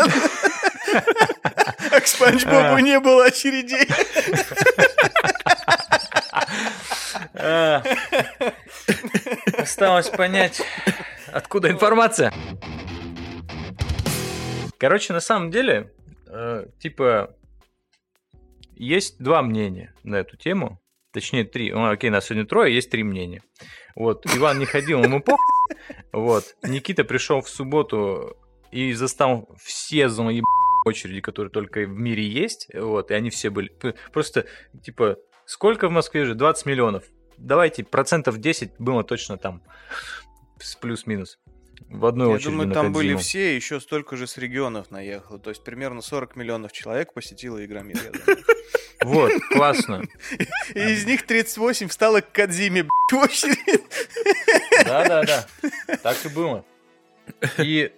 А 2.01 2.03
к 2.03 2.07
Спанч 2.07 2.45
Бобу 2.45 2.79
не 2.79 2.99
было 2.99 3.25
очередей. 3.25 3.87
А, 7.35 7.83
Осталось 9.58 10.10
понять, 10.10 10.62
откуда 11.31 11.69
информация. 11.69 12.33
Короче, 14.79 15.13
на 15.13 15.19
самом 15.19 15.52
деле, 15.52 15.93
э, 16.27 16.65
типа, 16.79 17.35
есть 18.75 19.21
два 19.21 19.43
мнения 19.43 19.93
на 20.04 20.15
эту 20.15 20.37
тему. 20.37 20.79
Точнее, 21.13 21.43
три. 21.43 21.71
Ну, 21.71 21.87
окей, 21.87 22.10
нас 22.10 22.25
сегодня 22.25 22.47
трое, 22.47 22.73
есть 22.73 22.89
три 22.89 23.04
мнения. 23.04 23.43
Вот, 23.95 24.25
Иван 24.35 24.58
не 24.58 24.65
ходил, 24.65 25.04
ему 25.04 25.21
по. 25.21 25.37
Вот, 26.12 26.56
Никита 26.63 27.04
пришел 27.04 27.41
в 27.41 27.49
субботу 27.49 28.35
и 28.71 28.93
застал 28.93 29.47
все 29.62 30.10
заеб 30.10 30.43
очереди, 30.86 31.21
которые 31.21 31.52
только 31.52 31.82
в 31.82 31.98
мире 31.98 32.27
есть. 32.27 32.67
Вот, 32.73 33.12
и 33.12 33.13
они 33.13 33.29
все 33.29 33.50
были. 33.50 33.71
Просто, 34.12 34.46
типа, 34.84 35.17
сколько 35.46 35.88
в 35.88 35.92
Москве 35.92 36.25
же? 36.25 36.36
20 36.36 36.65
миллионов. 36.65 37.04
давайте 37.38 37.84
процентов 37.84 38.38
10 38.40 38.73
было 38.79 39.04
точно 39.04 39.38
там. 39.38 39.62
С 40.60 40.75
плюс-минус. 40.75 41.40
В 41.90 42.06
одной 42.06 42.29
Я 42.29 42.36
очереди 42.36 42.52
думаю, 42.52 42.67
на 42.67 42.73
там 42.73 42.94
были 42.94 43.13
Кодзиму. 43.13 43.19
все, 43.19 43.56
еще 43.56 43.79
столько 43.79 44.15
же 44.15 44.27
с 44.27 44.38
регионов 44.38 44.92
наехало. 44.92 45.40
То 45.40 45.50
есть 45.50 45.63
примерно 45.63 46.02
40 46.02 46.36
миллионов 46.36 46.71
человек 46.71 47.13
посетило 47.13 47.63
Игромир. 47.65 47.98
я 47.98 48.12
думаю. 48.12 48.46
Вот, 49.04 49.32
классно. 49.50 50.04
И 50.75 50.79
из 50.79 51.06
них 51.06 51.25
38 51.25 51.88
встало 51.88 52.21
к 52.21 52.32
Кадзиме, 52.32 52.84
в 52.84 53.15
очередь. 53.15 53.84
Да-да-да, 54.86 55.48
так 56.04 56.23
и 56.23 56.29
было. 56.29 56.63
И 57.58 57.92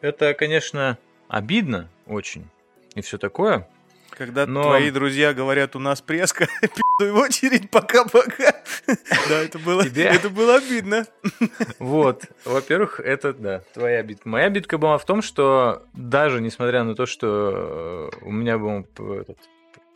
это, 0.00 0.34
конечно, 0.34 0.96
обидно 1.28 1.88
очень. 2.06 2.48
И 2.94 3.00
все 3.00 3.18
такое. 3.18 3.68
Когда 4.10 4.46
Но- 4.46 4.62
твои 4.62 4.90
друзья 4.90 5.34
говорят, 5.34 5.76
у 5.76 5.78
нас 5.78 6.00
преска, 6.00 6.46
пи***й 6.62 7.10
в 7.10 7.16
очередь, 7.16 7.70
пока-пока. 7.70 8.54
Да, 9.28 9.42
это 9.42 9.58
было, 9.58 9.82
это 9.82 10.30
было 10.30 10.56
обидно. 10.56 11.06
Вот, 11.78 12.24
во-первых, 12.44 13.00
это, 13.00 13.34
да, 13.34 13.60
твоя 13.74 14.02
битка. 14.02 14.28
Моя 14.28 14.48
битка 14.48 14.78
была 14.78 14.96
в 14.96 15.04
том, 15.04 15.20
что 15.20 15.82
даже 15.92 16.40
несмотря 16.40 16.82
на 16.84 16.94
то, 16.94 17.04
что 17.04 18.10
э, 18.14 18.24
у 18.24 18.30
меня 18.32 18.56
был 18.56 18.86
этот, 19.20 19.38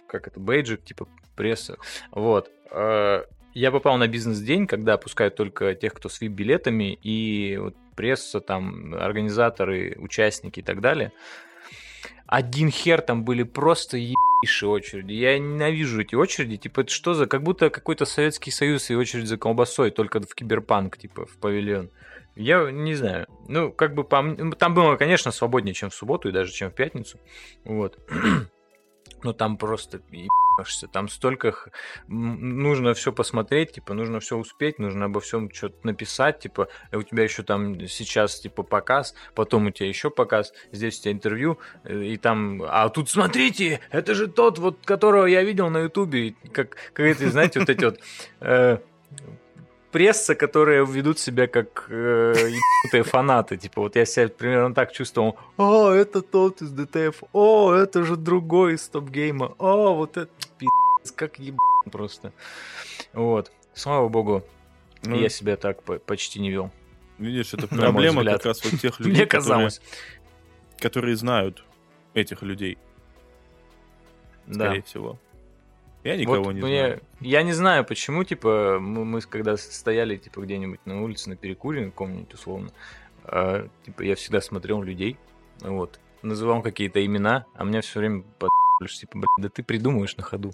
как 0.07 0.27
это, 0.27 0.39
бейджик, 0.39 0.85
типа 0.85 1.09
пресса, 1.37 1.79
вот, 2.11 2.51
э, 2.73 3.25
я 3.55 3.71
попал 3.71 3.97
на 3.99 4.07
бизнес-день, 4.07 4.67
когда 4.67 4.97
пускают 4.97 5.35
только 5.35 5.75
тех, 5.75 5.95
кто 5.95 6.09
с 6.09 6.21
VIP-билетами, 6.21 6.99
и 7.03 7.57
вот 7.59 7.77
пресса, 7.97 8.41
там, 8.41 8.95
организаторы, 8.95 9.97
участники 9.99 10.61
и 10.61 10.63
так 10.63 10.81
далее. 10.81 11.13
Один 12.27 12.71
хер 12.71 13.01
там 13.01 13.25
были 13.25 13.43
просто 13.43 13.97
ебейшие 13.97 14.71
очереди. 14.71 15.13
Я 15.13 15.39
ненавижу 15.39 16.01
эти 16.01 16.15
очереди. 16.15 16.57
Типа, 16.57 16.83
это 16.83 16.91
что 16.91 17.15
за... 17.15 17.27
Как 17.27 17.43
будто 17.43 17.71
какой-то 17.71 18.05
Советский 18.05 18.53
Союз 18.53 18.89
и 18.89 18.95
очередь 18.95 19.27
за 19.27 19.37
колбасой, 19.37 19.91
только 19.91 20.21
в 20.21 20.35
киберпанк, 20.35 20.97
типа, 20.97 21.27
в 21.27 21.39
павильон. 21.39 21.91
Я 22.37 22.71
не 22.71 22.95
знаю. 22.95 23.27
Ну, 23.49 23.73
как 23.73 23.95
бы 23.95 24.05
по 24.05 24.23
Там 24.59 24.75
было, 24.75 24.97
конечно, 24.97 25.33
свободнее, 25.33 25.75
чем 25.75 25.91
в 25.91 25.95
субботу 25.95 26.29
и 26.29 26.33
даже 26.33 26.53
чем 26.53 26.71
в 26.71 26.75
пятницу. 26.75 27.19
Вот. 27.65 27.99
Но 29.23 29.33
там 29.33 29.57
просто 29.57 30.01
ебашься. 30.11 30.89
Там 30.89 31.09
столько 31.09 31.55
нужно 32.09 32.95
все 32.95 33.13
посмотреть, 33.13 33.73
типа, 33.73 33.95
нужно 33.95 34.21
все 34.21 34.37
успеть, 34.37 34.79
нужно 34.79 35.07
обо 35.07 35.21
всем 35.21 35.51
что-то 35.53 35.87
написать, 35.87 36.41
типа, 36.41 36.69
и 36.93 36.97
у 36.97 37.03
тебя 37.03 37.23
еще 37.25 37.43
там 37.43 37.87
сейчас, 37.87 38.41
типа, 38.41 38.63
показ, 38.63 39.15
потом 39.35 39.67
у 39.67 39.71
тебя 39.71 39.89
еще 39.89 40.11
показ, 40.11 40.53
здесь 40.73 40.99
у 40.99 41.03
тебя 41.03 41.13
интервью, 41.13 41.59
э, 41.85 42.03
и 42.03 42.17
там, 42.17 42.63
а 42.67 42.89
тут 42.89 43.09
смотрите, 43.09 43.81
это 43.91 44.15
же 44.15 44.29
тот, 44.29 44.59
вот, 44.59 44.79
которого 44.85 45.27
я 45.27 45.43
видел 45.43 45.71
на 45.71 45.79
Ютубе, 45.79 46.35
как, 46.53 46.77
как 46.93 47.07
это, 47.07 47.31
знаете, 47.31 47.61
вот 47.61 47.69
эти 47.69 47.85
вот 47.85 48.01
э, 48.41 48.79
пресса, 49.93 50.35
которые 50.35 50.85
ведут 50.87 51.19
себя 51.19 51.47
как 51.47 51.87
э, 51.89 52.35
ебанутые 52.37 53.03
фанаты. 53.03 53.57
Типа, 53.57 53.83
вот 53.83 53.97
я 53.97 54.05
себя 54.05 54.29
примерно 54.29 54.75
так 54.75 54.93
чувствовал. 54.93 55.37
О, 55.57 55.91
это 55.91 56.23
тот 56.23 56.63
из 56.63 56.71
DTF. 56.71 57.23
О, 57.33 57.73
это 57.73 58.05
же 58.05 58.17
другой 58.17 58.75
из 58.75 58.89
StopGame 58.89 59.41
а. 59.41 59.55
О, 59.59 59.95
вот 59.95 60.17
это 60.17 60.31
пиздец, 60.59 61.13
как 61.15 61.39
ебан 61.39 61.59
просто. 61.91 62.33
Вот. 63.13 63.51
Слава 63.75 64.09
богу, 64.09 64.43
Ну, 65.05 65.17
я 65.17 65.29
себя 65.29 65.57
так 65.57 65.83
по- 65.83 65.99
почти 65.99 66.41
не 66.41 66.51
вел. 66.51 66.71
Видишь, 67.19 67.55
это 67.55 67.67
проблема 67.69 68.25
как 68.25 68.45
раз 68.47 68.65
вот 68.65 68.81
тех 68.81 68.99
людей, 69.01 69.13
Мне 69.13 69.27
которые, 69.27 69.29
казалось. 69.69 69.81
которые 70.79 71.17
знают 71.17 71.65
этих 72.15 72.43
людей, 72.43 72.79
Да. 74.47 74.67
скорее 74.67 74.83
всего. 74.83 75.19
Я 76.05 76.17
никого 76.17 76.43
Вот 76.43 76.53
не 76.53 76.63
мне- 76.63 76.79
знаю. 76.87 77.01
Я 77.21 77.43
не 77.43 77.53
знаю, 77.53 77.85
почему, 77.85 78.25
типа, 78.25 78.79
мы, 78.81 79.05
мы 79.05 79.21
когда 79.21 79.57
стояли, 79.57 80.17
типа, 80.17 80.41
где-нибудь 80.41 80.81
на 80.87 81.03
улице, 81.03 81.29
на 81.29 81.37
перекуре, 81.37 81.81
на 81.87 81.91
каком-нибудь, 81.91 82.33
условно, 82.35 82.71
а, 83.25 83.69
типа, 83.85 84.03
я 84.03 84.15
всегда 84.15 84.41
смотрел 84.41 84.83
людей, 84.83 85.19
вот, 85.61 86.01
называл 86.23 86.63
какие-то 86.63 87.05
имена, 87.05 87.45
а 87.55 87.65
меня 87.65 87.83
все 87.83 87.99
время 88.01 88.23
под***лишь, 88.39 88.99
типа, 88.99 89.13
блин, 89.19 89.27
да 89.39 89.49
ты 89.51 89.63
придумываешь 89.63 90.17
на 90.17 90.23
ходу. 90.23 90.53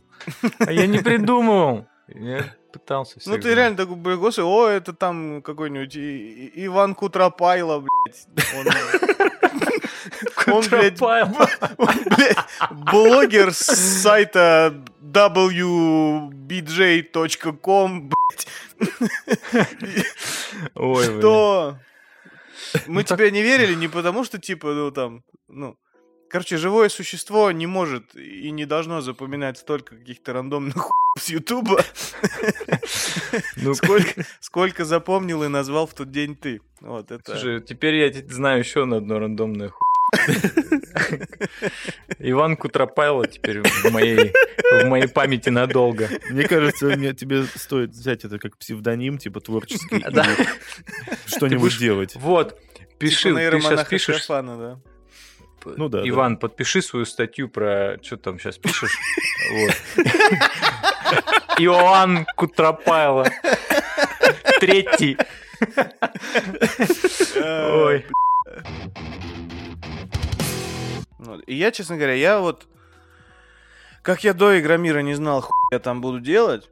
А 0.59 0.73
я 0.73 0.87
не 0.87 0.99
придумывал. 0.99 1.87
Я 2.09 2.45
пытался. 2.73 3.19
Ну 3.27 3.37
ты 3.39 3.53
реально 3.55 3.77
такой, 3.77 4.17
господи, 4.17 4.47
о, 4.47 4.69
это 4.69 4.93
там 4.93 5.43
какой-нибудь 5.43 5.97
Иван 5.97 6.95
Кутропайло, 6.95 7.81
блядь. 7.81 8.27
Он, 10.47 10.63
блядь, 10.69 10.99
Кутропайло. 10.99 11.49
он, 11.77 12.05
блядь, 12.05 12.39
блогер 12.71 13.53
с 13.53 13.67
сайта 14.03 14.75
wbj.com, 15.01 16.41
блядь. 18.11 18.49
Ой. 20.75 21.05
Что? 21.05 21.79
Мы 22.87 23.03
Ну 23.03 23.03
тебе 23.03 23.31
не 23.31 23.43
верили 23.43 23.75
не 23.75 23.89
потому, 23.89 24.25
что, 24.25 24.39
типа, 24.39 24.73
ну, 24.73 24.91
там, 24.91 25.23
ну... 25.49 25.77
Короче, 26.29 26.57
живое 26.57 26.89
существо 26.89 27.51
не 27.53 27.67
может 27.67 28.15
и 28.17 28.51
не 28.51 28.65
должно 28.67 29.01
запоминать 29.01 29.59
столько 29.59 29.97
каких-то 29.97 30.33
рандомных 30.33 30.77
хуев 30.77 30.93
с 31.23 31.29
Ютуба, 31.29 31.83
Ну, 33.57 33.75
сколько, 34.41 34.85
запомнил 34.85 35.45
и 35.45 35.49
назвал 35.49 35.87
в 35.87 35.95
тот 35.95 36.11
день 36.11 36.35
ты. 36.37 36.61
Вот 36.81 37.11
это... 37.11 37.33
Слушай, 37.33 37.61
теперь 37.63 37.95
я 37.97 38.13
знаю 38.29 38.59
еще 38.59 38.85
на 38.85 38.97
одно 38.99 39.19
рандомное 39.19 39.69
ху... 39.71 39.81
Иван 42.19 42.57
Кутропайло 42.57 43.27
теперь 43.27 43.63
в 43.63 43.91
моей, 43.91 44.33
в 44.83 44.85
моей 44.87 45.09
памяти 45.09 45.49
надолго. 45.49 46.09
Мне 46.31 46.47
кажется, 46.47 46.87
мне, 46.97 47.13
тебе 47.13 47.45
стоит 47.45 47.91
взять 47.91 48.25
это 48.25 48.39
как 48.39 48.57
псевдоним, 48.57 49.19
типа 49.19 49.41
творческий, 49.41 49.97
и 49.99 50.11
Да. 50.11 50.27
что-нибудь 51.27 51.61
будешь- 51.63 51.79
делать. 51.79 52.15
Вот, 52.17 52.59
пиши, 52.99 53.31
типа 53.31 53.51
ты 53.51 53.61
сейчас 53.61 53.85
пишешь, 53.89 54.17
Шафана, 54.21 54.57
да. 54.59 54.81
Ну 55.77 55.89
да, 55.89 56.03
да. 56.03 56.09
Иван, 56.09 56.37
подпиши 56.37 56.83
свою 56.83 57.05
статью 57.07 57.49
про, 57.49 57.99
что 58.03 58.17
там 58.17 58.39
сейчас 58.39 58.59
пишешь. 58.59 58.97
Иоанн 61.59 62.27
Кутропайло, 62.37 63.27
третий. 64.61 65.17
Ой. 67.37 68.05
И 71.47 71.55
я, 71.55 71.71
честно 71.71 71.97
говоря, 71.97 72.15
я 72.15 72.41
вот... 72.41 72.67
Как 74.03 74.23
я 74.23 74.35
до 74.35 74.59
Игромира 74.61 75.01
не 75.01 75.15
знал, 75.15 75.41
хуй 75.41 75.53
я 75.73 75.81
там 75.81 76.01
буду 76.01 76.21
делать, 76.21 76.69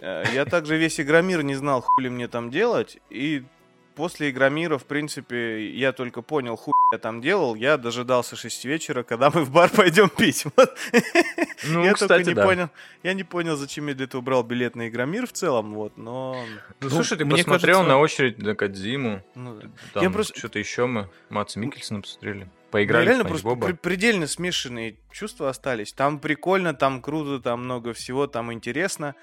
э, 0.00 0.22
я 0.32 0.44
также 0.44 0.76
весь 0.76 1.00
Игромир 1.00 1.42
не 1.42 1.56
знал, 1.56 1.82
хули 1.82 2.08
мне 2.08 2.28
там 2.28 2.50
делать, 2.50 2.98
и 3.10 3.42
после 3.98 4.30
Игромира, 4.30 4.78
в 4.78 4.84
принципе, 4.84 5.68
я 5.72 5.92
только 5.92 6.22
понял, 6.22 6.54
хуй 6.56 6.72
я 6.92 6.98
там 6.98 7.20
делал, 7.20 7.54
я 7.56 7.76
дожидался 7.76 8.36
6 8.36 8.64
вечера, 8.64 9.02
когда 9.02 9.28
мы 9.30 9.42
в 9.44 9.50
бар 9.50 9.68
пойдем 9.68 10.08
пить. 10.08 10.46
Вот. 10.56 10.70
Ну, 11.64 11.84
я 11.84 11.92
кстати, 11.92 12.08
только 12.08 12.30
не 12.30 12.34
да. 12.34 12.44
понял, 12.44 12.68
я 13.02 13.12
не 13.14 13.24
понял, 13.24 13.56
зачем 13.56 13.88
я 13.88 13.94
для 13.94 14.04
этого 14.04 14.20
брал 14.22 14.42
билет 14.44 14.76
на 14.76 14.88
Игромир 14.88 15.26
в 15.26 15.32
целом, 15.32 15.74
вот, 15.74 15.98
но... 15.98 16.36
Ну, 16.80 16.88
Ну, 16.88 16.90
слушай, 16.90 17.18
ты 17.18 17.24
мне 17.24 17.38
посмотрел 17.38 17.78
кажется- 17.78 17.88
на 17.88 17.98
очередь 17.98 18.38
на 18.38 18.54
Кадзиму, 18.54 19.22
ну, 19.34 19.60
там 19.92 20.02
Я 20.02 20.10
просто- 20.10 20.38
что-то 20.38 20.58
еще 20.60 20.86
мы, 20.86 21.08
Матса 21.28 21.58
Микельсона 21.58 22.00
посмотрели, 22.00 22.44
Ну, 22.44 22.50
поиграли 22.70 23.06
реально 23.06 23.24
в 23.24 23.26
Спанч 23.38 23.42
просто 23.42 23.66
при- 23.66 23.72
предельно 23.74 24.26
смешанные 24.28 24.94
чувства 25.10 25.48
остались. 25.48 25.92
Там 25.92 26.20
прикольно, 26.20 26.72
там 26.74 27.02
круто, 27.02 27.42
там 27.42 27.64
много 27.64 27.92
всего, 27.92 28.26
там 28.28 28.52
интересно. 28.52 29.14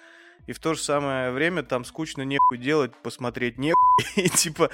И 0.48 0.54
в 0.54 0.60
то 0.60 0.74
же 0.76 0.80
самое 0.82 1.32
время 1.32 1.64
там 1.64 1.86
скучно 1.86 2.22
нехуй 2.24 2.58
делать, 2.58 2.92
посмотреть 3.02 3.58
нехуй. 3.58 3.82
И 4.16 4.30
типа, 4.30 4.70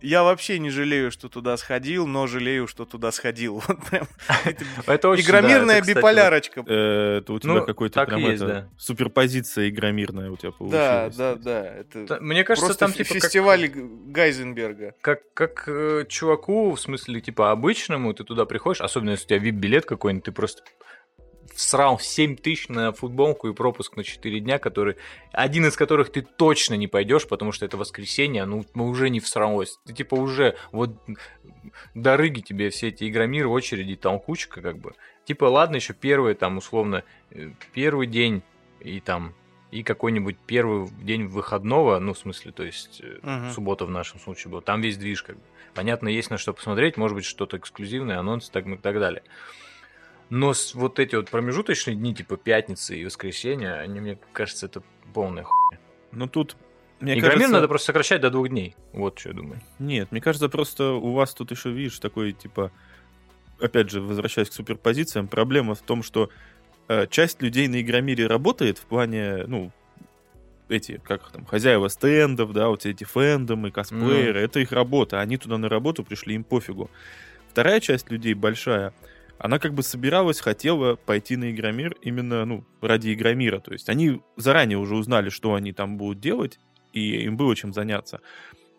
я 0.00 0.24
вообще 0.24 0.58
не 0.58 0.70
жалею, 0.70 1.12
что 1.12 1.28
туда 1.28 1.56
сходил, 1.56 2.08
но 2.08 2.26
жалею, 2.26 2.66
что 2.66 2.84
туда 2.84 3.12
сходил. 3.12 3.62
Вот 3.68 3.78
прям. 3.88 4.08
Это 4.44 4.64
Это 4.86 5.08
очень, 5.10 5.22
да, 5.24 5.28
Игромирная 5.30 5.76
это, 5.76 5.82
кстати, 5.82 5.96
биполярочка. 5.98 6.64
Э, 6.66 7.18
Это 7.18 7.32
у 7.34 7.38
тебя 7.38 7.52
Ну, 7.54 7.64
какой-то 7.64 8.04
прям 8.04 8.18
есть, 8.20 8.42
это, 8.42 8.46
да. 8.46 8.68
суперпозиция 8.78 9.68
игромирная 9.68 10.30
у 10.32 10.36
тебя 10.36 10.50
Да, 10.50 10.56
получилась. 10.58 11.16
да, 11.16 11.34
да. 11.36 11.64
Это 11.76 11.98
вот- 12.00 12.20
Мне 12.20 12.42
кажется, 12.42 12.66
просто 12.66 12.80
там 12.80 12.92
типа 12.92 13.14
как- 13.14 13.22
фестиваль 13.22 13.68
Г- 13.68 13.88
Гайзенберга. 14.06 14.94
как, 15.00 15.20
как 15.34 15.64
э, 15.68 16.04
чуваку, 16.08 16.72
в 16.74 16.80
смысле, 16.80 17.20
типа, 17.20 17.52
обычному, 17.52 18.12
ты 18.14 18.24
туда 18.24 18.44
приходишь, 18.44 18.80
особенно 18.80 19.10
если 19.10 19.24
у 19.26 19.28
тебя 19.28 19.38
вип-билет 19.38 19.84
какой-нибудь, 19.84 20.24
ты 20.24 20.32
просто 20.32 20.62
всрал 21.54 21.98
7 21.98 22.36
тысяч 22.36 22.68
на 22.68 22.92
футболку 22.92 23.48
и 23.48 23.54
пропуск 23.54 23.96
на 23.96 24.04
4 24.04 24.40
дня, 24.40 24.58
который, 24.58 24.96
один 25.32 25.66
из 25.66 25.76
которых 25.76 26.10
ты 26.10 26.22
точно 26.22 26.74
не 26.74 26.88
пойдешь, 26.88 27.26
потому 27.26 27.52
что 27.52 27.66
это 27.66 27.76
воскресенье, 27.76 28.44
ну, 28.44 28.64
ну, 28.74 28.86
уже 28.86 29.10
не 29.10 29.20
всралось. 29.20 29.78
Ты, 29.86 29.92
типа, 29.94 30.14
уже, 30.14 30.56
вот, 30.70 30.90
дорыги 31.94 32.40
тебе 32.40 32.70
все 32.70 32.88
эти 32.88 33.08
игромиры, 33.08 33.48
очереди, 33.48 33.96
толкучка, 33.96 34.60
как 34.60 34.78
бы. 34.78 34.94
Типа, 35.24 35.44
ладно, 35.44 35.76
еще 35.76 35.94
первый, 35.94 36.34
там, 36.34 36.58
условно, 36.58 37.04
э, 37.30 37.50
первый 37.72 38.06
день 38.06 38.42
и 38.80 39.00
там 39.00 39.34
и 39.70 39.82
какой-нибудь 39.82 40.36
первый 40.46 40.88
день 41.02 41.26
выходного, 41.26 41.98
ну, 41.98 42.12
в 42.12 42.18
смысле, 42.18 42.52
то 42.52 42.62
есть 42.62 43.00
Мгм. 43.22 43.52
суббота 43.52 43.86
в 43.86 43.90
нашем 43.90 44.20
случае 44.20 44.50
была, 44.50 44.60
там 44.60 44.82
весь 44.82 44.98
движ, 44.98 45.22
как 45.22 45.36
бы. 45.36 45.42
Понятно, 45.74 46.08
есть 46.08 46.30
на 46.30 46.36
что 46.36 46.52
посмотреть, 46.52 46.98
может 46.98 47.14
быть, 47.14 47.24
что-то 47.24 47.56
эксклюзивное, 47.56 48.18
анонсы 48.18 48.52
так, 48.52 48.66
и 48.66 48.76
так 48.76 49.00
далее. 49.00 49.22
Но 50.34 50.54
вот 50.72 50.98
эти 50.98 51.14
вот 51.14 51.28
промежуточные 51.28 51.94
дни, 51.94 52.14
типа 52.14 52.38
пятницы 52.38 52.96
и 52.96 53.04
воскресенья, 53.04 53.74
они, 53.80 54.00
мне 54.00 54.18
кажется, 54.32 54.64
это 54.64 54.82
полная 55.12 55.42
хуйня. 55.42 55.78
Ну 56.10 56.26
тут, 56.26 56.56
мне 57.00 57.18
Игромир 57.18 57.32
кажется... 57.32 57.52
надо 57.52 57.68
просто 57.68 57.86
сокращать 57.88 58.22
до 58.22 58.30
двух 58.30 58.48
дней. 58.48 58.74
Вот 58.94 59.18
что 59.18 59.28
я 59.28 59.34
думаю. 59.34 59.60
Нет, 59.78 60.10
мне 60.10 60.22
кажется, 60.22 60.48
просто 60.48 60.92
у 60.92 61.12
вас 61.12 61.34
тут 61.34 61.50
еще, 61.50 61.70
видишь, 61.70 61.98
такой, 61.98 62.32
типа, 62.32 62.72
опять 63.60 63.90
же, 63.90 64.00
возвращаясь 64.00 64.48
к 64.48 64.54
суперпозициям, 64.54 65.28
проблема 65.28 65.74
в 65.74 65.82
том, 65.82 66.02
что 66.02 66.30
э, 66.88 67.06
часть 67.08 67.42
людей 67.42 67.68
на 67.68 67.82
Игромире 67.82 68.26
работает 68.26 68.78
в 68.78 68.86
плане, 68.86 69.44
ну, 69.46 69.70
эти, 70.70 70.98
как 71.04 71.30
там, 71.30 71.44
хозяева 71.44 71.88
стендов, 71.88 72.54
да, 72.54 72.68
вот 72.68 72.86
эти 72.86 73.04
фэндомы, 73.04 73.70
косплееры, 73.70 74.40
это 74.40 74.60
их 74.60 74.72
работа, 74.72 75.20
они 75.20 75.36
туда 75.36 75.58
на 75.58 75.68
работу 75.68 76.02
пришли, 76.04 76.36
им 76.36 76.42
пофигу. 76.42 76.90
Вторая 77.50 77.80
часть 77.80 78.10
людей, 78.10 78.32
большая, 78.32 78.94
она 79.42 79.58
как 79.58 79.74
бы 79.74 79.82
собиралась, 79.82 80.40
хотела 80.40 80.94
пойти 80.94 81.36
на 81.36 81.50
Игромир 81.50 81.96
именно, 82.00 82.44
ну, 82.44 82.64
ради 82.80 83.12
Игромира, 83.12 83.58
то 83.58 83.72
есть 83.72 83.88
они 83.88 84.22
заранее 84.36 84.78
уже 84.78 84.94
узнали, 84.94 85.30
что 85.30 85.54
они 85.54 85.72
там 85.72 85.96
будут 85.96 86.20
делать, 86.20 86.60
и 86.92 87.24
им 87.24 87.36
было 87.36 87.56
чем 87.56 87.72
заняться. 87.72 88.20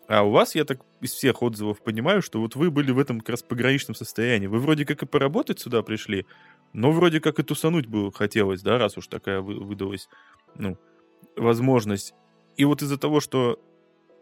А 0.08 0.22
у 0.22 0.30
вас, 0.30 0.54
я 0.54 0.64
так 0.64 0.80
из 1.02 1.12
всех 1.12 1.42
отзывов 1.42 1.82
понимаю, 1.82 2.22
что 2.22 2.40
вот 2.40 2.56
вы 2.56 2.70
были 2.70 2.92
в 2.92 2.98
этом 2.98 3.20
как 3.20 3.28
раз 3.30 3.42
пограничном 3.42 3.94
состоянии. 3.94 4.46
Вы 4.46 4.58
вроде 4.58 4.86
как 4.86 5.02
и 5.02 5.06
поработать 5.06 5.60
сюда 5.60 5.82
пришли, 5.82 6.24
но 6.72 6.92
вроде 6.92 7.20
как 7.20 7.38
и 7.38 7.42
тусануть 7.42 7.86
было 7.86 8.10
хотелось, 8.10 8.62
да, 8.62 8.78
раз 8.78 8.96
уж 8.96 9.06
такая 9.08 9.42
вы- 9.42 9.62
выдалась, 9.62 10.08
ну, 10.54 10.78
возможность. 11.36 12.14
И 12.56 12.64
вот 12.64 12.80
из-за 12.80 12.96
того, 12.96 13.20
что 13.20 13.60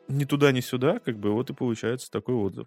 ни 0.08 0.24
туда, 0.24 0.50
ни 0.50 0.60
сюда, 0.60 0.98
как 0.98 1.20
бы 1.20 1.30
вот 1.30 1.50
и 1.50 1.54
получается 1.54 2.10
такой 2.10 2.34
отзыв. 2.34 2.66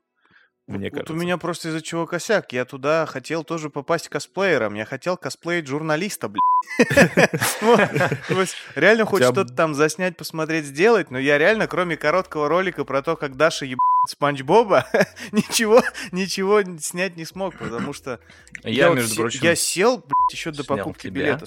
Мне 0.67 0.89
вот 0.89 0.93
кажется. 0.93 1.13
у 1.13 1.15
меня 1.15 1.37
просто 1.37 1.69
из-за 1.69 1.81
чего 1.81 2.07
косяк. 2.07 2.51
Я 2.51 2.65
туда 2.65 3.05
хотел 3.05 3.43
тоже 3.43 3.69
попасть 3.69 4.09
косплеером. 4.09 4.73
Я 4.73 4.85
хотел 4.85 5.15
косплеить 5.15 5.67
журналиста, 5.67 6.27
блядь. 6.27 6.41
Реально 8.75 9.05
хоть 9.05 9.23
что-то 9.23 9.53
там 9.53 9.75
заснять, 9.75 10.17
посмотреть, 10.17 10.65
сделать, 10.65 11.11
но 11.11 11.19
я 11.19 11.37
реально, 11.37 11.67
кроме 11.67 11.97
короткого 11.97 12.49
ролика 12.49 12.83
про 12.83 13.03
то, 13.03 13.15
как 13.15 13.37
Даша 13.37 13.65
ебает 13.65 13.79
Спанч 14.09 14.41
Боба, 14.41 14.87
ничего, 15.31 15.83
ничего 16.11 16.61
снять 16.79 17.15
не 17.15 17.25
смог, 17.25 17.57
потому 17.57 17.93
что 17.93 18.19
Я, 18.63 18.89
между 18.89 19.15
прочим, 19.15 19.43
я 19.43 19.55
сел, 19.55 19.97
блядь, 19.97 20.31
еще 20.33 20.51
до 20.51 20.63
покупки 20.63 21.07
билета 21.07 21.45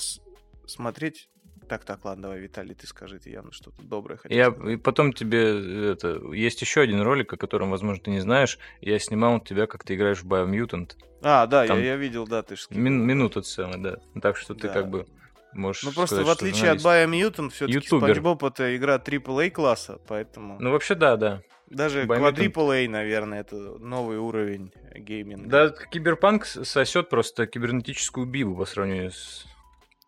смотреть. 0.67 1.29
Так, 1.69 1.85
так, 1.85 2.05
ладно, 2.05 2.23
давай, 2.25 2.41
Виталий, 2.41 2.75
ты 2.75 2.87
скажи, 2.87 3.19
ты 3.19 3.31
явно 3.31 3.53
что-то 3.53 3.83
доброе 3.83 4.17
хотел 4.17 4.37
Я 4.37 4.51
сказать. 4.51 4.73
и 4.73 4.77
потом 4.77 5.13
тебе 5.13 5.91
это 5.93 6.21
есть 6.33 6.61
еще 6.63 6.81
один 6.81 7.03
ролик, 7.03 7.33
о 7.33 7.37
котором, 7.37 7.71
возможно, 7.71 8.03
ты 8.03 8.11
не 8.11 8.21
знаешь. 8.21 8.59
Я 8.81 8.99
снимал 8.99 9.41
тебя, 9.41 9.67
как 9.67 9.85
ты 9.85 9.95
играешь 9.95 10.23
в 10.23 10.27
Biomutant. 10.27 10.93
А, 11.23 11.47
да, 11.47 11.63
я, 11.63 11.69
там 11.69 11.83
я 11.83 11.97
видел, 11.97 12.27
да, 12.27 12.43
ты 12.43 12.57
ж 12.57 12.61
скинул. 12.61 12.83
Мин- 12.85 13.05
минута 13.07 13.43
целая, 13.43 13.77
да. 13.79 13.97
Так 14.23 14.37
что 14.37 14.55
ты 14.55 14.69
Да. 14.69 14.73
как 14.73 14.89
бы 14.89 15.07
можешь. 15.53 15.83
Ну 15.83 15.93
просто 15.93 16.17
сказать, 16.17 16.27
в 16.27 16.31
отличие 16.31 16.71
от. 16.71 16.79
Biomutant, 16.79 17.51
все-таки 17.51 17.75
Ютубер. 17.79 18.21
Боб 18.21 18.45
это 18.45 18.77
игра 18.77 18.97
AAA 18.99 19.51
класса, 19.51 19.99
поэтому 20.07 20.57
Ну 20.61 20.71
вообще 20.71 20.95
да, 20.95 21.17
да. 21.17 21.43
даже 21.69 22.05
Quadruple 22.05 22.87
A, 22.87 22.89
наверное, 22.89 23.41
это 23.41 23.57
новый 23.57 24.19
уровень 24.19 24.73
гейминга. 24.97 25.49
Да, 25.49 25.69
киберпанк 25.71 26.47
сосет 26.47 27.09
просто 27.11 27.47
кибернетическую 27.47 28.27
бибу 28.27 28.57
по 28.57 28.65
сравнению 28.65 29.11
с 29.11 29.45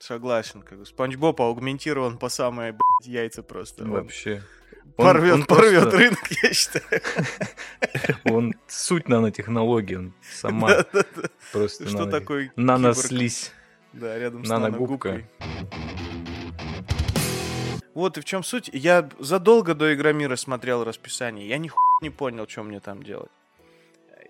Согласен, 0.01 0.62
как 0.62 0.78
бы 0.78 0.86
Спанч 0.86 1.16
Боб 1.16 1.40
аугментирован 1.42 2.16
по 2.16 2.30
самые 2.30 2.72
блядь, 2.72 3.07
яйца 3.07 3.42
просто. 3.42 3.84
Вообще. 3.84 4.42
Он- 4.96 5.05
порвет, 5.05 5.34
он 5.34 5.44
порвет 5.44 5.82
просто- 5.82 5.98
рынок, 5.98 6.18
я 6.42 6.53
считаю. 6.55 7.03
Он 8.24 8.55
суть 8.66 9.09
нанотехнологии, 9.09 9.94
он 9.96 10.12
сама 10.22 10.84
просто 11.53 11.86
Что 11.88 12.07
такое 12.07 12.51
нанослизь. 12.57 13.53
Да, 13.92 14.18
рядом 14.18 14.44
с 14.44 14.48
наногубкой. 14.48 15.26
Вот 17.94 18.16
и 18.18 18.20
в 18.20 18.24
чем 18.24 18.42
суть. 18.42 18.70
Я 18.72 19.09
задолго 19.18 19.74
до 19.74 19.92
Игромира 19.94 20.36
смотрел 20.36 20.84
расписание. 20.84 21.46
Я 21.48 21.59
ни 21.59 21.70
не 22.03 22.11
понял, 22.11 22.46
что 22.48 22.62
мне 22.62 22.80
там 22.80 23.03
делать. 23.03 23.30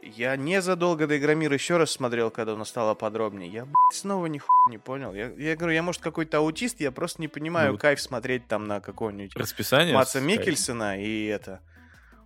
Я 0.03 0.37
незадолго 0.37 1.07
до 1.07 1.19
Игромира 1.19 1.55
еще 1.55 1.77
раз 1.77 1.91
смотрел, 1.91 2.31
когда 2.31 2.55
оно 2.55 2.65
стало 2.65 2.95
подробнее. 2.95 3.51
Я, 3.51 3.65
блядь, 3.65 3.75
снова 3.93 4.27
ни 4.27 4.41
не 4.69 4.79
понял. 4.79 5.15
Я, 5.15 5.31
я 5.37 5.57
говорю, 5.57 5.75
я, 5.75 5.83
может, 5.83 6.01
какой-то 6.01 6.39
аутист, 6.39 6.81
я 6.81 6.91
просто 6.91 7.21
не 7.21 7.29
понимаю 7.29 7.73
Ну 7.73 7.79
кайф 7.79 8.01
смотреть 8.01 8.47
там 8.47 8.67
на 8.67 8.81
какого-нибудь 8.81 9.37
Расписание? 9.37 9.95
Маца 9.95 10.21
Микельсона 10.21 11.01
и 11.01 11.27
это. 11.27 11.61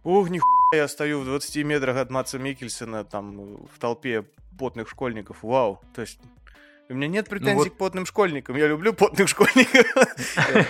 Ух, 0.05 0.29
ни 0.29 0.41
я 0.75 0.89
стою 0.89 1.21
в 1.21 1.25
20 1.25 1.65
метрах 1.65 1.97
от 1.97 2.11
Маца 2.11 2.39
Микельсона 2.39 3.05
там 3.05 3.67
в 3.67 3.79
толпе 3.79 4.25
потных 4.59 4.89
школьников. 4.89 5.43
Вау. 5.43 5.81
То 5.95 6.03
есть 6.03 6.19
у 6.89 6.95
меня 6.95 7.09
нет 7.09 7.29
претензий 7.29 7.55
вот- 7.55 7.71
к 7.71 7.77
потным 7.77 8.05
школьникам. 8.07 8.57
Я 8.57 8.67
люблю 8.69 8.93
потных 8.93 9.29
школьников. 9.29 9.75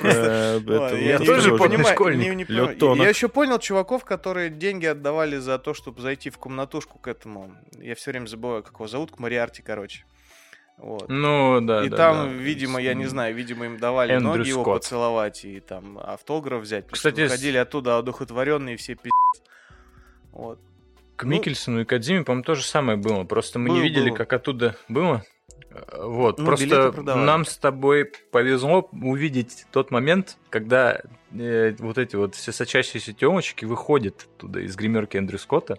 Я 0.03 0.61
Э, 0.61 0.61
я 1.01 1.19
тоже 1.19 1.51
потный 1.57 1.79
понимаю, 1.79 1.95
школьник. 1.95 2.49
Я 2.51 3.09
еще 3.09 3.29
понял 3.29 3.59
чуваков, 3.59 4.05
которые 4.05 4.51
деньги 4.51 4.87
отдавали 4.87 5.39
за 5.39 5.59
то, 5.59 5.75
чтобы 5.75 6.01
зайти 6.03 6.31
в 6.31 6.39
комнатушку 6.39 6.99
к 6.99 7.09
этому. 7.09 7.55
Я 7.79 7.95
все 7.95 8.11
время 8.13 8.27
забываю, 8.27 8.63
как 8.63 8.75
его 8.75 8.87
зовут, 8.87 9.11
к 9.11 9.19
Мариарти, 9.19 9.63
короче. 9.63 10.05
Вот. 10.77 11.09
Ну, 11.09 11.61
да, 11.61 11.85
И 11.85 11.89
да, 11.89 11.97
там, 11.97 12.27
да. 12.27 12.33
видимо, 12.33 12.81
я 12.81 12.95
не 12.95 13.07
знаю, 13.07 13.35
видимо, 13.35 13.67
им 13.67 13.79
давали 13.79 14.13
Эндрю 14.15 14.39
ноги 14.39 14.49
его 14.49 14.63
Скотт. 14.63 14.83
поцеловать 14.83 15.45
и 15.45 15.61
там 15.61 15.99
автограф 15.99 16.63
взять. 16.63 16.87
Кстати, 16.91 17.21
выходили 17.23 17.57
оттуда 17.59 17.97
одухотворенные 17.99 18.77
все 18.77 18.97
пи***. 18.97 19.09
Вот. 20.33 20.59
К 21.17 21.23
Ну- 21.25 21.31
Микельсону 21.31 21.83
и 21.83 21.85
Кадзиме, 21.85 22.25
по-моему, 22.25 22.43
то 22.43 22.57
же 22.57 22.65
самое 22.65 22.99
было. 22.99 23.23
Просто 23.23 23.61
мы 23.61 23.69
Было, 23.69 23.77
не 23.77 23.83
видели, 23.83 24.09
было. 24.11 24.17
как 24.17 24.33
оттуда 24.33 24.77
было. 24.89 25.23
Вот, 25.99 26.39
Ну, 26.39 26.45
просто 26.47 26.93
нам 27.17 27.45
с 27.45 27.57
тобой 27.57 28.11
повезло 28.31 28.89
увидеть 28.93 29.67
тот 29.73 29.91
момент, 29.91 30.37
когда 30.51 31.01
э, 31.33 31.75
вот 31.79 31.99
эти 31.99 32.17
вот 32.17 32.35
все 32.35 32.53
сочащиеся 32.53 33.13
темочки 33.13 33.65
выходят 33.65 34.27
туда 34.39 34.61
из 34.61 34.77
гримерки 34.77 35.17
Эндрю 35.17 35.39
Скотта. 35.39 35.79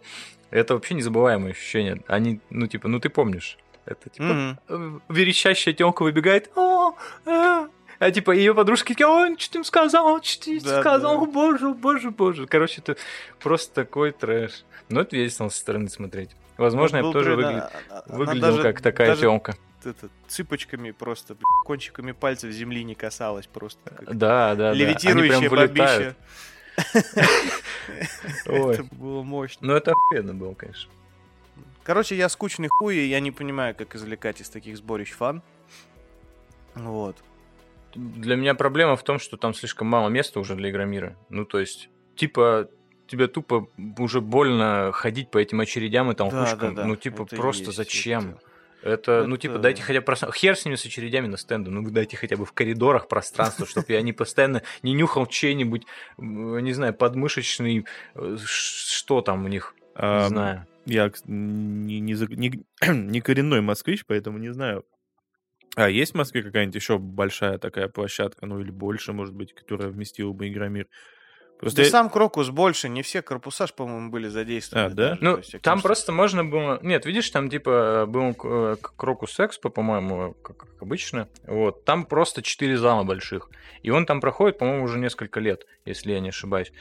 Это 0.51 0.73
вообще 0.73 0.95
незабываемое 0.95 1.51
ощущение. 1.51 2.01
Они, 2.07 2.39
ну, 2.49 2.67
типа, 2.67 2.87
ну 2.87 2.99
ты 2.99 3.09
помнишь. 3.09 3.57
Это 3.85 4.09
типа 4.09 4.59
э, 4.67 4.99
верещащая 5.09 5.73
темка 5.73 6.03
выбегает. 6.03 6.49
«О, 6.55 6.95
э». 7.25 7.67
А 7.97 8.11
типа 8.11 8.31
ее 8.31 8.53
подружки 8.53 8.89
такие, 8.89 9.07
ой, 9.07 9.37
что 9.37 9.53
ты 9.53 9.57
им 9.59 9.63
сказал, 9.63 10.21
что 10.21 10.43
ты 10.45 10.59
Да, 10.59 10.81
сказал, 10.81 11.17
да. 11.17 11.23
О, 11.23 11.25
боже, 11.27 11.69
боже, 11.69 12.11
боже. 12.11 12.45
Короче, 12.45 12.81
это 12.81 12.97
просто 13.39 13.73
такой 13.73 14.11
трэш. 14.11 14.65
Но 14.89 15.01
это 15.01 15.15
весело 15.15 15.47
со 15.49 15.57
стороны 15.57 15.87
смотреть. 15.89 16.31
Возможно, 16.57 16.97
я 16.97 17.03
бы 17.03 17.13
тоже 17.13 17.35
пред- 17.37 17.45
выгля- 17.47 17.69
выглядел 18.07 18.41
даже- 18.41 18.61
как 18.63 18.81
такая 18.81 19.07
даже 19.09 19.21
темка. 19.21 19.55
Это, 19.85 20.09
цыпочками 20.27 20.91
просто, 20.91 21.35
бля, 21.35 21.43
кончиками 21.65 22.11
пальцев 22.11 22.51
земли 22.51 22.83
не 22.83 22.95
касалась 22.95 23.47
просто. 23.47 23.89
как 23.89 24.15
Да, 24.17 24.55
да, 24.55 24.73
да. 24.73 24.73
Вылетают. 24.73 25.51
бабище. 25.51 26.15
Ой. 28.47 28.73
Это 28.75 28.83
было 28.95 29.23
мощно. 29.23 29.67
Ну, 29.67 29.73
это 29.73 29.91
охуенно 29.91 30.33
было, 30.33 30.53
конечно. 30.53 30.91
Короче, 31.83 32.15
я 32.15 32.29
скучный 32.29 32.67
хуй, 32.67 32.95
и 32.97 33.07
я 33.07 33.19
не 33.19 33.31
понимаю, 33.31 33.75
как 33.75 33.95
извлекать 33.95 34.41
из 34.41 34.49
таких 34.49 34.77
сборищ 34.77 35.11
фан. 35.11 35.41
Вот. 36.73 37.15
Для 37.93 38.35
меня 38.35 38.55
проблема 38.55 38.95
в 38.95 39.03
том, 39.03 39.19
что 39.19 39.37
там 39.37 39.53
слишком 39.53 39.87
мало 39.87 40.09
места 40.09 40.39
уже 40.39 40.55
для 40.55 40.69
Игромира. 40.69 41.15
Ну, 41.29 41.45
то 41.45 41.59
есть, 41.59 41.89
типа, 42.15 42.69
тебе 43.07 43.27
тупо 43.27 43.67
уже 43.97 44.19
больно 44.19 44.91
ходить 44.93 45.29
по 45.31 45.37
этим 45.37 45.61
очередям 45.61 46.11
и 46.11 46.15
толкушкам. 46.15 46.59
Да, 46.59 46.69
да, 46.69 46.81
да. 46.81 46.85
Ну, 46.87 46.95
типа, 46.95 47.23
Это 47.23 47.35
просто 47.35 47.71
зачем? 47.71 48.31
это- 48.31 48.39
Это, 48.85 49.25
ну, 49.25 49.33
Это- 49.35 49.41
типа, 49.41 49.57
дайте 49.57 49.81
хотя 49.81 49.99
бы 49.99 50.05
пространство. 50.05 50.39
Хер 50.39 50.55
с 50.55 50.63
ними 50.63 50.75
с 50.75 50.85
очередями 50.85 51.25
на 51.27 51.37
стенды. 51.37 51.71
Ну, 51.71 51.89
дайте 51.89 52.15
хотя 52.17 52.37
бы 52.37 52.45
в 52.45 52.53
коридорах 52.53 53.07
пространство, 53.07 53.65
чтобы 53.65 53.87
я 53.89 54.01
не 54.01 54.13
постоянно 54.13 54.61
не 54.83 54.93
нюхал 54.93 55.25
чей-нибудь, 55.25 55.87
не 56.17 56.71
знаю, 56.73 56.93
подмышечный, 56.93 57.85
э, 58.13 58.37
что 58.45 59.21
там 59.21 59.45
у 59.45 59.47
них, 59.47 59.73
не 59.95 60.27
знаю. 60.27 60.67
Я 60.85 61.11
не, 61.25 61.99
не, 61.99 62.13
не- 62.13 62.63
не 62.87 63.21
коренной 63.21 63.61
москвич, 63.61 64.05
поэтому 64.05 64.37
не 64.37 64.53
знаю. 64.53 64.85
А 65.75 65.89
есть 65.89 66.13
в 66.13 66.15
Москве 66.17 66.43
какая-нибудь 66.43 66.75
еще 66.75 66.99
большая 66.99 67.57
такая 67.57 67.87
площадка, 67.89 68.45
ну 68.45 68.59
или 68.61 68.71
больше, 68.71 69.13
может 69.13 69.33
быть, 69.33 69.53
которая 69.53 69.89
вместила 69.89 70.31
бы 70.31 70.47
Игромир? 70.47 70.87
Просто 71.65 71.77
Да 71.77 71.83
я- 71.85 71.89
сам 71.89 72.11
Крокус 72.11 72.49
больше, 72.49 72.89
не 72.89 73.01
все 73.01 73.23
корпуса, 73.23 73.65
ж, 73.65 73.73
по-моему, 73.73 74.11
были 74.11 74.27
задействованы. 74.27 74.85
А, 74.85 74.89
да? 74.91 75.09
даже, 75.09 75.17
Ну, 75.21 75.37
есть 75.37 75.59
там 75.63 75.81
просто 75.81 76.11
можно 76.11 76.45
было... 76.45 76.77
Нет, 76.83 77.07
видишь, 77.07 77.27
там 77.31 77.49
типа 77.49 78.05
был 78.07 78.35
Крокус 78.35 79.39
Экспо, 79.39 79.69
по-моему, 79.69 80.35
как, 80.43 80.57
как 80.57 80.69
обычно. 80.83 81.27
Вот, 81.47 81.83
там 81.83 82.05
просто 82.05 82.43
четыре 82.43 82.77
зала 82.77 83.03
больших. 83.03 83.49
И 83.81 83.89
он 83.89 84.05
там 84.05 84.21
проходит, 84.21 84.59
по-моему, 84.59 84.83
уже 84.83 84.99
несколько 84.99 85.39
лет, 85.39 85.65
если 85.85 86.11
я 86.11 86.19
не 86.19 86.29
ошибаюсь. 86.29 86.71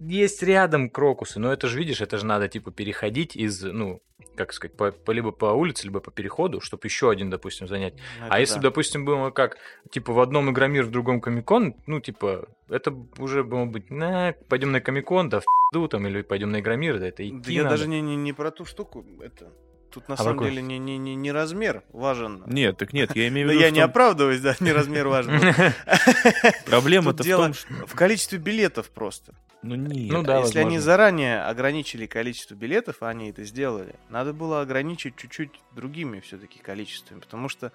Есть 0.00 0.42
рядом 0.42 0.88
крокусы, 0.88 1.38
но 1.38 1.52
это 1.52 1.68
же, 1.68 1.78
видишь, 1.78 2.00
это 2.00 2.16
же 2.18 2.24
надо 2.24 2.48
типа 2.48 2.70
переходить 2.70 3.36
из, 3.36 3.62
ну, 3.62 4.00
как 4.34 4.52
сказать, 4.52 4.76
по, 4.76 4.92
по- 4.92 5.10
либо 5.10 5.30
по 5.30 5.46
улице, 5.46 5.84
либо 5.84 6.00
по 6.00 6.10
переходу, 6.10 6.60
чтобы 6.60 6.86
еще 6.86 7.10
один, 7.10 7.28
допустим, 7.28 7.68
занять. 7.68 7.94
ну, 8.20 8.26
а 8.26 8.28
это 8.28 8.40
если 8.40 8.54
да. 8.54 8.60
бы, 8.60 8.62
допустим, 8.64 9.04
было 9.04 9.30
как, 9.30 9.58
типа, 9.90 10.12
в 10.12 10.20
одном 10.20 10.50
Игромир, 10.50 10.84
в 10.84 10.90
другом 10.90 11.20
Комикон, 11.20 11.74
ну, 11.86 12.00
типа, 12.00 12.48
это 12.68 12.94
уже 13.18 13.44
было 13.44 13.66
быть, 13.66 13.90
на, 13.90 14.34
пойдем 14.48 14.72
на 14.72 14.80
Комикон, 14.80 15.28
да 15.28 15.40
в 15.40 15.88
там, 15.88 16.06
или 16.06 16.22
пойдем 16.22 16.50
на 16.50 16.60
Игромир, 16.60 16.98
да 16.98 17.08
это 17.08 17.28
идти 17.28 17.38
Да 17.38 17.52
я 17.52 17.62
надо. 17.64 17.76
даже 17.76 17.88
не, 17.88 18.00
не, 18.00 18.16
не 18.16 18.32
про 18.32 18.50
ту 18.50 18.64
штуку, 18.64 19.04
это... 19.20 19.52
Тут 19.90 20.08
на 20.08 20.14
А 20.14 20.18
самом 20.18 20.34
какой? 20.34 20.50
деле 20.50 20.62
не, 20.62 20.78
не, 20.78 20.98
не, 20.98 21.14
не 21.14 21.32
размер 21.32 21.82
важен. 21.92 22.42
Нет, 22.46 22.76
так 22.76 22.92
нет, 22.92 23.14
я 23.16 23.28
имею 23.28 23.48
в 23.48 23.50
виду, 23.50 23.60
я 23.60 23.70
в 23.70 23.72
не 23.72 23.80
оправдываюсь, 23.80 24.40
да, 24.40 24.54
не 24.60 24.72
размер 24.72 25.08
важен. 25.08 25.32
проблема-то 26.66 27.22
в 27.22 27.26
том, 27.26 27.54
что... 27.54 27.68
в 27.86 27.94
количестве 27.94 28.38
билетов 28.38 28.90
просто. 28.90 29.34
Ну 29.62 29.74
нет. 29.74 30.10
Ну 30.12 30.22
да, 30.22 30.38
Если 30.38 30.58
они 30.58 30.76
возможно. 30.76 30.84
заранее 30.84 31.42
ограничили 31.42 32.06
количество 32.06 32.54
билетов, 32.54 32.96
а 33.00 33.08
они 33.08 33.30
это 33.30 33.44
сделали, 33.44 33.94
надо 34.08 34.32
было 34.32 34.62
ограничить 34.62 35.16
чуть-чуть 35.16 35.50
другими 35.72 36.20
все-таки 36.20 36.58
количествами, 36.60 37.20
потому 37.20 37.48
что 37.50 37.72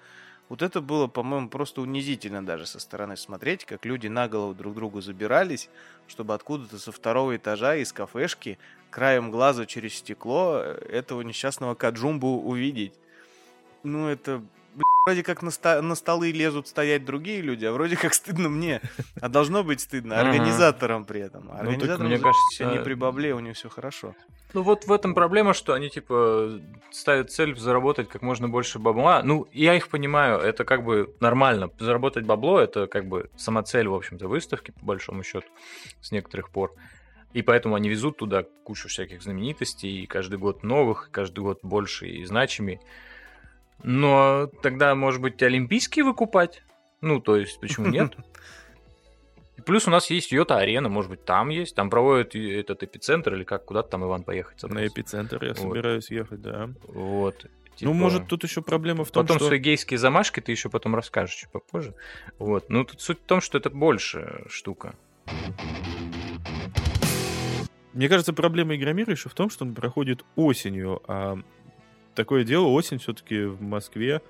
вот 0.48 0.62
это 0.62 0.80
было, 0.80 1.06
по-моему, 1.06 1.48
просто 1.48 1.80
унизительно 1.80 2.44
даже 2.44 2.66
со 2.66 2.78
стороны 2.80 3.16
смотреть, 3.16 3.64
как 3.64 3.84
люди 3.84 4.06
на 4.08 4.28
голову 4.28 4.54
друг 4.54 4.74
другу 4.74 5.00
забирались, 5.00 5.68
чтобы 6.08 6.34
откуда-то 6.34 6.78
со 6.78 6.90
второго 6.92 7.36
этажа 7.36 7.76
из 7.76 7.92
кафешки 7.92 8.58
краем 8.90 9.30
глаза 9.30 9.66
через 9.66 9.94
стекло 9.94 10.60
э, 10.62 10.86
этого 10.90 11.22
несчастного 11.22 11.74
Каджумбу 11.74 12.28
увидеть. 12.40 12.92
Ну, 13.82 14.08
это 14.08 14.42
вроде 15.04 15.22
как 15.22 15.42
на, 15.42 15.50
ста- 15.50 15.80
на 15.82 15.94
столы 15.94 16.32
лезут 16.32 16.68
стоять 16.68 17.04
другие 17.04 17.40
люди, 17.40 17.64
а 17.64 17.72
вроде 17.72 17.96
как 17.96 18.14
стыдно 18.14 18.48
мне. 18.48 18.80
А 19.20 19.28
должно 19.28 19.62
быть 19.62 19.80
стыдно 19.80 20.20
организаторам 20.20 21.04
при 21.04 21.20
этом. 21.20 21.48
А 21.50 21.58
так, 21.58 21.60
Организаторам 21.60 22.06
мне 22.10 22.18
кажется, 22.18 22.64
не 22.64 22.78
при 22.82 22.94
бабле, 22.94 23.34
у 23.34 23.40
них 23.40 23.56
все 23.56 23.68
хорошо. 23.68 24.14
Ну 24.54 24.62
вот 24.62 24.84
в 24.86 24.92
этом 24.92 25.14
проблема, 25.14 25.54
что 25.54 25.74
они 25.74 25.90
типа 25.90 26.60
ставят 26.90 27.30
цель 27.30 27.56
заработать 27.58 28.08
как 28.08 28.22
можно 28.22 28.48
больше 28.48 28.78
бабла. 28.78 29.22
Ну, 29.22 29.46
я 29.52 29.74
их 29.74 29.88
понимаю, 29.88 30.38
это 30.38 30.64
как 30.64 30.84
бы 30.84 31.14
нормально. 31.20 31.70
Заработать 31.78 32.24
бабло 32.24 32.58
это 32.58 32.86
как 32.86 33.06
бы 33.06 33.28
сама 33.36 33.62
цель, 33.62 33.88
в 33.88 33.94
общем-то, 33.94 34.28
выставки, 34.28 34.70
по 34.70 34.86
большому 34.86 35.22
счету, 35.24 35.46
с 36.00 36.10
некоторых 36.10 36.48
пор. 36.50 36.72
И 37.36 37.42
поэтому 37.42 37.74
они 37.74 37.90
везут 37.90 38.16
туда 38.16 38.44
кучу 38.64 38.88
всяких 38.88 39.22
знаменитостей, 39.22 40.02
и 40.02 40.06
каждый 40.06 40.38
год 40.38 40.62
новых, 40.62 41.08
и 41.08 41.12
каждый 41.12 41.40
год 41.40 41.58
больше 41.62 42.08
и 42.08 42.24
значимей. 42.24 42.80
Но 43.82 44.46
тогда, 44.62 44.94
может 44.94 45.20
быть, 45.20 45.42
олимпийские 45.42 46.06
выкупать? 46.06 46.62
Ну, 47.02 47.20
то 47.20 47.36
есть, 47.36 47.60
почему 47.60 47.88
нет? 47.88 48.16
Плюс 49.66 49.86
у 49.86 49.90
нас 49.90 50.08
есть 50.08 50.32
Йота-арена, 50.32 50.88
может 50.88 51.10
быть, 51.10 51.26
там 51.26 51.50
есть. 51.50 51.74
Там 51.76 51.90
проводят 51.90 52.34
этот 52.34 52.82
эпицентр, 52.82 53.34
или 53.34 53.44
как, 53.44 53.66
куда 53.66 53.82
там 53.82 54.04
Иван 54.04 54.22
поехать 54.22 54.54
На 54.54 54.60
собрался? 54.60 54.86
эпицентр 54.88 55.44
я 55.44 55.50
Вот. 55.50 55.58
собираюсь 55.58 56.10
ехать, 56.10 56.40
да. 56.40 56.70
Вот. 56.88 57.44
Ну, 57.44 57.76
Типа, 57.76 57.92
может, 57.92 58.28
тут 58.28 58.44
еще 58.44 58.62
проблема 58.62 59.04
в 59.04 59.10
том, 59.10 59.24
Потом 59.24 59.36
что... 59.36 59.48
свои 59.48 59.58
гейские 59.58 59.98
замашки 59.98 60.40
ты 60.40 60.52
еще 60.52 60.70
потом 60.70 60.94
расскажешь 60.94 61.34
чуть 61.34 61.50
попозже. 61.50 61.92
Вот. 62.38 62.70
Ну, 62.70 62.84
тут 62.84 63.02
суть 63.02 63.18
в 63.18 63.24
том, 63.26 63.42
что 63.42 63.58
это 63.58 63.68
больше 63.68 64.44
штука. 64.48 64.94
Мне 67.96 68.08
кажется, 68.10 68.32
проблема 68.34 68.76
Игромира 68.76 69.12
еще 69.12 69.28
в 69.30 69.34
том, 69.34 69.48
что 69.50 69.64
он 69.64 69.74
проходит 69.74 70.24
осенью, 70.36 71.02
а 71.08 71.38
такое 72.14 72.44
дело, 72.44 72.66
осень 72.66 72.98
все-таки 72.98 73.44
в 73.44 73.62
Москве, 73.62 74.20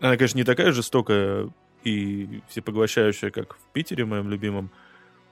она, 0.00 0.16
конечно, 0.16 0.36
не 0.36 0.44
такая 0.44 0.72
жестокая 0.72 1.48
и 1.84 2.40
всепоглощающая, 2.48 3.30
как 3.30 3.54
в 3.56 3.72
Питере, 3.72 4.04
моем 4.04 4.28
любимом, 4.28 4.70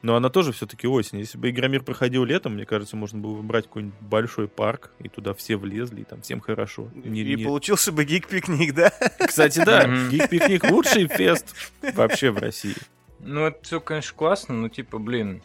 но 0.00 0.16
она 0.16 0.30
тоже 0.30 0.52
все-таки 0.52 0.86
осень. 0.86 1.18
Если 1.18 1.36
бы 1.36 1.50
Игромир 1.50 1.82
проходил 1.82 2.24
летом, 2.24 2.54
мне 2.54 2.64
кажется, 2.64 2.96
можно 2.96 3.18
было 3.18 3.36
бы 3.36 3.42
брать 3.42 3.66
какой-нибудь 3.66 3.98
большой 4.00 4.48
парк, 4.48 4.90
и 5.00 5.08
туда 5.10 5.34
все 5.34 5.56
влезли, 5.56 6.00
и 6.02 6.04
там 6.04 6.22
всем 6.22 6.40
хорошо. 6.40 6.88
Не- 6.94 7.20
И 7.20 7.34
не- 7.36 7.44
получился 7.44 7.92
бы 7.92 8.04
гик-пикник, 8.06 8.72
да? 8.74 8.90
Кстати, 9.26 9.62
да. 9.64 9.84
Гик-пикник 10.10 10.70
лучший 10.70 11.06
фест 11.08 11.54
вообще 11.94 12.30
в 12.30 12.38
России. 12.38 12.76
Ну, 13.20 13.46
это 13.46 13.62
все, 13.62 13.80
конечно, 13.80 14.16
классно, 14.16 14.54
но 14.54 14.68
типа, 14.68 14.98
блин, 14.98 15.42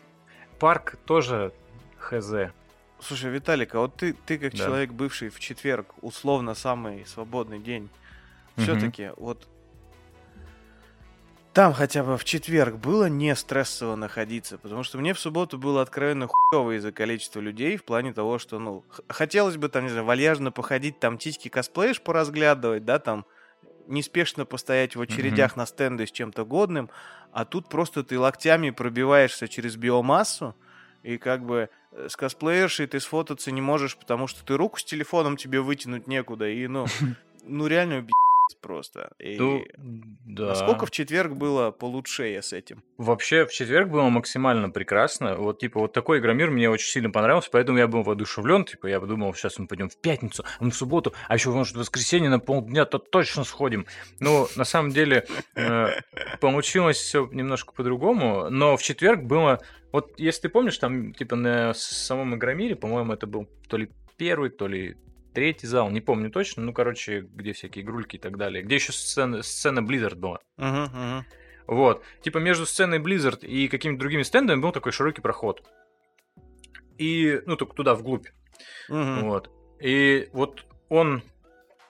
парк 0.59 0.97
тоже 1.05 1.51
хз. 2.01 2.51
Слушай, 2.99 3.31
Виталик, 3.31 3.73
а 3.75 3.79
вот 3.79 3.95
ты, 3.95 4.13
ты 4.13 4.37
как 4.37 4.51
Да. 4.51 4.57
человек, 4.57 4.91
бывший 4.91 5.29
в 5.29 5.39
четверг, 5.39 5.87
условно 6.01 6.53
самый 6.53 7.05
свободный 7.05 7.59
день, 7.59 7.89
все-таки 8.57 9.11
вот 9.17 9.47
там 11.53 11.73
хотя 11.73 12.03
бы 12.03 12.17
в 12.17 12.23
четверг 12.23 12.75
было 12.75 13.09
не 13.09 13.35
стрессово 13.35 13.95
находиться, 13.97 14.57
потому 14.57 14.83
что 14.83 14.97
мне 14.97 15.13
в 15.13 15.19
субботу 15.19 15.57
было 15.57 15.81
откровенно 15.81 16.27
хуево 16.27 16.77
из-за 16.77 16.93
количества 16.93 17.41
людей 17.41 17.75
в 17.75 17.83
плане 17.83 18.13
того, 18.13 18.39
что, 18.39 18.57
ну, 18.57 18.85
хотелось 19.09 19.57
бы 19.57 19.67
там, 19.67 19.83
не 19.83 19.89
знаю, 19.89 20.05
вальяжно 20.05 20.51
походить, 20.51 20.99
там 20.99 21.17
титьки 21.17 21.49
косплеишь 21.49 22.01
поразглядывать, 22.01 22.85
да, 22.85 22.99
там 22.99 23.25
неспешно 23.87 24.45
постоять 24.45 24.95
в 24.95 25.01
очередях 25.01 25.57
на 25.57 25.65
стенды 25.65 26.07
с 26.07 26.11
чем-то 26.11 26.45
годным, 26.45 26.89
а 27.33 27.43
тут 27.43 27.67
просто 27.67 28.03
ты 28.05 28.17
локтями 28.17 28.69
пробиваешься 28.69 29.49
через 29.49 29.75
биомассу, 29.75 30.55
и 31.03 31.17
как 31.17 31.45
бы 31.45 31.69
э, 31.91 32.07
с 32.09 32.15
косплеершей 32.15 32.87
ты 32.87 32.99
сфотаться 32.99 33.51
не 33.51 33.61
можешь, 33.61 33.97
потому 33.97 34.27
что 34.27 34.43
ты 34.45 34.57
руку 34.57 34.79
с 34.79 34.83
телефоном 34.83 35.37
тебе 35.37 35.61
вытянуть 35.61 36.07
некуда, 36.07 36.49
и 36.49 36.67
ну, 36.67 36.85
ну 37.43 37.67
реально 37.67 38.07
просто. 38.59 39.11
И 39.19 39.37
Ну, 39.37 39.63
да. 39.77 40.47
Насколько 40.47 40.85
в 40.85 40.91
четверг 40.91 41.33
было 41.33 41.71
получше 41.71 42.39
с 42.41 42.53
этим? 42.53 42.83
Вообще, 42.97 43.45
в 43.45 43.51
четверг 43.51 43.89
было 43.89 44.09
максимально 44.09 44.69
прекрасно. 44.69 45.35
Вот, 45.35 45.59
типа, 45.59 45.79
вот 45.79 45.93
такой 45.93 46.19
Игромир 46.19 46.51
мне 46.51 46.69
очень 46.69 46.89
сильно 46.89 47.09
понравился, 47.09 47.49
поэтому 47.51 47.77
я 47.77 47.87
был 47.87 48.03
воодушевлен. 48.03 48.65
Типа, 48.65 48.87
я 48.87 48.99
подумал, 48.99 49.33
сейчас 49.33 49.57
мы 49.59 49.67
пойдем 49.67 49.89
в 49.89 49.97
пятницу, 49.97 50.43
а 50.59 50.63
мы 50.63 50.71
в 50.71 50.75
субботу, 50.75 51.13
а 51.27 51.35
еще, 51.35 51.49
может, 51.51 51.75
в 51.75 51.79
воскресенье 51.79 52.29
на 52.29 52.39
полдня-то 52.39 52.99
точно 52.99 53.43
сходим. 53.43 53.85
Ну, 54.19 54.47
на 54.55 54.65
самом 54.65 54.91
деле, 54.91 55.25
э, 55.55 55.87
получилось 56.39 56.97
все 56.97 57.27
немножко 57.31 57.73
по-другому, 57.73 58.49
но 58.49 58.77
в 58.77 58.83
четверг 58.83 59.23
было... 59.23 59.59
Вот, 59.91 60.17
если 60.17 60.43
ты 60.43 60.49
помнишь, 60.49 60.77
там, 60.77 61.13
типа, 61.13 61.35
на 61.35 61.73
самом 61.73 62.35
Игромире, 62.35 62.75
по-моему, 62.75 63.13
это 63.13 63.27
был 63.27 63.47
то 63.67 63.77
ли 63.77 63.89
первый, 64.17 64.49
то 64.49 64.67
ли 64.67 64.95
третий 65.33 65.67
зал, 65.67 65.89
не 65.89 66.01
помню 66.01 66.29
точно, 66.31 66.63
ну, 66.63 66.73
короче, 66.73 67.21
где 67.21 67.53
всякие 67.53 67.83
игрульки 67.83 68.15
и 68.15 68.19
так 68.19 68.37
далее, 68.37 68.63
где 68.63 68.75
еще 68.75 68.91
сцена, 68.91 69.41
сцена 69.43 69.79
Blizzard 69.79 70.15
была. 70.15 70.39
Мгм, 70.57 70.83
мгм. 70.83 71.25
Вот. 71.67 72.03
Типа 72.21 72.37
между 72.39 72.65
сценой 72.65 72.99
Blizzard 72.99 73.45
и 73.45 73.67
какими-то 73.67 73.99
другими 73.99 74.23
стендами 74.23 74.59
был 74.59 74.71
такой 74.71 74.91
широкий 74.91 75.21
проход. 75.21 75.67
И, 76.97 77.41
ну, 77.45 77.55
только 77.55 77.75
туда, 77.75 77.95
вглубь. 77.95 78.27
Мгм. 78.89 79.21
Вот. 79.25 79.49
И 79.79 80.29
вот 80.33 80.65
он 80.89 81.23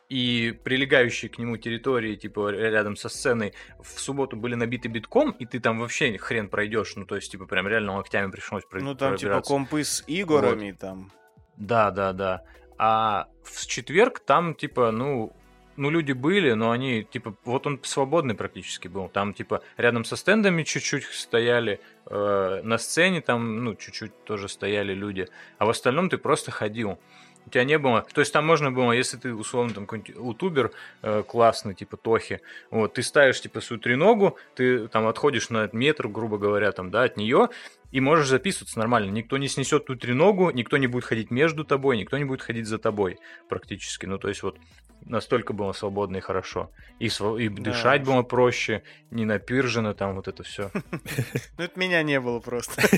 и 0.07 0.51
прилегающие 0.65 1.29
к 1.29 1.37
нему 1.37 1.55
территории, 1.57 2.15
типа, 2.15 2.49
рядом 2.51 2.95
со 2.97 3.07
сценой, 3.07 3.53
в 3.81 3.97
субботу 3.99 4.35
были 4.35 4.55
набиты 4.55 4.89
битком, 4.89 5.31
и 5.31 5.45
ты 5.45 5.59
там 5.61 5.79
вообще 5.79 6.17
хрен 6.17 6.49
пройдешь. 6.49 6.95
Ну, 6.97 7.05
то 7.05 7.15
есть, 7.15 7.31
типа, 7.31 7.45
прям 7.45 7.65
реально 7.67 7.95
локтями 7.95 8.29
пришлось 8.29 8.65
про- 8.65 8.81
Ну 8.81 8.93
там 8.93 9.15
типа 9.15 9.41
компы 9.41 9.83
с 9.85 10.03
играми 10.07 10.73
там. 10.73 11.11
Да, 11.55 11.91
да, 11.91 12.11
да. 12.13 12.43
А 12.83 13.27
в 13.43 13.67
четверг 13.67 14.21
там, 14.21 14.55
типа, 14.55 14.89
ну, 14.89 15.31
ну, 15.75 15.91
люди 15.91 16.13
были, 16.13 16.53
но 16.53 16.71
они, 16.71 17.03
типа, 17.03 17.35
вот 17.45 17.67
он 17.67 17.79
свободный 17.83 18.33
практически 18.33 18.87
был. 18.87 19.07
Там, 19.07 19.35
типа, 19.35 19.61
рядом 19.77 20.03
со 20.03 20.15
стендами 20.15 20.63
чуть-чуть 20.63 21.03
стояли, 21.03 21.79
э, 22.07 22.61
на 22.63 22.79
сцене 22.79 23.21
там, 23.21 23.63
ну, 23.63 23.75
чуть-чуть 23.75 24.23
тоже 24.23 24.49
стояли 24.49 24.95
люди. 24.95 25.27
А 25.59 25.67
в 25.67 25.69
остальном 25.69 26.09
ты 26.09 26.17
просто 26.17 26.49
ходил. 26.49 26.97
У 27.45 27.51
тебя 27.51 27.65
не 27.65 27.77
было... 27.77 28.03
То 28.13 28.21
есть 28.21 28.33
там 28.33 28.47
можно 28.47 28.71
было, 28.71 28.93
если 28.93 29.17
ты, 29.17 29.31
условно, 29.31 29.75
там 29.75 29.85
какой-нибудь 29.85 30.15
ютубер 30.15 30.71
э, 31.03 31.21
классный, 31.21 31.75
типа 31.75 31.97
Тохи, 31.97 32.41
вот, 32.71 32.93
ты 32.93 33.03
ставишь, 33.03 33.41
типа, 33.41 33.61
свою 33.61 33.79
треногу, 33.79 34.37
ты 34.55 34.87
там 34.87 35.05
отходишь 35.05 35.51
на 35.51 35.69
метр, 35.71 36.07
грубо 36.07 36.39
говоря, 36.39 36.71
там, 36.71 36.89
да, 36.89 37.03
от 37.03 37.15
нее, 37.15 37.49
и 37.91 37.99
можешь 37.99 38.27
записываться 38.27 38.79
нормально. 38.79 39.11
Никто 39.11 39.37
не 39.37 39.47
снесет 39.47 39.85
ту 39.85 39.95
треногу, 39.95 40.49
никто 40.51 40.77
не 40.77 40.87
будет 40.87 41.05
ходить 41.05 41.29
между 41.31 41.63
тобой, 41.63 41.97
никто 41.97 42.17
не 42.17 42.25
будет 42.25 42.41
ходить 42.41 42.67
за 42.67 42.77
тобой 42.77 43.19
практически. 43.49 44.05
Ну, 44.05 44.17
то 44.17 44.29
есть 44.29 44.43
вот 44.43 44.57
настолько 45.05 45.53
было 45.53 45.73
свободно 45.73 46.17
и 46.17 46.21
хорошо. 46.21 46.71
И, 46.99 47.07
сво- 47.07 47.41
и 47.41 47.49
Да 47.49 47.71
дышать 47.71 48.03
было 48.03 48.23
проще, 48.23 48.83
не 49.09 49.25
напиржено 49.25 49.93
там 49.93 50.15
вот 50.15 50.27
это 50.27 50.43
все. 50.43 50.71
Ну 51.57 51.63
это 51.63 51.79
меня 51.79 52.01
не 52.03 52.19
было 52.19 52.39
просто. 52.39 52.81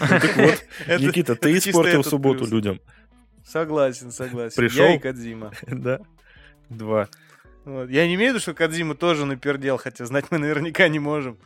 Ну, 0.00 0.06
так 0.08 0.36
вот, 0.36 0.64
Никита, 1.00 1.34
ты 1.34 1.56
испортил 1.56 2.04
субботу 2.04 2.46
людям. 2.46 2.80
Согласен, 3.44 4.12
согласен. 4.12 4.56
Пришел? 4.56 4.84
Я 4.84 4.94
и 4.96 4.98
Кадзима. 4.98 5.52
Да? 5.66 6.00
Два. 6.68 7.08
Вот. 7.64 7.90
Я 7.90 8.06
не 8.06 8.14
имею 8.14 8.32
в 8.32 8.34
виду, 8.34 8.42
что 8.42 8.54
Кадзима 8.54 8.94
тоже 8.94 9.24
напердел, 9.24 9.78
хотя 9.78 10.04
знать 10.06 10.26
мы 10.30 10.38
наверняка 10.38 10.88
не 10.88 10.98
можем. 10.98 11.38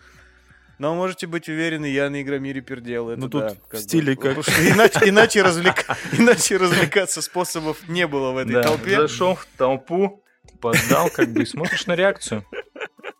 Но 0.83 0.97
можете 0.97 1.28
быть 1.28 1.49
уверены, 1.49 1.87
я 1.87 2.11
на 2.11 2.20
Игромире 2.22 2.61
пердел. 2.61 3.11
Это 3.11 3.20
Ну, 3.20 3.28
тут 3.28 3.41
да, 3.43 3.49
в 3.51 3.61
как 3.68 3.70
бы. 3.70 3.78
стиле 3.78 4.16
как- 4.16 4.37
Иначе, 4.39 5.09
иначе, 5.11 5.41
развлека- 5.43 5.97
иначе 6.18 6.57
развлекаться 6.57 7.22
способов 7.22 7.89
не 7.89 8.05
было 8.09 8.33
в 8.33 8.37
этой 8.39 8.55
Да, 8.55 8.62
толпе. 8.64 8.97
зашел 8.97 9.37
в 9.37 9.47
толпу, 9.57 10.24
поддал, 10.61 11.09
как 11.09 11.28
бы, 11.33 11.45
и 11.45 11.47
смотришь 11.47 11.87
на 11.87 11.95
реакцию. 11.95 12.45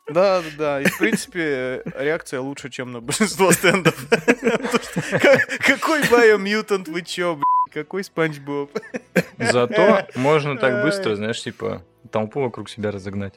Да, 0.09 0.41
да, 0.43 0.49
да. 0.59 0.81
И, 0.81 0.87
в 0.87 0.99
принципе, 0.99 1.85
реакция 1.97 2.41
лучше, 2.41 2.69
чем 2.69 2.91
на 2.91 3.01
большинство 3.01 3.53
стендов. 3.53 3.95
Какой 5.65 6.03
Биомьютант, 6.03 6.89
вы 6.89 7.03
чё? 7.03 7.39
Какой 7.73 8.03
Спанч 8.03 8.39
Боб? 8.41 8.77
Зато 9.39 10.05
можно 10.17 10.59
так 10.59 10.83
быстро, 10.83 11.15
знаешь, 11.15 11.41
типа, 11.41 11.85
толпу 12.11 12.41
вокруг 12.41 12.69
себя 12.69 12.91
разогнать. 12.91 13.35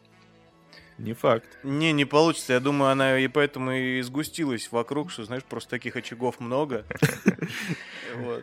Не 0.97 1.13
факт. 1.13 1.57
Не, 1.63 1.91
не 1.91 2.05
получится. 2.05 2.53
Я 2.53 2.59
думаю, 2.59 2.91
она 2.91 3.19
и 3.19 3.27
поэтому 3.27 3.71
и 3.71 4.01
сгустилась 4.01 4.71
вокруг, 4.71 5.11
что, 5.11 5.25
знаешь, 5.25 5.43
просто 5.43 5.71
таких 5.71 5.95
очагов 5.95 6.39
много. 6.39 6.85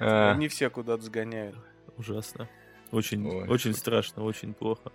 А. 0.01 0.35
Не 0.35 0.49
все 0.49 0.69
куда-то 0.69 1.03
сгоняют. 1.03 1.57
Ужасно. 1.97 2.47
Очень, 2.91 3.27
очень 3.49 3.75
страшно, 3.75 4.23
очень 4.23 4.53
плохо. 4.53 4.93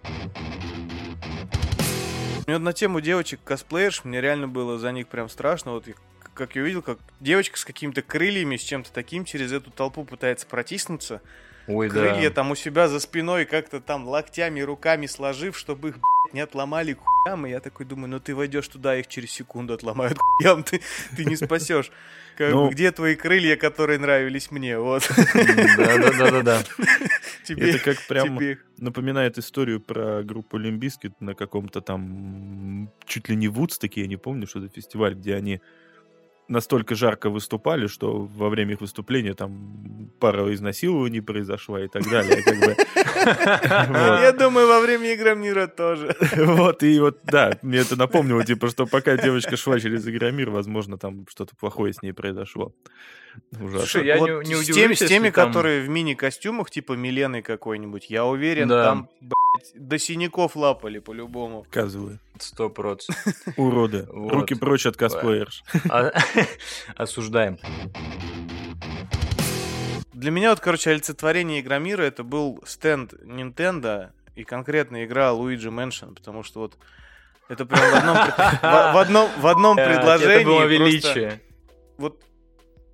Мне 2.45 2.59
на 2.59 2.73
тему 2.73 3.01
девочек 3.01 3.39
косплеерш, 3.43 4.05
мне 4.05 4.21
реально 4.21 4.47
было 4.47 4.77
за 4.77 4.91
них 4.91 5.07
прям 5.07 5.29
страшно. 5.29 5.71
Вот 5.71 5.85
как 6.35 6.55
я 6.55 6.61
увидел, 6.61 6.83
как 6.83 6.99
девочка 7.19 7.57
с 7.57 7.65
какими-то 7.65 8.03
крыльями, 8.03 8.55
с 8.55 8.61
чем-то 8.61 8.93
таким 8.93 9.25
через 9.25 9.51
эту 9.51 9.71
толпу 9.71 10.05
пытается 10.05 10.45
протиснуться. 10.45 11.21
Ой, 11.67 11.89
Крылья 11.89 12.29
да. 12.29 12.35
там 12.35 12.51
у 12.51 12.55
себя 12.55 12.87
за 12.87 12.99
спиной 12.99 13.45
как-то 13.45 13.81
там 13.81 14.07
локтями, 14.07 14.61
руками 14.61 15.05
сложив, 15.05 15.57
чтобы 15.57 15.89
их, 15.89 15.95
не 16.33 16.39
отломали 16.41 16.93
к 16.93 16.99
хуям. 16.99 17.45
И 17.45 17.49
я 17.49 17.59
такой 17.59 17.85
думаю, 17.85 18.09
ну 18.09 18.19
ты 18.19 18.35
войдешь 18.35 18.67
туда, 18.67 18.95
их 18.97 19.07
через 19.07 19.31
секунду 19.31 19.73
отломают 19.73 20.17
к 20.17 20.21
хуям, 20.21 20.63
ты, 20.63 20.81
ты 21.15 21.25
не 21.25 21.35
спасешь. 21.35 21.91
Как 22.37 22.53
Ну. 22.53 22.67
бы, 22.67 22.71
где 22.71 22.91
твои 22.91 23.15
крылья, 23.15 23.55
которые 23.55 23.97
нравились 23.99 24.51
мне? 24.51 24.77
Вот. 24.77 25.09
Да-да-да-да. 25.77 26.61
Тебе, 27.43 27.69
Это 27.71 27.79
как 27.83 27.97
прям 28.07 28.37
тебе 28.37 28.59
напоминает 28.77 29.37
историю 29.37 29.79
про 29.79 30.21
группу 30.23 30.57
Limp 30.57 30.82
Bizkit 30.82 31.19
на 31.21 31.33
каком-то 31.33 31.81
там 31.81 32.91
чуть 33.05 33.29
ли 33.29 33.35
не 33.35 33.47
Вудстоке, 33.47 34.01
я 34.01 34.07
не 34.07 34.17
помню, 34.17 34.47
что 34.47 34.59
это 34.59 34.69
фестиваль, 34.69 35.15
где 35.15 35.35
они 35.35 35.61
настолько 36.47 36.95
жарко 36.95 37.29
выступали, 37.29 37.87
что 37.87 38.17
во 38.17 38.49
время 38.49 38.73
их 38.73 38.81
выступления 38.81 39.33
там 39.33 40.09
пара 40.19 40.53
изнасилований 40.53 41.21
произошла 41.21 41.83
и 41.83 41.87
так 41.87 42.09
далее. 42.09 42.41
как 42.43 42.59
бы. 42.59 42.75
Вот. 43.27 44.21
Я 44.21 44.31
думаю, 44.31 44.67
во 44.67 44.79
время 44.79 45.13
Игромира 45.13 45.67
тоже. 45.67 46.15
Вот, 46.37 46.83
и 46.83 46.99
вот, 46.99 47.19
да, 47.23 47.57
мне 47.61 47.79
это 47.79 47.95
напомнило, 47.97 48.43
типа, 48.45 48.69
что 48.69 48.85
пока 48.85 49.17
девочка 49.17 49.57
шла 49.57 49.79
через 49.79 50.07
Игромир, 50.07 50.49
возможно, 50.49 50.97
там 50.97 51.25
что-то 51.29 51.55
плохое 51.59 51.93
с 51.93 52.01
ней 52.01 52.13
произошло. 52.13 52.71
Ужасно. 53.59 53.79
Слушай, 53.79 54.05
я 54.07 54.19
не- 54.19 54.31
удивлюсь, 54.31 54.67
теми, 54.67 54.93
с 54.93 54.99
теми, 54.99 55.29
которые 55.29 55.81
в 55.81 55.89
мини-костюмах, 55.89 56.69
типа 56.71 56.93
Милены 56.93 57.41
какой-нибудь, 57.41 58.09
я 58.09 58.25
уверен, 58.25 58.69
там, 58.69 59.09
до 59.75 59.97
синяков 59.99 60.55
лапали 60.55 60.99
по-любому. 60.99 61.63
Показываю. 61.63 62.19
Сто 62.39 62.69
процентов. 62.69 63.33
Уроды. 63.57 64.07
Вот. 64.11 64.31
Руки 64.31 64.55
прочь 64.55 64.85
от 64.85 64.97
косплеерш. 64.97 65.63
А- 65.89 66.11
Осуждаем. 66.95 67.57
Для 70.13 70.31
меня 70.31 70.49
вот, 70.49 70.59
короче, 70.59 70.89
олицетворение 70.91 71.59
Игромира 71.61 72.01
это 72.03 72.23
был 72.23 72.59
стенд 72.65 73.13
Nintendo 73.23 74.09
и 74.35 74.43
конкретно 74.43 75.05
игра 75.05 75.29
Luigi 75.29 75.69
Mansion, 75.69 76.15
потому 76.15 76.43
что 76.43 76.59
вот 76.61 76.77
это 77.49 77.65
прям 77.65 77.91
в 77.91 77.95
одном, 77.95 78.15
в, 78.17 78.93
в 78.93 78.97
одном, 78.97 79.29
в 79.39 79.47
одном 79.47 79.77
Э, 79.77 79.85
предложении. 79.93 80.35
Это 80.41 80.45
было 80.45 80.65
величие. 80.65 81.41
вот 81.97 82.23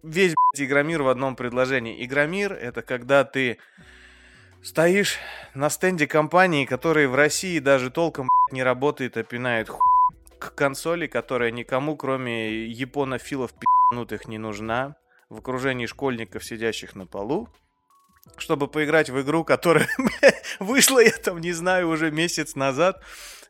весь 0.03 0.33
блядь, 0.53 0.67
Игромир 0.67 1.01
в 1.03 1.07
одном 1.07 1.35
предложении. 1.37 2.03
Игромир 2.05 2.51
это 2.53 2.81
когда 2.81 3.23
ты 3.23 3.57
стоишь 4.63 5.17
на 5.53 5.69
стенде 5.69 6.07
компании, 6.07 6.65
которая 6.65 7.07
в 7.07 7.15
России 7.15 7.59
даже 7.59 7.91
толком 7.91 8.29
не 8.51 8.63
работает, 8.63 9.17
а 9.17 9.23
пинает 9.23 9.69
хуй 9.69 9.81
к 10.39 10.55
консоли, 10.55 11.07
которая 11.07 11.51
никому, 11.51 11.95
кроме 11.95 12.65
японофилов 12.65 13.53
пи***нутых, 13.53 14.27
не 14.27 14.37
нужна, 14.37 14.97
в 15.29 15.37
окружении 15.37 15.85
школьников, 15.85 16.43
сидящих 16.43 16.95
на 16.95 17.05
полу, 17.05 17.47
чтобы 18.37 18.67
поиграть 18.67 19.09
в 19.09 19.21
игру, 19.21 19.45
которая 19.45 19.87
вышла, 20.59 20.99
я 20.99 21.11
там 21.11 21.39
не 21.39 21.53
знаю, 21.53 21.87
уже 21.87 22.11
месяц 22.11 22.55
назад, 22.55 23.01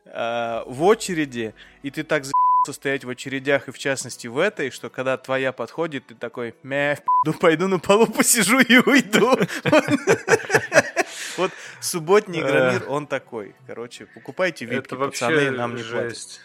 а, 0.06 0.62
в 0.66 0.84
очереди, 0.84 1.54
и 1.82 1.90
ты 1.90 2.04
так 2.04 2.24
за***ся 2.24 2.72
стоять 2.72 3.04
в 3.04 3.10
очередях, 3.10 3.66
и 3.68 3.72
в 3.72 3.78
частности 3.78 4.28
в 4.28 4.38
этой, 4.38 4.70
что 4.70 4.88
когда 4.88 5.16
твоя 5.16 5.52
подходит, 5.52 6.06
ты 6.06 6.14
такой, 6.14 6.54
мя, 6.62 6.96
в 7.26 7.32
пойду 7.32 7.66
на 7.66 7.80
полу 7.80 8.06
посижу 8.06 8.60
и 8.60 8.76
уйду. 8.78 9.36
Вот 11.36 11.50
субботний 11.80 12.40
Игромир, 12.40 12.84
он 12.88 13.06
такой. 13.06 13.54
Короче, 13.66 14.06
покупайте 14.06 14.64
випки, 14.64 14.86
Это 14.86 14.96
вообще 14.96 15.26
пацаны, 15.26 15.50
нам 15.50 15.74
не 15.74 15.82
платят. 15.82 16.10
жесть. 16.10 16.40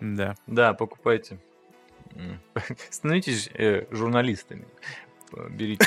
Да. 0.00 0.36
Да, 0.46 0.74
покупайте. 0.74 1.38
Становитесь 2.90 3.48
э, 3.54 3.86
журналистами. 3.90 4.66
Берите. 5.50 5.86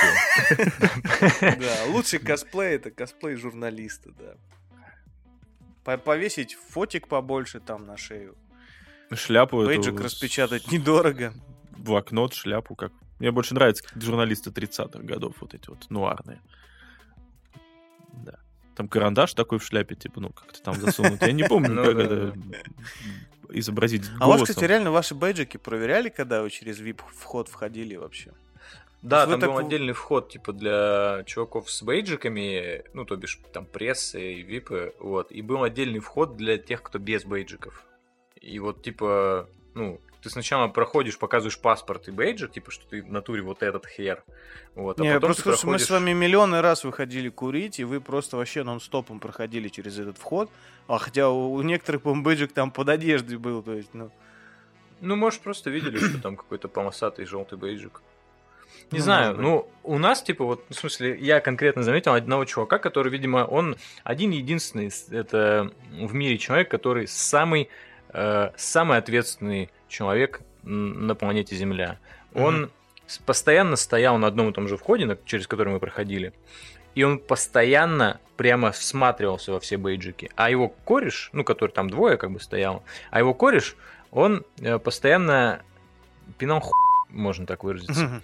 Да, 1.40 1.84
лучший 1.88 2.18
косплей 2.18 2.74
это 2.76 2.90
косплей 2.90 3.36
журналиста, 3.36 4.10
да. 4.18 4.34
По- 5.84 5.98
Повесить 5.98 6.54
фотик 6.70 7.06
побольше 7.08 7.60
там 7.60 7.86
на 7.86 7.96
шею. 7.96 8.36
Шляпу 9.12 9.60
эту 9.62 9.68
Бейджик 9.68 10.00
распечатать 10.00 10.72
недорого. 10.72 11.32
Блокнот, 11.78 12.34
шляпу, 12.34 12.74
как... 12.74 12.92
Мне 13.20 13.30
больше 13.30 13.54
нравится, 13.54 13.84
как 13.84 14.02
журналисты 14.02 14.50
30-х 14.50 14.98
годов, 15.04 15.36
вот 15.40 15.54
эти 15.54 15.68
вот 15.68 15.88
нуарные. 15.90 16.40
Да. 18.12 18.38
Там 18.76 18.88
карандаш 18.88 19.32
такой 19.34 19.58
в 19.58 19.64
шляпе, 19.64 19.94
типа, 19.94 20.20
ну, 20.20 20.30
как-то 20.30 20.62
там 20.62 20.74
засунут. 20.74 21.22
Я 21.22 21.32
не 21.32 21.44
помню, 21.44 21.70
Ну 21.74 21.84
как 21.84 21.96
это 21.96 22.34
изобразить 23.50 24.04
А 24.20 24.28
у 24.28 24.30
вас, 24.30 24.42
кстати, 24.42 24.64
реально 24.64 24.90
ваши 24.90 25.14
бейджики 25.14 25.56
проверяли, 25.56 26.10
когда 26.10 26.42
вы 26.42 26.50
через 26.50 26.80
VIP 26.80 27.00
вход 27.14 27.48
входили 27.48 27.96
вообще? 27.96 28.32
Да, 29.02 29.26
там 29.26 29.40
так 29.40 29.50
был 29.50 29.58
отдельный 29.58 29.92
вход, 29.92 30.30
типа, 30.30 30.52
для 30.52 31.22
чуваков 31.26 31.70
с 31.70 31.82
бейджиками, 31.82 32.84
ну, 32.92 33.04
то 33.04 33.16
бишь, 33.16 33.40
там, 33.52 33.64
прессы 33.64 34.34
и 34.34 34.42
випы, 34.42 34.94
вот, 34.98 35.30
и 35.30 35.42
был 35.42 35.62
отдельный 35.62 36.00
вход 36.00 36.36
для 36.36 36.58
тех, 36.58 36.82
кто 36.82 36.98
без 36.98 37.24
бейджиков. 37.24 37.84
И 38.40 38.58
вот, 38.58 38.82
типа, 38.82 39.48
ну, 39.74 40.00
ты 40.26 40.30
сначала 40.30 40.66
проходишь, 40.66 41.18
показываешь 41.18 41.56
паспорт 41.56 42.08
и 42.08 42.10
бейджик, 42.10 42.50
типа, 42.50 42.72
что 42.72 42.84
ты 42.84 43.00
в 43.00 43.12
натуре 43.12 43.42
вот 43.42 43.62
этот 43.62 43.86
хер, 43.86 44.24
вот, 44.74 44.98
а 44.98 45.02
Не, 45.04 45.14
потом 45.14 45.28
просто 45.28 45.42
что 45.42 45.50
мы 45.50 45.54
проходишь... 45.54 45.86
с 45.86 45.90
вами 45.90 46.12
миллионы 46.14 46.62
раз 46.62 46.82
выходили 46.82 47.28
курить, 47.28 47.78
и 47.78 47.84
вы 47.84 48.00
просто 48.00 48.36
вообще 48.36 48.64
нон-стопом 48.64 49.20
проходили 49.20 49.68
через 49.68 50.00
этот 50.00 50.18
вход. 50.18 50.50
А 50.88 50.98
хотя 50.98 51.30
у, 51.30 51.52
у 51.52 51.62
некоторых, 51.62 52.02
по 52.02 52.12
бейджик 52.12 52.52
там 52.52 52.72
под 52.72 52.88
одеждой 52.88 53.36
был, 53.38 53.62
то 53.62 53.74
есть, 53.74 53.90
ну... 53.92 54.10
Ну, 55.00 55.14
может, 55.14 55.42
просто 55.42 55.70
видели, 55.70 55.96
что 55.96 56.20
там 56.20 56.36
какой-то 56.36 56.66
полосатый 56.66 57.24
желтый 57.24 57.56
бейджик. 57.56 58.02
Не 58.90 58.98
Ну, 58.98 59.04
знаю, 59.04 59.36
ну, 59.36 59.70
у 59.84 59.98
нас, 59.98 60.24
типа, 60.24 60.44
вот, 60.44 60.64
в 60.68 60.74
смысле, 60.74 61.16
я 61.20 61.38
конкретно 61.38 61.84
заметил 61.84 62.14
одного 62.14 62.44
чувака, 62.46 62.78
который, 62.78 63.12
видимо, 63.12 63.44
он 63.44 63.76
один-единственный, 64.02 64.90
это 65.10 65.70
в 65.92 66.14
мире 66.14 66.36
человек, 66.36 66.68
который 66.68 67.06
самый, 67.06 67.68
э, 68.08 68.50
самый 68.56 68.98
ответственный 68.98 69.70
человек 69.88 70.40
на 70.62 71.14
планете 71.14 71.56
Земля. 71.56 71.98
Он 72.34 72.70
с- 73.06 73.18
постоянно 73.18 73.76
стоял 73.76 74.18
на 74.18 74.26
одном 74.26 74.50
и 74.50 74.52
том 74.52 74.68
же 74.68 74.76
входе, 74.76 75.18
через 75.24 75.46
который 75.46 75.72
мы 75.72 75.80
проходили, 75.80 76.32
и 76.94 77.02
он 77.02 77.18
постоянно 77.18 78.20
прямо 78.36 78.72
всматривался 78.72 79.52
во 79.52 79.60
все 79.60 79.76
бейджики. 79.76 80.30
А 80.34 80.50
его 80.50 80.68
кореш, 80.68 81.30
ну, 81.32 81.44
который 81.44 81.70
там 81.70 81.88
двое 81.88 82.16
как 82.16 82.30
бы 82.30 82.40
стоял, 82.40 82.82
а 83.10 83.18
его 83.18 83.32
кореш, 83.34 83.76
он 84.10 84.44
э, 84.60 84.78
постоянно 84.78 85.62
пинал 86.38 86.60
ху... 86.60 86.72
можно 87.10 87.46
так 87.46 87.64
выразиться. 87.64 88.22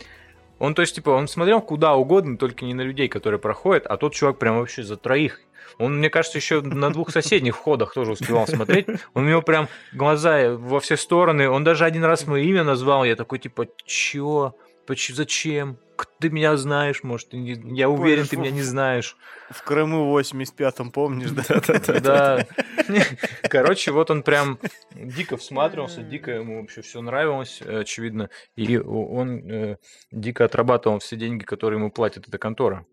Он, 0.59 0.75
то 0.75 0.83
есть, 0.83 0.95
типа, 0.95 1.11
он 1.11 1.27
смотрел 1.27 1.61
куда 1.61 1.95
угодно, 1.95 2.37
только 2.37 2.65
не 2.65 2.73
на 2.75 2.83
людей, 2.83 3.09
которые 3.09 3.41
проходят, 3.41 3.85
а 3.87 3.97
тот 3.97 4.15
чувак 4.15 4.39
прям 4.39 4.59
вообще 4.59 4.83
за 4.85 4.97
троих. 4.97 5.41
Он, 5.79 5.99
мне 5.99 6.11
кажется, 6.11 6.39
еще 6.39 6.61
на 6.61 6.91
двух 6.91 7.11
соседних 7.11 7.57
входах 7.57 7.95
тоже 7.95 8.13
успевал 8.13 8.47
смотреть. 8.47 8.87
Он 9.15 9.25
у 9.25 9.29
него 9.29 9.43
прям 9.43 9.69
глаза 9.93 10.55
во 10.57 10.81
все 10.81 10.97
стороны. 10.97 11.49
Он 11.49 11.65
даже 11.65 11.85
один 11.85 12.05
раз 12.05 12.27
мое 12.27 12.43
имя 12.43 12.65
назвал. 12.65 13.05
Я 13.05 13.17
такой, 13.17 13.39
типа, 13.39 13.67
чё? 13.85 14.55
Поч- 14.87 15.13
Зачем? 15.15 15.79
Ты 16.19 16.31
меня 16.31 16.57
знаешь, 16.57 17.05
может, 17.05 17.29
ты 17.29 17.37
не- 17.37 17.77
я 17.79 17.89
уверен, 17.89 18.27
ты 18.27 18.37
меня 18.37 18.51
не 18.51 18.63
знаешь. 18.63 19.17
В 19.51 19.63
Крыму 19.63 20.11
в 20.11 20.19
85-м, 20.19 20.91
помнишь, 20.91 21.31
да? 21.31 22.01
Да. 22.01 22.47
Короче, 23.49 23.93
вот 23.93 24.11
он 24.11 24.25
прям 24.25 24.59
дико 24.95 25.37
всматривался, 25.37 26.03
дико 26.03 26.33
ему 26.33 26.61
вообще 26.61 26.83
все 26.83 27.01
нравилось, 27.01 27.63
очевидно. 27.63 28.31
И 28.57 28.77
он 28.77 29.49
э, 29.49 29.77
дико 30.11 30.45
отрабатывал 30.47 30.99
все 30.99 31.17
деньги, 31.17 31.45
которые 31.45 31.79
ему 31.79 31.93
платит 31.93 32.27
эта 32.27 32.39
контора. 32.39 32.85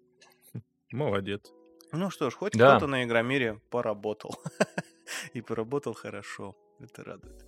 Молодец. 0.92 1.52
Ну 1.92 2.10
что 2.10 2.30
ж, 2.30 2.36
хоть 2.36 2.54
Да. 2.54 2.72
кто-то 2.72 2.88
на 2.88 3.04
Игромире 3.04 3.60
поработал. 3.70 4.32
И 5.34 5.42
поработал 5.42 5.94
хорошо. 5.94 6.56
Это 6.80 7.04
радует. 7.04 7.46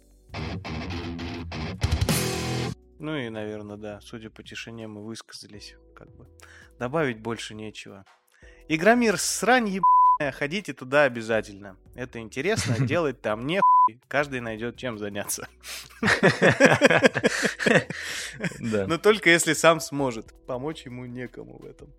Ну 2.99 3.15
и, 3.15 3.29
наверное, 3.29 3.77
да, 3.77 3.99
судя 4.01 4.29
по 4.29 4.43
тишине, 4.43 4.87
мы 4.87 5.03
высказались. 5.03 5.75
Как 5.95 6.09
бы. 6.15 6.27
Добавить 6.79 7.19
больше 7.19 7.55
нечего. 7.55 8.05
Игромир 8.67 9.17
срань 9.17 9.69
ебаная, 9.69 10.31
ходите 10.31 10.73
туда 10.73 11.03
обязательно. 11.03 11.77
Это 11.95 12.19
интересно, 12.19 12.75
делать 12.85 13.21
там 13.21 13.45
не 13.47 13.61
Каждый 14.07 14.41
найдет 14.41 14.77
чем 14.77 14.97
заняться. 14.97 15.47
Но 18.59 18.97
только 18.97 19.29
если 19.29 19.53
сам 19.53 19.79
сможет. 19.79 20.33
Помочь 20.45 20.85
ему 20.85 21.05
некому 21.05 21.57
в 21.57 21.65
этом. 21.65 21.89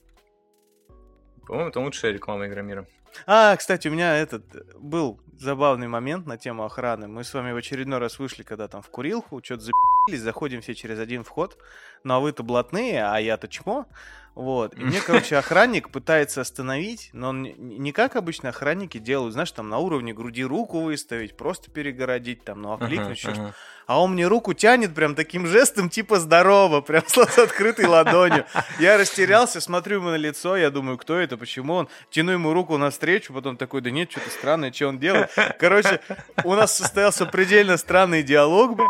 По-моему, 1.46 1.70
это 1.70 1.80
лучшая 1.80 2.12
реклама 2.12 2.46
Игромира. 2.46 2.86
А, 3.26 3.56
кстати, 3.56 3.88
у 3.88 3.90
меня 3.90 4.16
этот 4.16 4.44
был 4.78 5.20
забавный 5.38 5.88
момент 5.88 6.26
на 6.26 6.38
тему 6.38 6.64
охраны. 6.64 7.08
Мы 7.08 7.24
с 7.24 7.34
вами 7.34 7.52
в 7.52 7.56
очередной 7.56 7.98
раз 7.98 8.18
вышли, 8.18 8.42
когда 8.42 8.68
там 8.68 8.82
в 8.82 8.88
курилку, 8.88 9.42
что-то 9.42 9.62
запи***лись, 9.62 10.20
заходим 10.20 10.60
все 10.60 10.74
через 10.74 10.98
один 10.98 11.24
вход. 11.24 11.58
Ну, 12.04 12.14
а 12.14 12.20
вы-то 12.20 12.42
блатные, 12.42 13.04
а 13.04 13.18
я-то 13.18 13.48
чмо. 13.48 13.86
Вот. 14.34 14.74
И 14.78 14.80
мне, 14.80 15.00
короче, 15.00 15.36
охранник 15.36 15.90
пытается 15.90 16.40
остановить, 16.40 17.10
но 17.12 17.30
он 17.30 17.42
не 17.42 17.92
как 17.92 18.16
обычно 18.16 18.48
охранники 18.48 18.98
делают, 18.98 19.34
знаешь, 19.34 19.52
там 19.52 19.68
на 19.68 19.78
уровне 19.78 20.14
груди 20.14 20.42
руку 20.42 20.80
выставить, 20.80 21.36
просто 21.36 21.70
перегородить, 21.70 22.42
там, 22.42 22.62
ну, 22.62 22.72
окликнуть, 22.72 23.22
uh-huh, 23.24 23.36
uh-huh. 23.36 23.52
А 23.86 24.00
он 24.00 24.12
мне 24.12 24.26
руку 24.26 24.54
тянет 24.54 24.94
прям 24.94 25.14
таким 25.14 25.46
жестом, 25.46 25.90
типа 25.90 26.18
здорово, 26.18 26.80
прям 26.82 27.02
с 27.06 27.18
открытой 27.18 27.86
ладонью. 27.86 28.46
Я 28.78 28.96
растерялся, 28.96 29.60
смотрю 29.60 29.98
ему 29.98 30.08
на 30.08 30.16
лицо, 30.16 30.56
я 30.56 30.70
думаю, 30.70 30.98
кто 30.98 31.18
это, 31.18 31.36
почему 31.36 31.74
он. 31.74 31.88
Тяну 32.10 32.32
ему 32.32 32.52
руку 32.52 32.78
навстречу, 33.02 33.32
потом 33.32 33.56
такой, 33.56 33.80
да 33.80 33.90
нет, 33.90 34.10
что-то 34.10 34.30
странное, 34.30 34.72
что 34.72 34.88
он 34.88 34.98
делает. 34.98 35.30
Короче, 35.58 36.00
у 36.44 36.54
нас 36.54 36.76
состоялся 36.76 37.26
предельно 37.26 37.76
странный 37.76 38.22
диалог, 38.22 38.80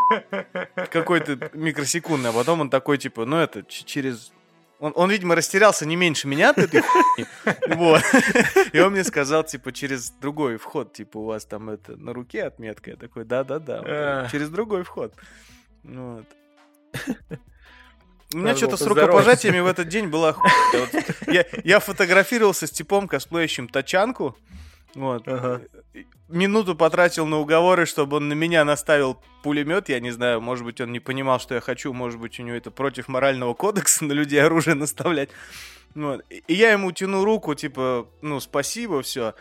какой-то 0.91 1.51
микросекундный, 1.55 2.31
а 2.31 2.33
потом 2.33 2.61
он 2.61 2.71
такой, 2.71 2.99
типа, 2.99 3.25
ну 3.25 3.39
это, 3.39 3.63
через 3.63 4.33
он, 4.79 4.93
он, 4.97 5.11
видимо, 5.11 5.37
растерялся 5.37 5.87
не 5.87 5.95
меньше 5.95 6.27
меня 6.27 6.51
от 6.51 6.59
этой 6.59 6.83
Вот. 7.69 8.03
И 8.73 8.81
он 8.81 8.93
мне 8.93 9.05
сказал, 9.05 9.45
типа, 9.45 9.73
через 9.73 10.11
другой 10.11 10.57
вход, 10.57 10.93
типа, 10.93 11.19
у 11.19 11.25
вас 11.25 11.45
там 11.45 11.71
это 11.71 11.97
на 11.97 12.13
руке 12.13 12.43
отметка. 12.43 12.91
Я 12.91 12.97
такой, 12.97 13.25
да-да-да, 13.25 14.29
через 14.31 14.49
другой 14.51 14.83
вход. 14.83 15.15
Вот. 15.85 16.27
У 18.35 18.39
меня 18.39 18.57
что-то 18.57 18.77
с 18.77 18.87
рукопожатиями 18.87 19.61
в 19.61 19.67
этот 19.67 19.89
день 19.89 20.09
было 20.09 20.37
вот, 20.73 21.05
я, 21.27 21.45
я 21.65 21.81
фотографировался 21.81 22.67
с 22.67 22.71
типом, 22.71 23.09
косплеящим 23.09 23.69
тачанку. 23.69 24.37
Вот. 24.95 25.27
Ага 25.27 25.63
минуту 26.33 26.75
потратил 26.75 27.27
на 27.27 27.39
уговоры, 27.39 27.87
чтобы 27.87 28.17
он 28.17 28.29
на 28.29 28.33
меня 28.33 28.65
наставил 28.65 29.19
пулемет. 29.43 29.89
Я 29.89 30.01
не 30.01 30.11
знаю, 30.11 30.41
может 30.41 30.65
быть, 30.65 30.81
он 30.81 30.93
не 30.93 31.01
понимал, 31.01 31.39
что 31.39 31.55
я 31.55 31.61
хочу, 31.61 31.93
может 31.93 32.19
быть, 32.19 32.39
у 32.41 32.43
него 32.43 32.57
это 32.57 32.71
против 32.71 33.09
морального 33.09 33.55
кодекса 33.55 34.05
на 34.05 34.13
людей 34.13 34.43
оружие 34.43 34.75
наставлять. 34.75 35.31
Вот. 35.95 36.25
И 36.31 36.55
я 36.55 36.73
ему 36.73 36.91
тяну 36.93 37.25
руку, 37.25 37.55
типа, 37.55 38.09
ну, 38.23 38.41
спасибо, 38.41 39.03
все. 39.03 39.35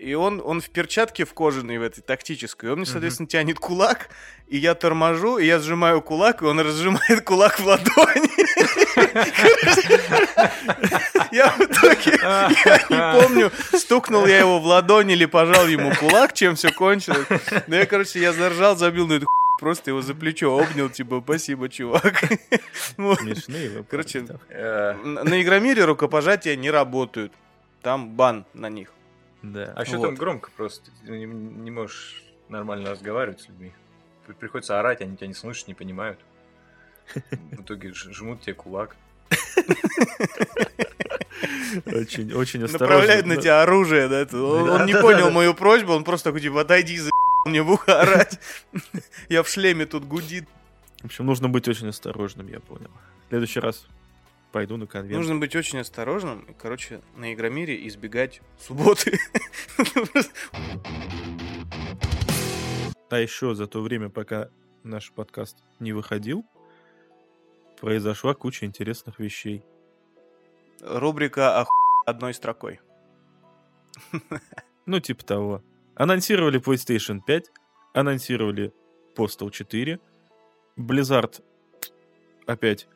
И 0.00 0.14
он, 0.14 0.40
он 0.42 0.62
в 0.62 0.70
перчатке 0.70 1.26
в 1.26 1.34
кожаной, 1.34 1.76
в 1.76 1.82
этой 1.82 2.00
тактической. 2.00 2.70
Он 2.70 2.78
мне, 2.78 2.86
соответственно, 2.86 3.26
uh-huh. 3.26 3.30
тянет 3.30 3.58
кулак, 3.58 4.08
и 4.48 4.56
я 4.56 4.74
торможу, 4.74 5.36
и 5.36 5.44
я 5.44 5.58
сжимаю 5.58 6.00
кулак, 6.00 6.40
и 6.40 6.46
он 6.46 6.58
разжимает 6.58 7.22
кулак 7.22 7.60
в 7.60 7.66
ладони. 7.66 8.30
Я 11.32 11.50
в 11.50 11.60
итоге, 11.60 12.18
я 12.22 12.78
не 12.88 13.20
помню, 13.20 13.52
стукнул 13.74 14.26
я 14.26 14.38
его 14.38 14.58
в 14.58 14.64
ладонь 14.64 15.10
или 15.10 15.26
пожал 15.26 15.66
ему 15.66 15.92
кулак, 15.94 16.32
чем 16.32 16.56
все 16.56 16.72
кончилось. 16.72 17.26
Но 17.66 17.76
я, 17.76 17.84
короче, 17.84 18.20
я 18.20 18.32
заржал, 18.32 18.76
забил 18.76 19.06
на 19.06 19.14
эту 19.14 19.26
просто 19.60 19.90
его 19.90 20.00
за 20.00 20.14
плечо 20.14 20.58
обнял, 20.58 20.88
типа, 20.88 21.20
спасибо, 21.22 21.68
чувак. 21.68 22.24
Смешные 22.72 23.84
Короче, 23.90 24.24
э, 24.48 24.94
на 24.94 25.42
Игромире 25.42 25.84
рукопожатия 25.84 26.56
не 26.56 26.70
работают. 26.70 27.32
Там 27.82 28.08
бан 28.08 28.46
на 28.54 28.70
них. 28.70 28.90
Да. 29.42 29.72
А 29.74 29.84
что 29.84 30.00
там 30.00 30.14
громко 30.14 30.50
просто? 30.56 30.90
Ты 31.04 31.10
не, 31.10 31.24
не 31.24 31.70
можешь 31.70 32.22
нормально 32.48 32.90
разговаривать 32.90 33.40
с 33.40 33.48
людьми. 33.48 33.72
Приходится 34.38 34.78
орать, 34.78 35.00
они 35.00 35.16
тебя 35.16 35.26
не 35.26 35.34
слышат, 35.34 35.68
не 35.68 35.74
понимают. 35.74 36.20
В 37.30 37.62
итоге 37.62 37.92
жмут 37.92 38.42
тебе 38.42 38.54
кулак. 38.54 38.96
Очень, 41.86 42.32
очень 42.32 42.64
осторожно. 42.64 42.96
Направляет 42.96 43.26
на 43.26 43.36
тебя 43.36 43.62
оружие, 43.62 44.08
да? 44.08 44.26
Он 44.36 44.86
не 44.86 44.94
понял 44.94 45.30
мою 45.30 45.54
просьбу, 45.54 45.92
он 45.92 46.04
просто 46.04 46.30
такой, 46.30 46.40
типа, 46.40 46.62
отойди, 46.62 46.98
за 46.98 47.10
мне 47.46 47.62
в 47.62 47.70
ухо 47.70 48.00
орать. 48.00 48.38
Я 49.28 49.42
в 49.42 49.48
шлеме 49.48 49.86
тут 49.86 50.04
гудит. 50.04 50.48
В 51.00 51.06
общем, 51.06 51.26
нужно 51.26 51.48
быть 51.48 51.66
очень 51.68 51.88
осторожным, 51.88 52.48
я 52.48 52.60
понял. 52.60 52.90
В 53.26 53.28
следующий 53.30 53.60
раз 53.60 53.86
пойду 54.52 54.76
на 54.76 54.86
конвент. 54.86 55.16
Нужно 55.16 55.36
быть 55.36 55.54
очень 55.56 55.78
осторожным. 55.78 56.46
Короче, 56.58 57.00
на 57.16 57.32
Игромире 57.32 57.86
избегать 57.88 58.40
субботы. 58.58 59.18
А 63.10 63.18
еще 63.18 63.54
за 63.54 63.66
то 63.66 63.82
время, 63.82 64.08
пока 64.08 64.50
наш 64.84 65.10
подкаст 65.10 65.58
не 65.80 65.92
выходил, 65.92 66.44
произошла 67.80 68.34
куча 68.34 68.66
интересных 68.66 69.18
вещей. 69.18 69.64
Рубрика 70.80 71.62
ох... 71.62 71.68
одной 72.06 72.34
строкой. 72.34 72.80
Ну, 74.86 74.98
типа 75.00 75.24
того. 75.24 75.62
Анонсировали 75.94 76.60
PlayStation 76.60 77.20
5, 77.24 77.50
анонсировали 77.92 78.72
Postal 79.16 79.50
4, 79.50 80.00
Blizzard 80.76 81.42
опять 82.46 82.88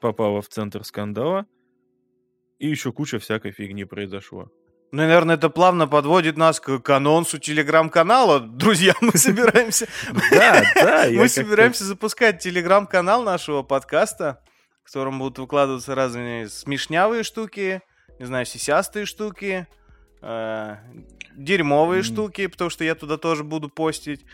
попала 0.00 0.42
в 0.42 0.48
центр 0.48 0.84
скандала, 0.84 1.46
и 2.58 2.68
еще 2.68 2.92
куча 2.92 3.18
всякой 3.18 3.52
фигни 3.52 3.84
произошло. 3.84 4.50
Ну, 4.92 4.98
наверное, 5.02 5.34
это 5.34 5.50
плавно 5.50 5.88
подводит 5.88 6.36
нас 6.36 6.60
к, 6.60 6.88
анонсу 6.90 7.38
телеграм-канала. 7.38 8.40
Друзья, 8.40 8.94
мы 9.00 9.12
собираемся... 9.16 9.88
Да, 10.30 10.62
да. 10.74 11.06
Мы 11.10 11.28
собираемся 11.28 11.84
запускать 11.84 12.38
телеграм-канал 12.38 13.22
нашего 13.22 13.62
подкаста, 13.62 14.42
в 14.84 14.86
котором 14.86 15.18
будут 15.18 15.38
выкладываться 15.38 15.94
разные 15.94 16.48
смешнявые 16.48 17.24
штуки, 17.24 17.82
не 18.20 18.26
знаю, 18.26 18.46
сисястые 18.46 19.06
штуки, 19.06 19.66
э, 20.22 20.76
дерьмовые 21.34 22.02
штуки, 22.02 22.46
потому 22.46 22.70
что 22.70 22.84
я 22.84 22.94
туда 22.94 23.18
тоже 23.18 23.42
буду 23.42 23.68
постить. 23.68 24.24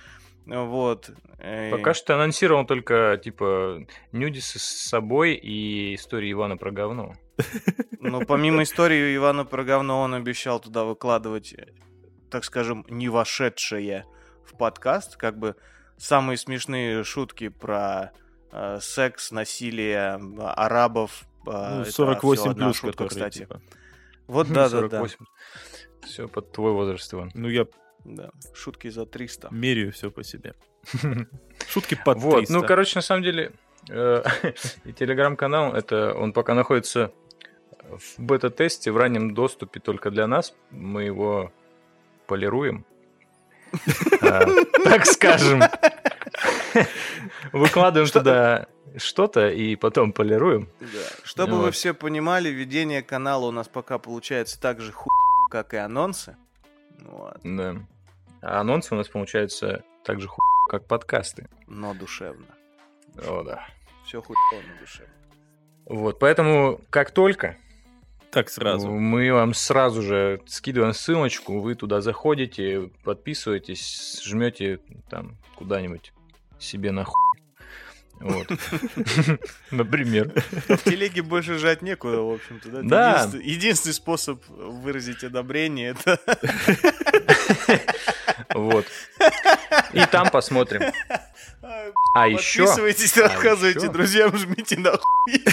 Вот. 0.46 1.10
Пока 1.70 1.94
что 1.94 2.14
анонсировал 2.14 2.66
только, 2.66 3.20
типа, 3.22 3.86
нюдисы 4.12 4.58
с 4.58 4.88
собой 4.88 5.34
и 5.34 5.94
истории 5.94 6.32
Ивана 6.32 6.56
про 6.56 6.70
говно. 6.70 7.14
Ну, 8.00 8.24
помимо 8.26 8.62
истории 8.62 9.16
Ивана 9.16 9.44
про 9.44 9.64
говно, 9.64 10.00
он 10.00 10.14
обещал 10.14 10.60
туда 10.60 10.84
выкладывать, 10.84 11.54
так 12.30 12.44
скажем, 12.44 12.84
не 12.88 13.08
вошедшее 13.08 14.04
в 14.44 14.56
подкаст, 14.56 15.16
как 15.16 15.38
бы 15.38 15.56
самые 15.96 16.36
смешные 16.36 17.04
шутки 17.04 17.48
про 17.48 18.12
э, 18.50 18.78
секс, 18.80 19.30
насилие, 19.30 20.20
арабов. 20.40 21.24
Э, 21.46 21.78
ну, 21.78 21.84
48 21.84 22.54
плюс, 22.54 22.76
шутка, 22.76 23.06
кстати. 23.06 23.38
Типа. 23.38 23.62
Вот 24.26 24.48
да, 24.48 24.68
да, 24.68 24.88
да. 24.88 25.04
Все 26.02 26.26
под 26.28 26.52
твой 26.52 26.72
возраст, 26.72 27.12
Иван. 27.14 27.30
Ну, 27.34 27.48
я 27.48 27.66
да, 28.04 28.30
шутки 28.54 28.88
за 28.88 29.06
300. 29.06 29.48
Меряю 29.50 29.92
все 29.92 30.10
по 30.10 30.22
себе. 30.24 30.54
Шутки 31.68 31.94
под 32.04 32.18
300. 32.18 32.28
Вот, 32.28 32.48
ну, 32.48 32.62
короче, 32.66 32.96
на 32.96 33.02
самом 33.02 33.22
деле, 33.22 33.52
э, 33.88 34.22
и 34.84 34.92
телеграм-канал, 34.92 35.74
это 35.74 36.14
он 36.14 36.32
пока 36.32 36.54
находится 36.54 37.12
в 37.82 38.18
бета-тесте, 38.18 38.90
в 38.90 38.96
раннем 38.96 39.34
доступе 39.34 39.80
только 39.80 40.10
для 40.10 40.26
нас. 40.26 40.54
Мы 40.70 41.04
его 41.04 41.52
полируем. 42.26 42.84
А, 44.20 44.44
так 44.84 45.06
скажем. 45.06 45.62
Выкладываем 47.52 48.10
туда 48.10 48.66
что-то 48.96 49.48
и 49.48 49.76
потом 49.76 50.12
полируем. 50.12 50.68
Чтобы 51.24 51.60
вы 51.60 51.70
все 51.70 51.94
понимали, 51.94 52.48
ведение 52.48 53.02
канала 53.02 53.46
у 53.46 53.50
нас 53.50 53.68
пока 53.68 53.98
получается 53.98 54.60
так 54.60 54.80
же 54.80 54.92
ху, 54.92 55.08
как 55.50 55.74
и 55.74 55.76
анонсы. 55.76 56.36
Вот. 57.00 57.40
Да. 57.42 57.76
А 58.42 58.60
анонсы 58.60 58.94
у 58.94 58.96
нас 58.98 59.08
получаются 59.08 59.84
так 60.04 60.20
же 60.20 60.28
ху, 60.28 60.40
как 60.68 60.86
подкасты. 60.86 61.48
Но 61.68 61.94
душевно. 61.94 62.46
О, 63.16 63.42
да. 63.44 63.66
Все 64.04 64.20
хуй, 64.20 64.36
но 64.52 64.80
душевно. 64.80 65.12
Вот, 65.86 66.18
поэтому 66.18 66.80
как 66.90 67.12
только 67.12 67.56
так 68.32 68.48
сразу. 68.48 68.90
Мы 68.90 69.32
вам 69.32 69.52
сразу 69.52 70.02
же 70.02 70.40
скидываем 70.46 70.94
ссылочку, 70.94 71.60
вы 71.60 71.74
туда 71.74 72.00
заходите, 72.00 72.90
подписываетесь, 73.04 74.22
жмете 74.24 74.80
там 75.10 75.36
куда-нибудь 75.54 76.12
себе 76.58 76.92
на 76.92 77.04
хуй. 77.04 77.42
Вот. 78.20 78.46
Например. 79.70 80.32
В 80.68 80.84
телеге 80.84 81.22
больше 81.22 81.58
жать 81.58 81.82
некуда, 81.82 82.22
в 82.22 82.34
общем-то. 82.34 82.70
Да. 82.70 82.82
да. 82.82 83.10
Единственный, 83.10 83.44
единственный 83.44 83.92
способ 83.92 84.44
выразить 84.48 85.24
одобрение 85.24 85.90
это. 85.90 86.18
Вот. 88.54 88.86
И 89.92 90.04
там 90.06 90.30
посмотрим. 90.30 90.82
А 92.14 92.28
еще... 92.28 92.66
Подписывайтесь, 92.66 93.16
а 93.18 93.22
рассказывайте 93.22 93.88
друзьям, 93.88 94.36
жмите 94.36 94.78
на 94.78 94.96
хуй. 94.96 95.44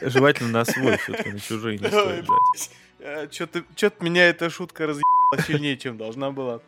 Желательно 0.00 0.50
на 0.50 0.64
свой, 0.64 0.96
все-таки 0.98 1.30
на 1.30 1.40
чужие 1.40 1.78
не 1.78 1.88
стоит 1.88 2.26
жать. 2.26 3.32
Что-то 3.32 4.04
меня 4.04 4.28
эта 4.28 4.50
шутка 4.50 4.86
разъебала 4.86 5.42
сильнее, 5.46 5.76
чем 5.76 5.96
должна 5.98 6.30
была. 6.30 6.60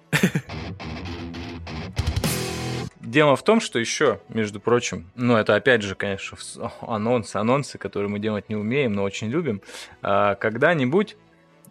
Дело 3.06 3.36
в 3.36 3.42
том, 3.42 3.60
что 3.60 3.78
еще, 3.78 4.20
между 4.28 4.60
прочим, 4.60 5.10
ну 5.14 5.36
это 5.36 5.54
опять 5.54 5.82
же, 5.82 5.94
конечно, 5.94 6.36
анонсы, 6.80 7.36
анонсы, 7.36 7.78
которые 7.78 8.10
мы 8.10 8.18
делать 8.18 8.48
не 8.48 8.56
умеем, 8.56 8.92
но 8.92 9.02
очень 9.02 9.28
любим, 9.28 9.62
а, 10.02 10.34
когда-нибудь 10.34 11.16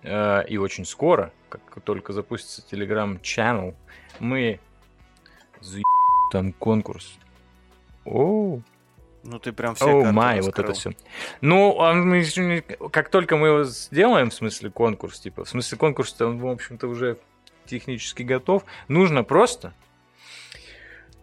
э, 0.04 0.48
и 0.48 0.58
очень 0.58 0.86
скоро, 0.86 1.32
как 1.50 1.62
только 1.84 2.14
запустится 2.14 2.64
Telegram-channel, 2.70 3.76
мы 4.20 4.60
там 6.32 6.54
конкурс. 6.54 7.18
О, 8.06 8.60
ну 9.24 9.40
ты 9.40 9.52
прям 9.52 9.76
все 9.76 9.90
О, 9.90 10.12
май, 10.12 10.42
вот 10.42 10.58
это 10.58 10.74
все. 10.74 10.92
Ну, 11.42 11.80
а 11.82 11.94
мы, 11.94 12.24
как 12.92 13.10
только 13.10 13.36
мы 13.36 13.48
его 13.48 13.64
сделаем, 13.64 14.30
в 14.30 14.34
смысле 14.34 14.70
конкурс, 14.70 15.20
типа, 15.20 15.44
в 15.44 15.50
смысле 15.50 15.78
конкурс, 15.78 16.20
он, 16.22 16.40
в 16.40 16.48
общем-то, 16.48 16.88
уже 16.88 17.18
технически 17.66 18.24
готов. 18.24 18.64
Нужно 18.88 19.24
просто 19.24 19.74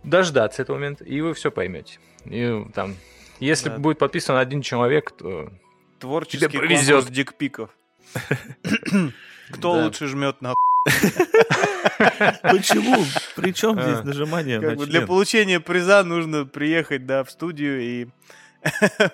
дождаться 0.04 0.62
этого 0.62 0.76
момента, 0.76 1.04
и 1.04 1.20
вы 1.20 1.34
все 1.34 1.50
поймете. 1.50 1.98
И 2.24 2.64
там, 2.74 2.96
если 3.40 3.68
да. 3.68 3.78
будет 3.78 3.98
подписан 3.98 4.36
один 4.36 4.62
человек, 4.62 5.10
то 5.12 5.50
Творческий 5.98 6.48
тебе 6.48 6.60
повезет. 6.60 7.10
дикпиков. 7.10 7.70
Кто 9.50 9.72
лучше 9.72 10.06
жмет 10.06 10.40
на 10.40 10.54
Почему? 12.42 13.04
Причем 13.36 13.80
здесь 13.80 13.98
а. 13.98 14.02
нажимание 14.04 14.60
на 14.60 14.76
Для 14.76 15.06
получения 15.06 15.60
приза 15.60 16.02
нужно 16.02 16.44
приехать 16.44 17.06
да, 17.06 17.22
в 17.24 17.30
студию 17.30 17.80
и 17.80 18.08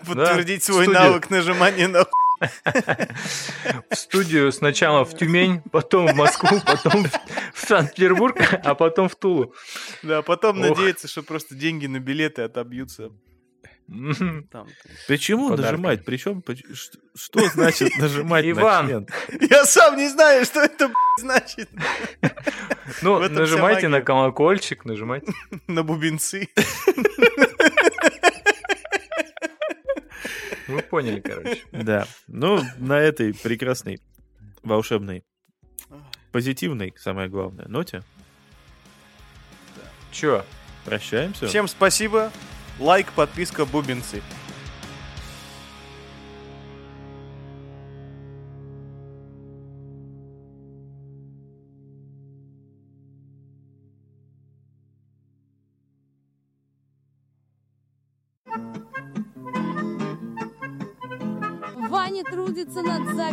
подтвердить 0.07 0.62
свой 0.62 0.86
навык 0.86 1.30
нажимания 1.30 1.89
на 1.89 2.05
в 3.91 3.95
студию 3.95 4.53
сначала 4.53 5.05
в 5.05 5.16
Тюмень, 5.16 5.62
потом 5.72 6.07
в 6.07 6.14
Москву, 6.14 6.61
потом 6.64 7.07
в 7.55 7.61
Санкт-Петербург, 7.61 8.36
а 8.64 8.74
потом 8.74 9.09
в 9.09 9.16
Тулу. 9.16 9.55
Да, 10.03 10.22
потом 10.22 10.61
надеяться, 10.61 11.09
что 11.09 11.22
просто 11.22 11.55
деньги 11.55 11.86
на 11.86 11.99
билеты 11.99 12.43
отобьются. 12.43 13.11
Там. 14.51 14.68
Почему 15.07 15.49
Подарка. 15.49 15.72
нажимать? 15.72 16.05
Причем, 16.05 16.45
что 17.14 17.49
значит 17.49 17.97
нажимать 17.97 18.45
Иван. 18.45 18.84
на 18.84 18.91
член? 18.91 19.09
Я 19.51 19.64
сам 19.64 19.97
не 19.97 20.09
знаю, 20.09 20.45
что 20.45 20.61
это 20.61 20.93
значит. 21.18 21.70
Ну, 23.01 23.18
нажимайте 23.28 23.89
на 23.89 24.03
колокольчик, 24.03 24.84
нажимайте. 24.84 25.32
На 25.66 25.82
бубенцы. 25.82 26.49
Вы 30.69 30.83
поняли, 30.83 31.21
короче. 31.21 31.64
Да. 31.73 32.07
Ну, 32.27 32.61
на 32.77 33.01
этой 33.01 33.35
прекрасной, 33.35 34.01
волшебной, 34.62 35.25
позитивной, 36.31 36.95
самое 36.97 37.29
главное, 37.29 37.66
ноте. 37.69 38.03
Чё? 40.12 40.45
Прощаемся. 40.85 41.47
Всем 41.47 41.69
спасибо. 41.69 42.31
Лайк, 42.79 43.12
подписка, 43.12 43.64
бубенцы. 43.64 44.23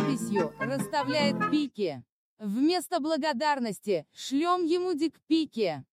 Над 0.06 0.18
записью, 0.18 0.52
расставляет 0.58 1.36
пики. 1.50 2.02
Вместо 2.38 3.00
благодарности 3.00 4.06
шлем 4.12 4.64
ему 4.64 4.94
дикпики. 4.94 5.84